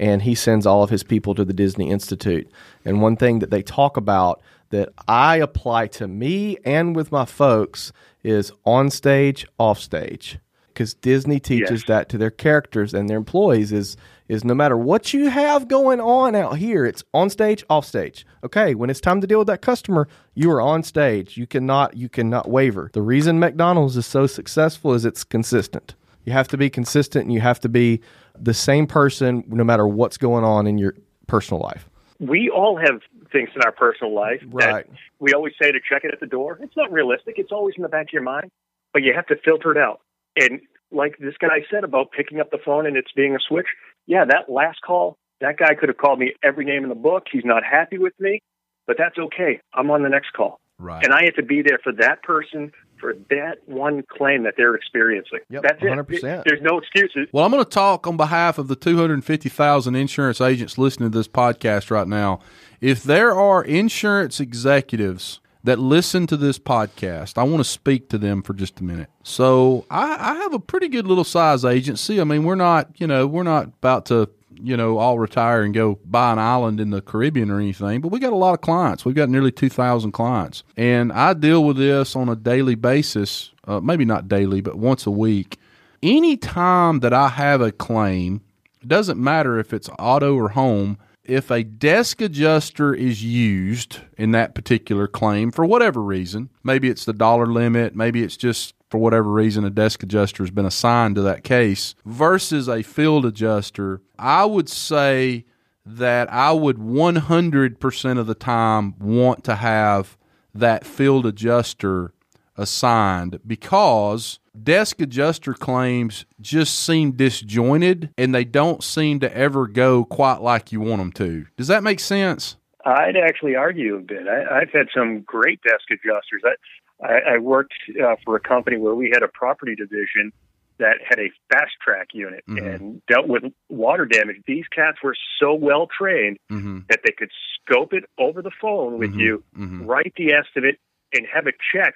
and 0.00 0.22
he 0.22 0.34
sends 0.34 0.66
all 0.66 0.82
of 0.82 0.90
his 0.90 1.04
people 1.04 1.34
to 1.36 1.44
the 1.44 1.52
Disney 1.52 1.90
Institute. 1.90 2.50
And 2.84 3.02
one 3.02 3.16
thing 3.16 3.38
that 3.40 3.50
they 3.50 3.62
talk 3.62 3.96
about 3.96 4.40
that 4.70 4.88
I 5.06 5.36
apply 5.36 5.88
to 5.88 6.08
me 6.08 6.56
and 6.64 6.96
with 6.96 7.12
my 7.12 7.26
folks 7.26 7.92
is 8.24 8.50
on 8.64 8.90
stage, 8.90 9.46
off 9.58 9.78
stage. 9.78 10.38
Because 10.68 10.94
Disney 10.94 11.38
teaches 11.38 11.82
Yes. 11.82 11.88
that 11.88 12.08
to 12.08 12.18
their 12.18 12.30
characters 12.30 12.94
and 12.94 13.08
their 13.08 13.18
employees 13.18 13.70
is 13.70 13.96
is 14.28 14.44
no 14.44 14.54
matter 14.54 14.76
what 14.76 15.12
you 15.12 15.28
have 15.28 15.66
going 15.66 16.00
on 16.00 16.36
out 16.36 16.56
here, 16.56 16.86
it's 16.86 17.02
on 17.12 17.28
stage, 17.28 17.64
off 17.68 17.84
stage. 17.84 18.24
Okay, 18.44 18.76
when 18.76 18.88
it's 18.88 19.00
time 19.00 19.20
to 19.20 19.26
deal 19.26 19.38
with 19.38 19.48
that 19.48 19.60
customer, 19.60 20.06
you 20.34 20.48
are 20.52 20.60
on 20.60 20.84
stage. 20.84 21.36
You 21.36 21.46
cannot 21.48 21.96
you 21.96 22.08
cannot 22.08 22.48
waver. 22.48 22.88
The 22.92 23.02
reason 23.02 23.38
McDonald's 23.40 23.96
is 23.96 24.06
so 24.06 24.26
successful 24.26 24.94
is 24.94 25.04
it's 25.04 25.24
consistent. 25.24 25.94
You 26.24 26.32
have 26.32 26.48
to 26.48 26.56
be 26.56 26.70
consistent 26.70 27.24
and 27.24 27.34
you 27.34 27.40
have 27.40 27.60
to 27.60 27.68
be 27.68 28.00
the 28.40 28.54
same 28.54 28.86
person 28.86 29.44
no 29.48 29.64
matter 29.64 29.86
what's 29.86 30.16
going 30.16 30.44
on 30.44 30.66
in 30.66 30.78
your 30.78 30.94
personal 31.26 31.60
life. 31.62 31.88
We 32.18 32.50
all 32.50 32.76
have 32.76 33.00
things 33.32 33.48
in 33.54 33.62
our 33.62 33.72
personal 33.72 34.14
life 34.14 34.42
Right. 34.50 34.86
that 34.86 34.96
we 35.20 35.32
always 35.32 35.54
say 35.60 35.70
to 35.72 35.78
check 35.80 36.04
it 36.04 36.12
at 36.12 36.20
the 36.20 36.26
door. 36.26 36.58
It's 36.62 36.76
not 36.76 36.90
realistic. 36.92 37.34
It's 37.38 37.52
always 37.52 37.74
in 37.76 37.82
the 37.82 37.88
back 37.88 38.06
of 38.08 38.12
your 38.12 38.22
mind, 38.22 38.50
but 38.92 39.02
you 39.02 39.12
have 39.14 39.26
to 39.26 39.36
filter 39.44 39.70
it 39.70 39.78
out. 39.78 40.00
And 40.36 40.60
like 40.90 41.16
this 41.18 41.34
guy 41.40 41.64
said 41.70 41.84
about 41.84 42.10
picking 42.10 42.40
up 42.40 42.50
the 42.50 42.58
phone 42.64 42.86
and 42.86 42.96
it's 42.96 43.12
being 43.12 43.34
a 43.34 43.38
switch, 43.38 43.66
yeah, 44.06 44.24
that 44.24 44.50
last 44.50 44.80
call, 44.82 45.16
that 45.40 45.56
guy 45.56 45.74
could 45.74 45.88
have 45.88 45.98
called 45.98 46.18
me 46.18 46.34
every 46.42 46.64
name 46.64 46.82
in 46.82 46.88
the 46.88 46.94
book. 46.94 47.26
He's 47.30 47.44
not 47.44 47.62
happy 47.64 47.96
with 47.98 48.12
me, 48.18 48.40
but 48.86 48.96
that's 48.98 49.16
okay. 49.18 49.60
I'm 49.72 49.90
on 49.90 50.02
the 50.02 50.08
next 50.08 50.32
call. 50.32 50.60
Right. 50.78 51.04
And 51.04 51.12
I 51.14 51.24
have 51.24 51.34
to 51.34 51.42
be 51.42 51.62
there 51.62 51.78
for 51.82 51.92
that 51.92 52.22
person 52.22 52.72
for 53.00 53.14
that 53.30 53.58
one 53.66 54.02
claim 54.02 54.42
that 54.44 54.54
they're 54.56 54.74
experiencing. 54.74 55.40
Yep, 55.48 55.62
that's 55.62 55.82
it. 55.82 55.86
100%. 55.86 56.44
There's 56.44 56.62
no 56.62 56.78
excuses. 56.78 57.28
Well, 57.32 57.44
I'm 57.44 57.50
going 57.50 57.64
to 57.64 57.70
talk 57.70 58.06
on 58.06 58.16
behalf 58.16 58.58
of 58.58 58.68
the 58.68 58.76
250,000 58.76 59.94
insurance 59.94 60.40
agents 60.40 60.78
listening 60.78 61.10
to 61.10 61.18
this 61.18 61.28
podcast 61.28 61.90
right 61.90 62.06
now. 62.06 62.40
If 62.80 63.02
there 63.02 63.34
are 63.34 63.64
insurance 63.64 64.40
executives 64.40 65.40
that 65.64 65.78
listen 65.78 66.26
to 66.26 66.36
this 66.36 66.58
podcast, 66.58 67.36
I 67.36 67.42
want 67.42 67.58
to 67.58 67.64
speak 67.64 68.08
to 68.10 68.18
them 68.18 68.42
for 68.42 68.54
just 68.54 68.80
a 68.80 68.84
minute. 68.84 69.08
So, 69.22 69.84
I, 69.90 70.16
I 70.18 70.34
have 70.36 70.54
a 70.54 70.58
pretty 70.58 70.88
good 70.88 71.06
little 71.06 71.24
size 71.24 71.64
agency. 71.64 72.20
I 72.20 72.24
mean, 72.24 72.44
we're 72.44 72.54
not, 72.54 72.90
you 72.98 73.06
know, 73.06 73.26
we're 73.26 73.42
not 73.42 73.64
about 73.66 74.06
to, 74.06 74.30
you 74.62 74.76
know, 74.76 74.98
all 74.98 75.18
retire 75.18 75.62
and 75.62 75.74
go 75.74 75.98
buy 76.04 76.32
an 76.32 76.38
island 76.38 76.80
in 76.80 76.90
the 76.90 77.00
Caribbean 77.00 77.50
or 77.50 77.58
anything, 77.58 78.00
but 78.00 78.08
we 78.08 78.18
got 78.18 78.32
a 78.32 78.36
lot 78.36 78.54
of 78.54 78.60
clients. 78.60 79.04
We've 79.04 79.14
got 79.14 79.28
nearly 79.28 79.52
2,000 79.52 80.12
clients. 80.12 80.62
And 80.76 81.12
I 81.12 81.34
deal 81.34 81.64
with 81.64 81.76
this 81.76 82.14
on 82.16 82.28
a 82.28 82.36
daily 82.36 82.74
basis, 82.74 83.50
uh, 83.66 83.80
maybe 83.80 84.04
not 84.04 84.28
daily, 84.28 84.60
but 84.60 84.76
once 84.76 85.06
a 85.06 85.10
week 85.10 85.58
any 86.02 86.36
time 86.36 87.00
that 87.00 87.12
I 87.12 87.28
have 87.28 87.60
a 87.60 87.72
claim, 87.72 88.42
it 88.80 88.88
doesn't 88.88 89.22
matter 89.22 89.58
if 89.58 89.72
it's 89.72 89.90
auto 89.98 90.36
or 90.36 90.50
home, 90.50 90.98
if 91.24 91.50
a 91.50 91.62
desk 91.62 92.20
adjuster 92.20 92.94
is 92.94 93.22
used 93.22 93.98
in 94.16 94.32
that 94.32 94.54
particular 94.54 95.06
claim 95.06 95.50
for 95.50 95.64
whatever 95.64 96.02
reason, 96.02 96.50
maybe 96.64 96.88
it's 96.88 97.04
the 97.04 97.12
dollar 97.12 97.46
limit, 97.46 97.94
maybe 97.94 98.22
it's 98.22 98.36
just 98.36 98.74
for 98.90 98.98
whatever 98.98 99.30
reason 99.30 99.64
a 99.64 99.70
desk 99.70 100.02
adjuster 100.02 100.42
has 100.42 100.50
been 100.50 100.66
assigned 100.66 101.14
to 101.14 101.22
that 101.22 101.44
case 101.44 101.94
versus 102.04 102.68
a 102.68 102.82
field 102.82 103.24
adjuster, 103.24 104.02
I 104.18 104.44
would 104.44 104.68
say 104.68 105.46
that 105.86 106.30
I 106.32 106.52
would 106.52 106.76
100% 106.76 108.18
of 108.18 108.26
the 108.26 108.34
time 108.34 108.98
want 108.98 109.44
to 109.44 109.56
have 109.56 110.18
that 110.52 110.84
field 110.84 111.24
adjuster 111.24 112.12
assigned 112.56 113.40
because 113.46 114.38
desk 114.60 115.00
adjuster 115.00 115.54
claims 115.54 116.26
just 116.40 116.78
seem 116.78 117.12
disjointed 117.12 118.10
and 118.18 118.34
they 118.34 118.44
don't 118.44 118.82
seem 118.82 119.20
to 119.20 119.34
ever 119.36 119.66
go 119.66 120.04
quite 120.04 120.42
like 120.42 120.72
you 120.72 120.80
want 120.80 120.98
them 120.98 121.12
to. 121.12 121.46
Does 121.56 121.68
that 121.68 121.82
make 121.82 122.00
sense? 122.00 122.56
I'd 122.84 123.16
actually 123.16 123.56
argue 123.56 123.96
a 123.96 124.00
bit. 124.00 124.26
I, 124.26 124.60
I've 124.60 124.70
had 124.72 124.88
some 124.94 125.20
great 125.20 125.60
desk 125.62 125.84
adjusters. 125.90 126.42
I, 126.44 126.54
I, 127.02 127.34
I 127.34 127.38
worked 127.38 127.74
uh, 128.02 128.16
for 128.24 128.36
a 128.36 128.40
company 128.40 128.76
where 128.76 128.94
we 128.94 129.10
had 129.12 129.22
a 129.22 129.28
property 129.28 129.74
division 129.74 130.32
that 130.78 130.96
had 131.06 131.18
a 131.18 131.30
fast 131.52 131.72
track 131.82 132.08
unit 132.14 132.42
Mhm. 132.48 132.74
and 132.74 133.02
dealt 133.06 133.28
with 133.28 133.42
water 133.68 134.06
damage. 134.06 134.36
These 134.46 134.64
cats 134.74 134.98
were 135.02 135.14
so 135.38 135.54
well 135.54 135.86
trained 135.86 136.38
Mm-hmm. 136.50 136.80
that 136.88 137.00
they 137.04 137.12
could 137.16 137.30
scope 137.62 137.92
it 137.92 138.04
over 138.18 138.40
the 138.42 138.50
phone 138.60 138.98
with 138.98 139.12
you, 139.14 139.44
Mm-hmm. 139.58 139.84
write 139.86 140.14
the 140.16 140.32
estimate, 140.32 140.78
and 141.12 141.26
have 141.32 141.46
a 141.46 141.52
check 141.74 141.94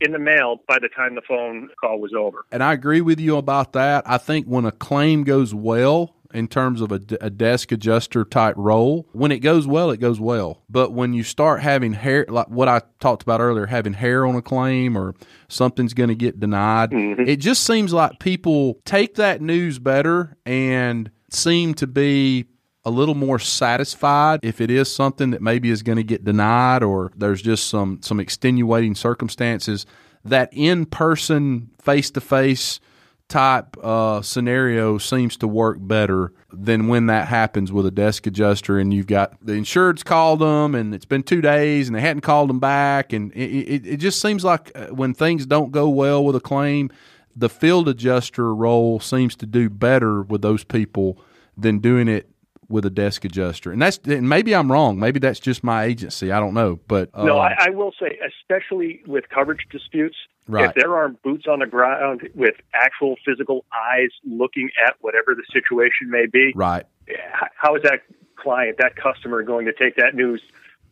in 0.00 0.12
the 0.12 0.18
mail 0.18 0.60
by 0.68 0.78
the 0.78 0.88
time 0.88 1.14
the 1.14 1.22
phone 1.26 1.68
call 1.80 2.00
was 2.00 2.12
over. 2.16 2.44
And 2.52 2.62
I 2.62 2.72
agree 2.72 3.00
with 3.00 3.18
you 3.20 3.36
about 3.36 3.72
that. 3.74 4.08
I 4.08 4.16
think 4.16 4.46
when 4.46 4.64
a 4.64 4.72
claim 4.72 5.24
goes 5.24 5.52
well, 5.54 6.14
in 6.32 6.48
terms 6.48 6.80
of 6.80 6.92
a, 6.92 7.00
a 7.20 7.30
desk 7.30 7.72
adjuster 7.72 8.24
type 8.24 8.54
role, 8.56 9.08
when 9.12 9.32
it 9.32 9.38
goes 9.38 9.66
well, 9.66 9.90
it 9.90 9.98
goes 9.98 10.20
well. 10.20 10.62
But 10.68 10.92
when 10.92 11.12
you 11.12 11.22
start 11.22 11.60
having 11.60 11.92
hair, 11.92 12.26
like 12.28 12.48
what 12.48 12.68
I 12.68 12.82
talked 13.00 13.22
about 13.22 13.40
earlier, 13.40 13.66
having 13.66 13.94
hair 13.94 14.26
on 14.26 14.36
a 14.36 14.42
claim 14.42 14.96
or 14.96 15.14
something's 15.48 15.94
going 15.94 16.08
to 16.08 16.14
get 16.14 16.40
denied, 16.40 16.90
mm-hmm. 16.90 17.28
it 17.28 17.36
just 17.36 17.64
seems 17.64 17.92
like 17.92 18.18
people 18.18 18.80
take 18.84 19.16
that 19.16 19.40
news 19.40 19.78
better 19.78 20.36
and 20.46 21.10
seem 21.30 21.74
to 21.74 21.86
be 21.86 22.46
a 22.84 22.90
little 22.90 23.14
more 23.14 23.38
satisfied 23.38 24.40
if 24.42 24.60
it 24.60 24.70
is 24.70 24.92
something 24.92 25.30
that 25.30 25.42
maybe 25.42 25.70
is 25.70 25.82
going 25.82 25.96
to 25.96 26.04
get 26.04 26.24
denied 26.24 26.82
or 26.82 27.12
there's 27.14 27.42
just 27.42 27.68
some 27.68 28.00
some 28.02 28.20
extenuating 28.20 28.94
circumstances. 28.94 29.86
That 30.24 30.50
in 30.52 30.86
person 30.86 31.70
face 31.80 32.10
to 32.10 32.20
face 32.20 32.78
type 33.30 33.76
uh, 33.82 34.20
scenario 34.20 34.98
seems 34.98 35.36
to 35.38 35.48
work 35.48 35.78
better 35.80 36.32
than 36.52 36.88
when 36.88 37.06
that 37.06 37.28
happens 37.28 37.72
with 37.72 37.86
a 37.86 37.90
desk 37.90 38.26
adjuster 38.26 38.78
and 38.78 38.92
you've 38.92 39.06
got 39.06 39.34
the 39.44 39.54
insured's 39.54 40.02
called 40.02 40.40
them 40.40 40.74
and 40.74 40.94
it's 40.94 41.04
been 41.04 41.22
two 41.22 41.40
days 41.40 41.88
and 41.88 41.94
they 41.94 42.00
hadn't 42.00 42.22
called 42.22 42.50
them 42.50 42.58
back 42.58 43.12
and 43.12 43.32
it, 43.32 43.50
it, 43.50 43.86
it 43.86 43.96
just 43.98 44.20
seems 44.20 44.44
like 44.44 44.72
uh, 44.74 44.86
when 44.88 45.14
things 45.14 45.46
don't 45.46 45.70
go 45.70 45.88
well 45.88 46.24
with 46.24 46.34
a 46.34 46.40
claim 46.40 46.90
the 47.36 47.48
field 47.48 47.88
adjuster 47.88 48.52
role 48.54 48.98
seems 48.98 49.36
to 49.36 49.46
do 49.46 49.70
better 49.70 50.22
with 50.22 50.42
those 50.42 50.64
people 50.64 51.16
than 51.56 51.78
doing 51.78 52.08
it 52.08 52.28
with 52.70 52.86
a 52.86 52.90
desk 52.90 53.24
adjuster. 53.24 53.72
And 53.72 53.82
that's 53.82 53.98
and 54.04 54.28
maybe 54.28 54.54
i'm 54.54 54.70
wrong. 54.70 54.98
Maybe 54.98 55.18
that's 55.18 55.40
just 55.40 55.62
my 55.64 55.84
agency. 55.84 56.32
I 56.32 56.38
don't 56.38 56.54
know. 56.54 56.78
But 56.86 57.10
uh, 57.12 57.24
No, 57.24 57.38
I, 57.38 57.54
I 57.58 57.70
will 57.70 57.92
say, 58.00 58.18
especially 58.24 59.02
with 59.06 59.28
coverage 59.28 59.66
disputes, 59.70 60.16
Right. 60.50 60.68
if 60.68 60.74
there 60.74 60.96
aren't 60.96 61.22
boots 61.22 61.46
on 61.48 61.60
the 61.60 61.66
ground 61.66 62.28
with 62.34 62.54
actual 62.74 63.16
physical 63.24 63.64
eyes 63.72 64.10
looking 64.24 64.70
at 64.86 64.96
whatever 65.00 65.34
the 65.34 65.44
situation 65.52 66.10
may 66.10 66.26
be, 66.26 66.52
right 66.54 66.84
how 67.56 67.76
is 67.76 67.82
that 67.82 68.02
client, 68.36 68.78
that 68.78 68.96
customer, 68.96 69.42
going 69.42 69.66
to 69.66 69.72
take 69.72 69.96
that 69.96 70.14
news 70.14 70.42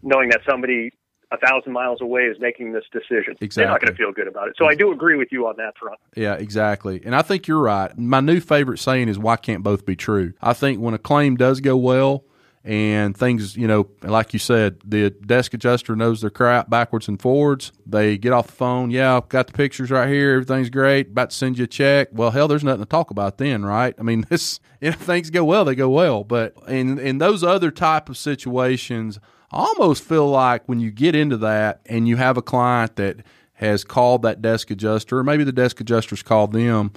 knowing 0.03 0.29
that 0.31 0.41
somebody 0.49 0.93
a 1.31 1.37
thousand 1.37 1.73
miles 1.73 2.01
away 2.01 2.23
is 2.23 2.39
making 2.41 2.73
this 2.73 2.85
decision? 2.93 3.35
They're 3.41 3.67
not 3.67 3.81
going 3.81 3.93
to 3.93 3.97
feel 3.97 4.13
good 4.13 4.29
about 4.29 4.49
it. 4.49 4.55
So 4.59 4.67
I 4.67 4.75
do 4.75 4.93
agree 4.93 5.17
with 5.17 5.29
you 5.31 5.47
on 5.47 5.57
that 5.59 5.77
front. 5.79 5.99
Yeah, 6.17 6.35
exactly. 6.35 7.03
And 7.05 7.15
I 7.15 7.23
think 7.23 7.47
you're 7.47 7.61
right. 7.61 7.97
My 7.99 8.21
new 8.21 8.41
favorite 8.41 8.79
saying 8.79 9.09
is 9.09 9.19
why 9.19 9.37
can't 9.37 9.63
both 9.63 9.85
be 9.85 9.97
true? 9.97 10.35
I 10.41 10.53
think 10.53 10.81
when 10.81 10.95
a 10.95 10.99
claim 10.99 11.37
does 11.37 11.61
go 11.61 11.77
well 11.77 12.25
and 12.65 13.17
things, 13.17 13.57
you 13.57 13.67
know, 13.67 13.89
like 14.03 14.33
you 14.33 14.39
said, 14.39 14.79
the 14.85 15.11
desk 15.11 15.55
adjuster 15.55 15.97
knows 15.97 16.21
their 16.21 16.31
crap 16.31 16.69
backwards 16.69 17.09
and 17.09 17.21
forwards. 17.21 17.73
They 17.87 18.19
get 18.19 18.33
off 18.33 18.49
the 18.49 18.53
phone. 18.53 18.91
Yeah, 18.91 19.17
I've 19.17 19.29
got 19.29 19.47
the 19.47 19.53
pictures 19.53 19.91
right 19.91 20.09
here. 20.09 20.33
Everything's 20.33 20.71
great. 20.71 21.09
About 21.09 21.31
to 21.31 21.37
send 21.37 21.59
you 21.59 21.65
a 21.65 21.69
check. 21.69 22.09
Well, 22.13 22.31
hell, 22.31 22.49
there's 22.49 22.65
nothing 22.65 22.83
to 22.83 22.89
talk 22.89 23.11
about 23.11 23.39
then, 23.39 23.65
right? 23.65 23.95
I 23.99 24.03
mean, 24.03 24.23
this, 24.29 24.61
if 24.81 24.97
things 24.97 25.31
go 25.31 25.45
well, 25.45 25.65
they 25.65 25.75
go 25.75 25.89
well. 25.89 26.25
But 26.25 26.55
in, 26.67 26.99
in 26.99 27.19
those 27.19 27.43
other 27.43 27.71
type 27.71 28.09
of 28.09 28.17
situations, 28.17 29.19
I 29.51 29.59
almost 29.59 30.05
feel 30.05 30.29
like 30.29 30.69
when 30.69 30.81
you 30.81 30.91
get 30.91 31.15
into 31.15 31.37
that 31.39 31.81
and 31.87 32.07
you 32.07 32.17
have 32.17 32.37
a 32.37 32.43
client 32.43 32.97
that 32.97 33.19
has 33.55 33.83
called 33.83 34.23
that 34.23 34.43
desk 34.43 34.71
adjuster, 34.71 35.19
or 35.19 35.25
maybe 35.25 35.43
the 35.43 35.53
desk 35.53 35.81
adjuster's 35.81 36.23
called 36.23 36.53
them, 36.53 36.93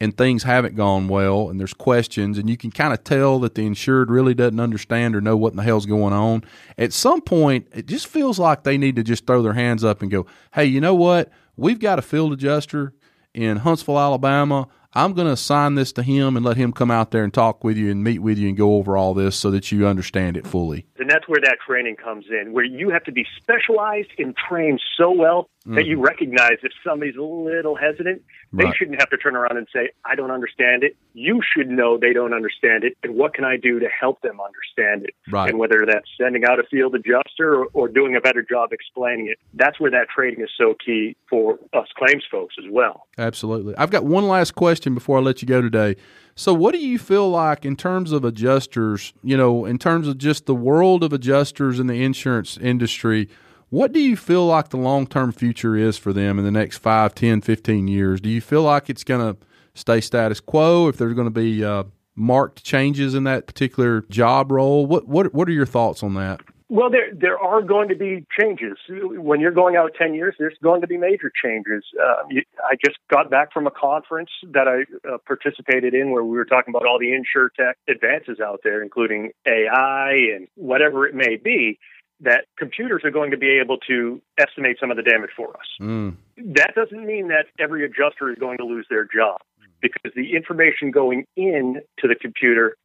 and 0.00 0.16
things 0.16 0.42
haven't 0.42 0.76
gone 0.76 1.08
well, 1.08 1.48
and 1.48 1.58
there's 1.58 1.72
questions, 1.72 2.36
and 2.36 2.50
you 2.50 2.56
can 2.56 2.70
kind 2.70 2.92
of 2.92 3.02
tell 3.02 3.38
that 3.40 3.54
the 3.54 3.64
insured 3.64 4.10
really 4.10 4.34
doesn't 4.34 4.60
understand 4.60 5.16
or 5.16 5.20
know 5.20 5.36
what 5.36 5.52
in 5.52 5.56
the 5.56 5.62
hell's 5.62 5.86
going 5.86 6.12
on. 6.12 6.44
At 6.76 6.92
some 6.92 7.22
point, 7.22 7.66
it 7.72 7.86
just 7.86 8.06
feels 8.06 8.38
like 8.38 8.64
they 8.64 8.76
need 8.76 8.96
to 8.96 9.02
just 9.02 9.26
throw 9.26 9.42
their 9.42 9.54
hands 9.54 9.82
up 9.84 10.02
and 10.02 10.10
go, 10.10 10.26
"Hey, 10.52 10.66
you 10.66 10.80
know 10.80 10.94
what? 10.94 11.30
We've 11.56 11.78
got 11.78 11.98
a 11.98 12.02
field 12.02 12.32
adjuster 12.34 12.92
in 13.32 13.58
Huntsville, 13.58 13.98
Alabama. 13.98 14.68
I'm 14.96 15.12
going 15.12 15.26
to 15.26 15.32
assign 15.34 15.74
this 15.74 15.92
to 15.92 16.02
him 16.02 16.36
and 16.36 16.44
let 16.44 16.56
him 16.56 16.72
come 16.72 16.90
out 16.90 17.10
there 17.10 17.22
and 17.22 17.32
talk 17.32 17.62
with 17.62 17.76
you 17.76 17.90
and 17.90 18.02
meet 18.02 18.20
with 18.20 18.38
you 18.38 18.48
and 18.48 18.56
go 18.56 18.76
over 18.76 18.96
all 18.96 19.12
this 19.12 19.36
so 19.36 19.50
that 19.50 19.70
you 19.70 19.86
understand 19.86 20.38
it 20.38 20.46
fully. 20.46 20.86
And 20.98 21.10
that's 21.10 21.28
where 21.28 21.40
that 21.42 21.58
training 21.64 21.96
comes 21.96 22.24
in, 22.30 22.54
where 22.54 22.64
you 22.64 22.88
have 22.88 23.04
to 23.04 23.12
be 23.12 23.26
specialized 23.36 24.08
and 24.18 24.34
trained 24.34 24.80
so 24.96 25.10
well 25.10 25.50
that 25.66 25.84
mm. 25.84 25.86
you 25.86 26.00
recognize 26.00 26.58
if 26.62 26.72
somebody's 26.84 27.16
a 27.16 27.22
little 27.22 27.74
hesitant, 27.74 28.22
they 28.52 28.64
Right. 28.64 28.76
shouldn't 28.76 29.00
have 29.00 29.10
to 29.10 29.16
turn 29.16 29.34
around 29.34 29.56
and 29.56 29.66
say, 29.72 29.90
I 30.04 30.14
don't 30.14 30.30
understand 30.30 30.84
it. 30.84 30.96
You 31.12 31.42
should 31.42 31.68
know 31.68 31.98
they 31.98 32.12
don't 32.12 32.32
understand 32.32 32.84
it, 32.84 32.96
and 33.02 33.16
what 33.16 33.34
can 33.34 33.44
I 33.44 33.56
do 33.56 33.80
to 33.80 33.88
help 33.88 34.20
them 34.22 34.38
understand 34.40 35.04
it? 35.04 35.14
Right. 35.30 35.50
And 35.50 35.58
whether 35.58 35.84
that's 35.84 36.08
sending 36.18 36.44
out 36.44 36.60
a 36.60 36.62
field 36.70 36.94
adjuster 36.94 37.54
or, 37.54 37.66
or 37.72 37.88
doing 37.88 38.14
a 38.16 38.20
better 38.20 38.42
job 38.42 38.72
explaining 38.72 39.26
it, 39.26 39.38
that's 39.54 39.80
where 39.80 39.90
that 39.90 40.08
training 40.08 40.40
is 40.40 40.50
so 40.56 40.74
key 40.84 41.16
for 41.28 41.58
us 41.72 41.88
claims 41.96 42.22
folks 42.30 42.54
as 42.58 42.70
well. 42.70 43.06
Absolutely. 43.18 43.76
I've 43.76 43.90
got 43.90 44.04
one 44.04 44.28
last 44.28 44.54
question 44.54 44.85
before 44.94 45.18
I 45.18 45.20
let 45.20 45.42
you 45.42 45.48
go 45.48 45.60
today. 45.60 45.96
So, 46.34 46.52
what 46.52 46.72
do 46.72 46.78
you 46.78 46.98
feel 46.98 47.30
like 47.30 47.64
in 47.64 47.76
terms 47.76 48.12
of 48.12 48.24
adjusters, 48.24 49.14
you 49.22 49.36
know, 49.36 49.64
in 49.64 49.78
terms 49.78 50.06
of 50.06 50.18
just 50.18 50.46
the 50.46 50.54
world 50.54 51.02
of 51.02 51.12
adjusters 51.12 51.80
in 51.80 51.86
the 51.86 52.02
insurance 52.02 52.58
industry? 52.58 53.28
What 53.70 53.92
do 53.92 54.00
you 54.00 54.16
feel 54.16 54.46
like 54.46 54.68
the 54.68 54.76
long 54.76 55.06
term 55.06 55.32
future 55.32 55.76
is 55.76 55.98
for 55.98 56.12
them 56.12 56.38
in 56.38 56.44
the 56.44 56.50
next 56.50 56.78
5, 56.78 57.14
10, 57.14 57.40
15 57.40 57.88
years? 57.88 58.20
Do 58.20 58.28
you 58.28 58.40
feel 58.40 58.62
like 58.62 58.88
it's 58.90 59.02
going 59.02 59.34
to 59.34 59.40
stay 59.74 60.00
status 60.00 60.40
quo, 60.40 60.88
if 60.88 60.96
there's 60.96 61.14
going 61.14 61.26
to 61.26 61.30
be 61.30 61.64
uh, 61.64 61.84
marked 62.14 62.62
changes 62.62 63.14
in 63.14 63.24
that 63.24 63.46
particular 63.46 64.02
job 64.02 64.52
role? 64.52 64.86
What, 64.86 65.08
what, 65.08 65.34
what 65.34 65.48
are 65.48 65.52
your 65.52 65.66
thoughts 65.66 66.02
on 66.02 66.14
that? 66.14 66.40
Well, 66.68 66.90
there 66.90 67.14
there 67.14 67.38
are 67.38 67.62
going 67.62 67.88
to 67.90 67.94
be 67.94 68.26
changes 68.38 68.76
when 68.88 69.40
you're 69.40 69.52
going 69.52 69.76
out 69.76 69.92
ten 69.96 70.14
years. 70.14 70.34
There's 70.38 70.58
going 70.62 70.80
to 70.80 70.88
be 70.88 70.96
major 70.96 71.30
changes. 71.42 71.84
Uh, 72.00 72.24
you, 72.28 72.42
I 72.64 72.74
just 72.84 72.98
got 73.08 73.30
back 73.30 73.52
from 73.52 73.68
a 73.68 73.70
conference 73.70 74.30
that 74.52 74.66
I 74.66 74.82
uh, 75.08 75.18
participated 75.26 75.94
in 75.94 76.10
where 76.10 76.24
we 76.24 76.36
were 76.36 76.44
talking 76.44 76.72
about 76.74 76.84
all 76.84 76.98
the 76.98 77.12
insure 77.12 77.50
tech 77.56 77.76
advances 77.88 78.40
out 78.40 78.60
there, 78.64 78.82
including 78.82 79.30
AI 79.46 80.10
and 80.34 80.48
whatever 80.56 81.06
it 81.06 81.14
may 81.14 81.36
be. 81.36 81.78
That 82.20 82.46
computers 82.56 83.02
are 83.04 83.10
going 83.10 83.30
to 83.30 83.36
be 83.36 83.60
able 83.62 83.76
to 83.88 84.22
estimate 84.38 84.78
some 84.80 84.90
of 84.90 84.96
the 84.96 85.02
damage 85.02 85.30
for 85.36 85.50
us. 85.50 85.66
Mm, 85.78 86.16
That 86.38 86.74
doesn't 86.74 87.04
mean 87.04 87.28
that 87.28 87.44
every 87.58 87.84
adjuster 87.84 88.30
is 88.30 88.38
going 88.40 88.56
to 88.56 88.64
lose 88.64 88.86
their 88.88 89.04
job 89.04 89.42
because 89.82 90.12
the 90.16 90.34
information 90.34 90.90
going 90.90 91.26
in 91.36 91.82
to 91.98 92.08
the 92.08 92.14
computer 92.14 92.76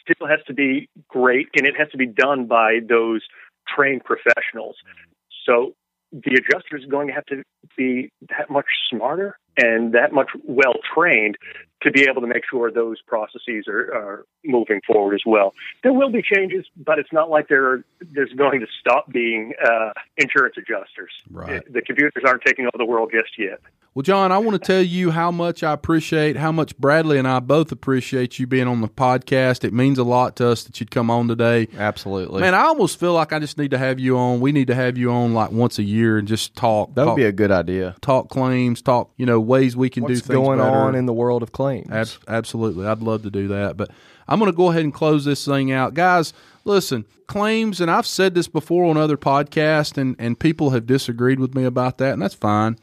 still 0.00 0.26
has 0.26 0.40
to 0.46 0.54
be 0.54 0.88
great 1.08 1.48
and 1.56 1.66
it 1.66 1.74
has 1.78 1.88
to 1.90 1.96
be 1.96 2.06
done 2.06 2.46
by 2.46 2.80
those 2.86 3.22
trained 3.68 4.04
professionals. 4.04 4.76
So 5.46 5.74
the 6.12 6.34
adjuster 6.34 6.76
is 6.76 6.84
going 6.86 7.08
to 7.08 7.14
have 7.14 7.26
to 7.26 7.42
be 7.76 8.12
that 8.28 8.50
much 8.50 8.66
smarter 8.90 9.38
and 9.56 9.94
that 9.94 10.12
much 10.12 10.28
well 10.44 10.74
trained 10.94 11.36
to 11.82 11.90
be 11.90 12.02
able 12.02 12.20
to 12.20 12.26
make 12.26 12.42
sure 12.48 12.70
those 12.70 13.00
processes 13.06 13.64
are, 13.66 13.94
are 13.94 14.26
moving 14.44 14.80
forward 14.86 15.14
as 15.14 15.22
well. 15.24 15.54
There 15.82 15.92
will 15.92 16.10
be 16.10 16.22
changes, 16.22 16.66
but 16.76 16.98
it's 16.98 17.12
not 17.12 17.30
like 17.30 17.48
there 17.48 17.84
there's 18.00 18.32
going 18.34 18.60
to 18.60 18.66
stop 18.78 19.10
being 19.10 19.54
uh, 19.64 19.92
insurance 20.16 20.56
adjusters. 20.58 21.12
Right. 21.30 21.62
The 21.72 21.80
computers 21.80 22.22
aren't 22.26 22.42
taking 22.44 22.66
over 22.66 22.76
the 22.76 22.84
world 22.84 23.12
just 23.12 23.38
yet. 23.38 23.60
Well, 23.92 24.04
John, 24.04 24.30
I 24.30 24.38
want 24.38 24.52
to 24.52 24.64
tell 24.64 24.82
you 24.82 25.10
how 25.10 25.32
much 25.32 25.64
I 25.64 25.72
appreciate, 25.72 26.36
how 26.36 26.52
much 26.52 26.76
Bradley 26.76 27.18
and 27.18 27.26
I 27.26 27.40
both 27.40 27.72
appreciate 27.72 28.38
you 28.38 28.46
being 28.46 28.68
on 28.68 28.82
the 28.82 28.88
podcast. 28.88 29.64
It 29.64 29.72
means 29.72 29.98
a 29.98 30.04
lot 30.04 30.36
to 30.36 30.46
us 30.46 30.62
that 30.62 30.78
you'd 30.78 30.92
come 30.92 31.10
on 31.10 31.26
today. 31.26 31.66
Absolutely. 31.76 32.40
Man, 32.40 32.54
I 32.54 32.62
almost 32.62 33.00
feel 33.00 33.14
like 33.14 33.32
I 33.32 33.40
just 33.40 33.58
need 33.58 33.72
to 33.72 33.78
have 33.78 33.98
you 33.98 34.16
on. 34.16 34.38
We 34.38 34.52
need 34.52 34.68
to 34.68 34.76
have 34.76 34.96
you 34.96 35.10
on 35.10 35.34
like 35.34 35.50
once 35.50 35.80
a 35.80 35.82
year 35.82 36.18
and 36.18 36.28
just 36.28 36.54
talk. 36.54 36.94
that 36.94 37.02
would 37.02 37.10
talk, 37.10 37.16
be 37.16 37.24
a 37.24 37.32
good 37.32 37.49
idea. 37.50 37.96
talk 38.00 38.28
claims, 38.28 38.82
talk 38.82 39.10
you 39.16 39.26
know 39.26 39.40
ways 39.40 39.76
we 39.76 39.90
can 39.90 40.02
What's 40.04 40.20
do 40.20 40.26
things 40.26 40.36
going 40.36 40.58
better. 40.58 40.70
on 40.70 40.94
in 40.94 41.06
the 41.06 41.12
world 41.12 41.42
of 41.42 41.52
claims? 41.52 41.90
Ab- 41.90 42.08
absolutely, 42.28 42.86
I'd 42.86 43.00
love 43.00 43.22
to 43.22 43.30
do 43.30 43.48
that. 43.48 43.76
But 43.76 43.90
I'm 44.28 44.38
going 44.38 44.50
to 44.50 44.56
go 44.56 44.70
ahead 44.70 44.82
and 44.84 44.94
close 44.94 45.24
this 45.24 45.44
thing 45.44 45.72
out, 45.72 45.94
guys. 45.94 46.32
Listen, 46.64 47.04
claims, 47.26 47.80
and 47.80 47.90
I've 47.90 48.06
said 48.06 48.34
this 48.34 48.48
before 48.48 48.84
on 48.84 48.96
other 48.96 49.16
podcasts, 49.16 49.96
and 49.96 50.16
and 50.18 50.38
people 50.38 50.70
have 50.70 50.86
disagreed 50.86 51.40
with 51.40 51.54
me 51.54 51.64
about 51.64 51.98
that, 51.98 52.12
and 52.12 52.22
that's 52.22 52.34
fine. 52.34 52.76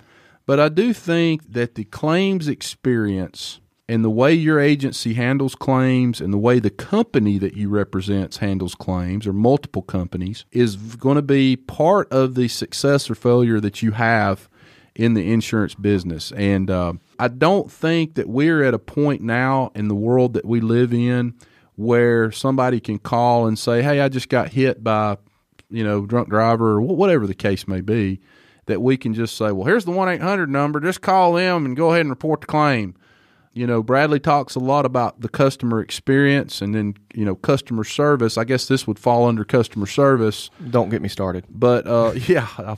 But 0.45 0.59
I 0.59 0.70
do 0.70 0.93
think 0.93 1.51
that 1.53 1.76
the 1.76 1.84
claims 1.84 2.47
experience 2.47 3.59
and 3.89 4.03
the 4.03 4.09
way 4.09 4.34
your 4.34 4.59
agency 4.59 5.13
handles 5.13 5.55
claims 5.55 6.20
and 6.20 6.34
the 6.34 6.38
way 6.38 6.59
the 6.59 6.70
company 6.70 7.38
that 7.38 7.55
you 7.55 7.70
represent 7.70 8.36
handles 8.38 8.76
claims 8.76 9.26
or 9.26 9.34
multiple 9.34 9.82
companies 9.82 10.45
is 10.51 10.76
going 10.76 11.15
to 11.15 11.22
be 11.22 11.55
part 11.55 12.11
of 12.11 12.36
the 12.36 12.47
success 12.47 13.09
or 13.09 13.15
failure 13.15 13.59
that 13.59 13.82
you 13.82 13.91
have 13.91 14.49
in 14.98 15.14
the 15.14 15.32
insurance 15.32 15.76
business. 15.76 16.32
And 16.34 16.70
uh, 16.70 16.93
I 17.20 17.28
don't 17.28 17.72
think 17.72 18.16
that 18.16 18.28
we're 18.28 18.64
at 18.64 18.74
a 18.74 18.80
point 18.80 19.22
now 19.22 19.72
in 19.76 19.88
the 19.88 19.95
world 19.95 20.34
that 20.34 20.43
we 20.43 20.60
live 20.60 20.91
in 20.91 21.36
where 21.76 22.32
somebody 22.32 22.80
can 22.80 22.98
call 22.98 23.45
and 23.45 23.58
say, 23.58 23.84
"Hey, 23.84 24.02
I 24.02 24.10
just 24.10 24.28
got 24.28 24.50
hit 24.50 24.84
by, 24.84 25.18
you 25.70 25.84
know, 25.84 26.06
drunk 26.06 26.30
driver 26.30 26.72
or 26.72 26.82
whatever 26.82 27.28
the 27.28 27.36
case 27.36 27.68
may 27.68 27.80
be." 27.80 28.20
That 28.66 28.82
we 28.82 28.98
can 28.98 29.14
just 29.14 29.38
say, 29.38 29.52
"Well, 29.52 29.66
here's 29.66 29.86
the 29.86 29.91
one 29.91 30.10
eight 30.10 30.22
hundred 30.22 30.50
number. 30.50 30.80
Just 30.82 31.02
call 31.02 31.34
them 31.34 31.66
and 31.66 31.78
go 31.78 31.91
ahead 31.91 32.02
and 32.02 32.10
report 32.10 32.41
the 32.41 32.48
claim." 32.48 32.95
You 33.58 33.66
know, 33.66 33.82
Bradley 33.82 34.20
talks 34.20 34.53
a 34.53 34.60
lot 34.60 34.86
about 34.86 35.22
the 35.22 35.28
customer 35.28 35.82
experience 35.82 36.62
and 36.62 36.76
then, 36.76 36.95
you 37.16 37.26
know, 37.26 37.36
customer 37.36 37.84
service. 37.84 38.38
I 38.38 38.43
guess 38.43 38.68
this 38.68 38.86
would 38.86 38.99
fall 38.99 39.26
under 39.26 39.43
customer 39.43 39.88
service. 39.88 40.51
Don't 40.70 40.89
get 40.89 41.01
me 41.01 41.10
started. 41.10 41.45
But 41.49 41.88
uh, 41.88 42.12
yeah, 42.28 42.76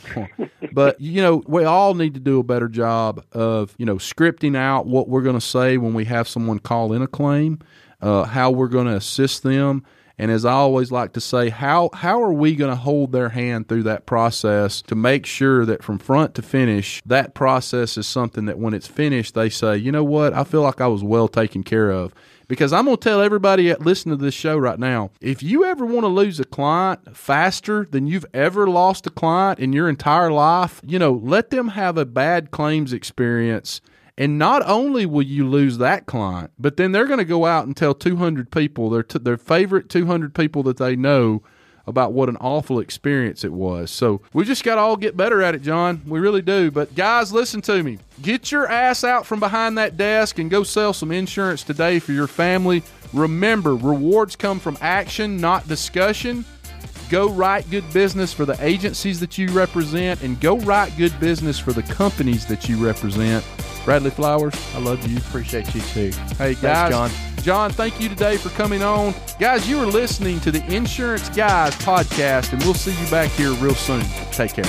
but 0.71 0.99
you 1.01 1.21
know, 1.21 1.43
we 1.47 1.65
all 1.65 1.95
need 1.95 2.13
to 2.13 2.19
do 2.21 2.39
a 2.39 2.43
better 2.43 2.69
job 2.69 3.25
of 3.34 3.75
you 3.77 3.86
know 3.86 3.95
scripting 3.95 4.55
out 4.55 4.88
what 4.88 5.09
we're 5.09 5.21
going 5.21 5.36
to 5.36 5.45
say 5.45 5.77
when 5.77 5.93
we 5.93 6.05
have 6.05 6.27
someone 6.27 6.59
call 6.59 6.93
in 6.93 7.01
a 7.01 7.07
claim, 7.07 7.59
uh, 8.01 8.23
how 8.23 8.49
we're 8.49 8.67
going 8.67 8.88
to 8.88 8.95
assist 8.95 9.43
them, 9.43 9.84
and 10.20 10.30
as 10.30 10.43
I 10.43 10.51
always 10.51 10.91
like 10.91 11.13
to 11.13 11.22
say, 11.22 11.47
how 11.47 11.89
how 11.93 12.22
are 12.22 12.34
we 12.34 12.53
going 12.53 12.70
to 12.70 12.76
hold 12.76 13.13
their 13.13 13.30
hand 13.30 13.70
through 13.70 13.84
that 13.84 14.05
process 14.05 14.82
to 14.84 14.93
make 14.93 15.26
sure 15.26 15.65
that 15.65 15.82
from 15.82 15.97
front 15.97 16.36
to 16.36 16.41
finish, 16.41 17.01
that 17.05 17.34
process 17.34 17.97
is 17.97 18.05
something 18.05 18.45
that 18.45 18.59
when 18.59 18.74
it's 18.74 18.86
finished, 18.86 19.34
they 19.34 19.49
say, 19.49 19.78
you 19.78 19.93
know 19.93 20.03
what, 20.03 20.34
I 20.34 20.43
feel 20.43 20.61
like 20.61 20.82
I 20.82 20.88
was 20.88 21.03
well 21.03 21.30
taken 21.30 21.63
care 21.63 21.89
of. 21.89 22.13
Because 22.49 22.74
I'm 22.74 22.86
going 22.86 22.97
to 22.97 23.01
tell 23.01 23.22
everybody 23.22 23.67
that 23.67 23.86
listen 23.86 24.09
to 24.09 24.17
this 24.17 24.34
show 24.34 24.57
right 24.57 24.80
now 24.80 25.11
if 25.22 25.41
you 25.41 25.63
ever 25.63 25.86
want 25.86 26.03
to 26.03 26.09
lose 26.09 26.39
a 26.39 26.45
client 26.45 27.15
faster 27.15 27.88
than 27.89 28.05
you've 28.05 28.26
ever 28.34 28.67
lost 28.67 29.07
a 29.07 29.11
client 29.11 29.59
in 29.59 29.72
your 29.72 29.88
entire 29.88 30.32
life, 30.32 30.82
you 30.86 30.99
know, 30.99 31.13
let 31.13 31.49
them 31.49 31.70
have 31.70 31.97
a 31.97 32.05
bad 32.05 32.51
claims 32.51 32.91
experience. 32.91 33.80
And 34.20 34.38
not 34.38 34.67
only 34.67 35.05
will 35.05 35.24
you 35.24 35.47
lose 35.47 35.78
that 35.78 36.05
client, 36.05 36.51
but 36.59 36.76
then 36.76 36.91
they're 36.91 37.07
going 37.07 37.20
to 37.20 37.26
go 37.26 37.45
out 37.45 37.65
and 37.65 37.76
tell 37.76 37.95
200 37.95 38.51
people, 38.51 38.89
their, 38.89 39.01
t- 39.01 39.17
their 39.17 39.38
favorite 39.38 39.88
200 39.88 40.36
people 40.36 40.61
that 40.63 40.76
they 40.76 40.97
know, 40.97 41.41
about 41.88 42.13
what 42.13 42.30
an 42.30 42.38
awful 42.38 42.80
experience 42.80 43.43
it 43.43 43.51
was. 43.51 43.89
So 43.89 44.22
we 44.32 44.45
just 44.45 44.63
got 44.63 44.76
to 44.76 44.82
all 44.82 44.95
get 44.95 45.17
better 45.17 45.41
at 45.41 45.55
it, 45.55 45.61
John. 45.61 46.01
We 46.05 46.20
really 46.20 46.43
do. 46.43 46.70
But 46.70 46.93
guys, 46.95 47.34
listen 47.34 47.61
to 47.61 47.82
me. 47.82 47.97
Get 48.22 48.51
your 48.51 48.67
ass 48.67 49.03
out 49.03 49.26
from 49.26 49.39
behind 49.39 49.78
that 49.78 49.97
desk 49.97 50.38
and 50.38 50.51
go 50.51 50.63
sell 50.63 50.93
some 50.93 51.11
insurance 51.11 51.63
today 51.63 51.97
for 51.99 52.11
your 52.11 52.28
family. 52.28 52.84
Remember, 53.11 53.76
rewards 53.76 54.36
come 54.36 54.59
from 54.59 54.78
action, 54.82 55.38
not 55.38 55.67
discussion. 55.67 56.45
Go 57.10 57.30
write 57.30 57.70
good 57.72 57.91
business 57.91 58.32
for 58.32 58.45
the 58.45 58.55
agencies 58.64 59.20
that 59.20 59.36
you 59.38 59.47
represent 59.47 60.22
and 60.22 60.39
go 60.39 60.60
write 60.60 60.95
good 60.95 61.20
business 61.20 61.57
for 61.57 61.74
the 61.74 61.82
companies 61.82 62.45
that 62.45 62.70
you 62.70 62.78
represent. 62.78 63.43
Bradley 63.84 64.12
Flowers, 64.12 64.53
I 64.76 64.80
love 64.80 65.03
you. 65.07 65.18
Appreciate 65.18 65.74
you 65.74 65.82
too. 65.82 66.12
Hey, 66.38 66.53
Thanks, 66.53 66.62
guys. 66.62 66.91
John. 66.91 67.10
John, 67.41 67.72
thank 67.72 67.99
you 67.99 68.10
today 68.10 68.38
for 68.38 68.49
coming 68.49 68.84
on. 68.84 69.16
Guys, 69.39 69.68
you 69.68 69.80
are 69.80 69.88
listening 69.88 70.39
to 70.41 70.51
the 70.51 70.64
Insurance 70.74 71.30
Guys 71.30 71.74
podcast, 71.78 72.53
and 72.53 72.62
we'll 72.64 72.76
see 72.76 72.91
you 72.91 73.10
back 73.10 73.32
here 73.32 73.53
real 73.53 73.74
soon. 73.74 74.03
Take 74.32 74.53
care. 74.53 74.66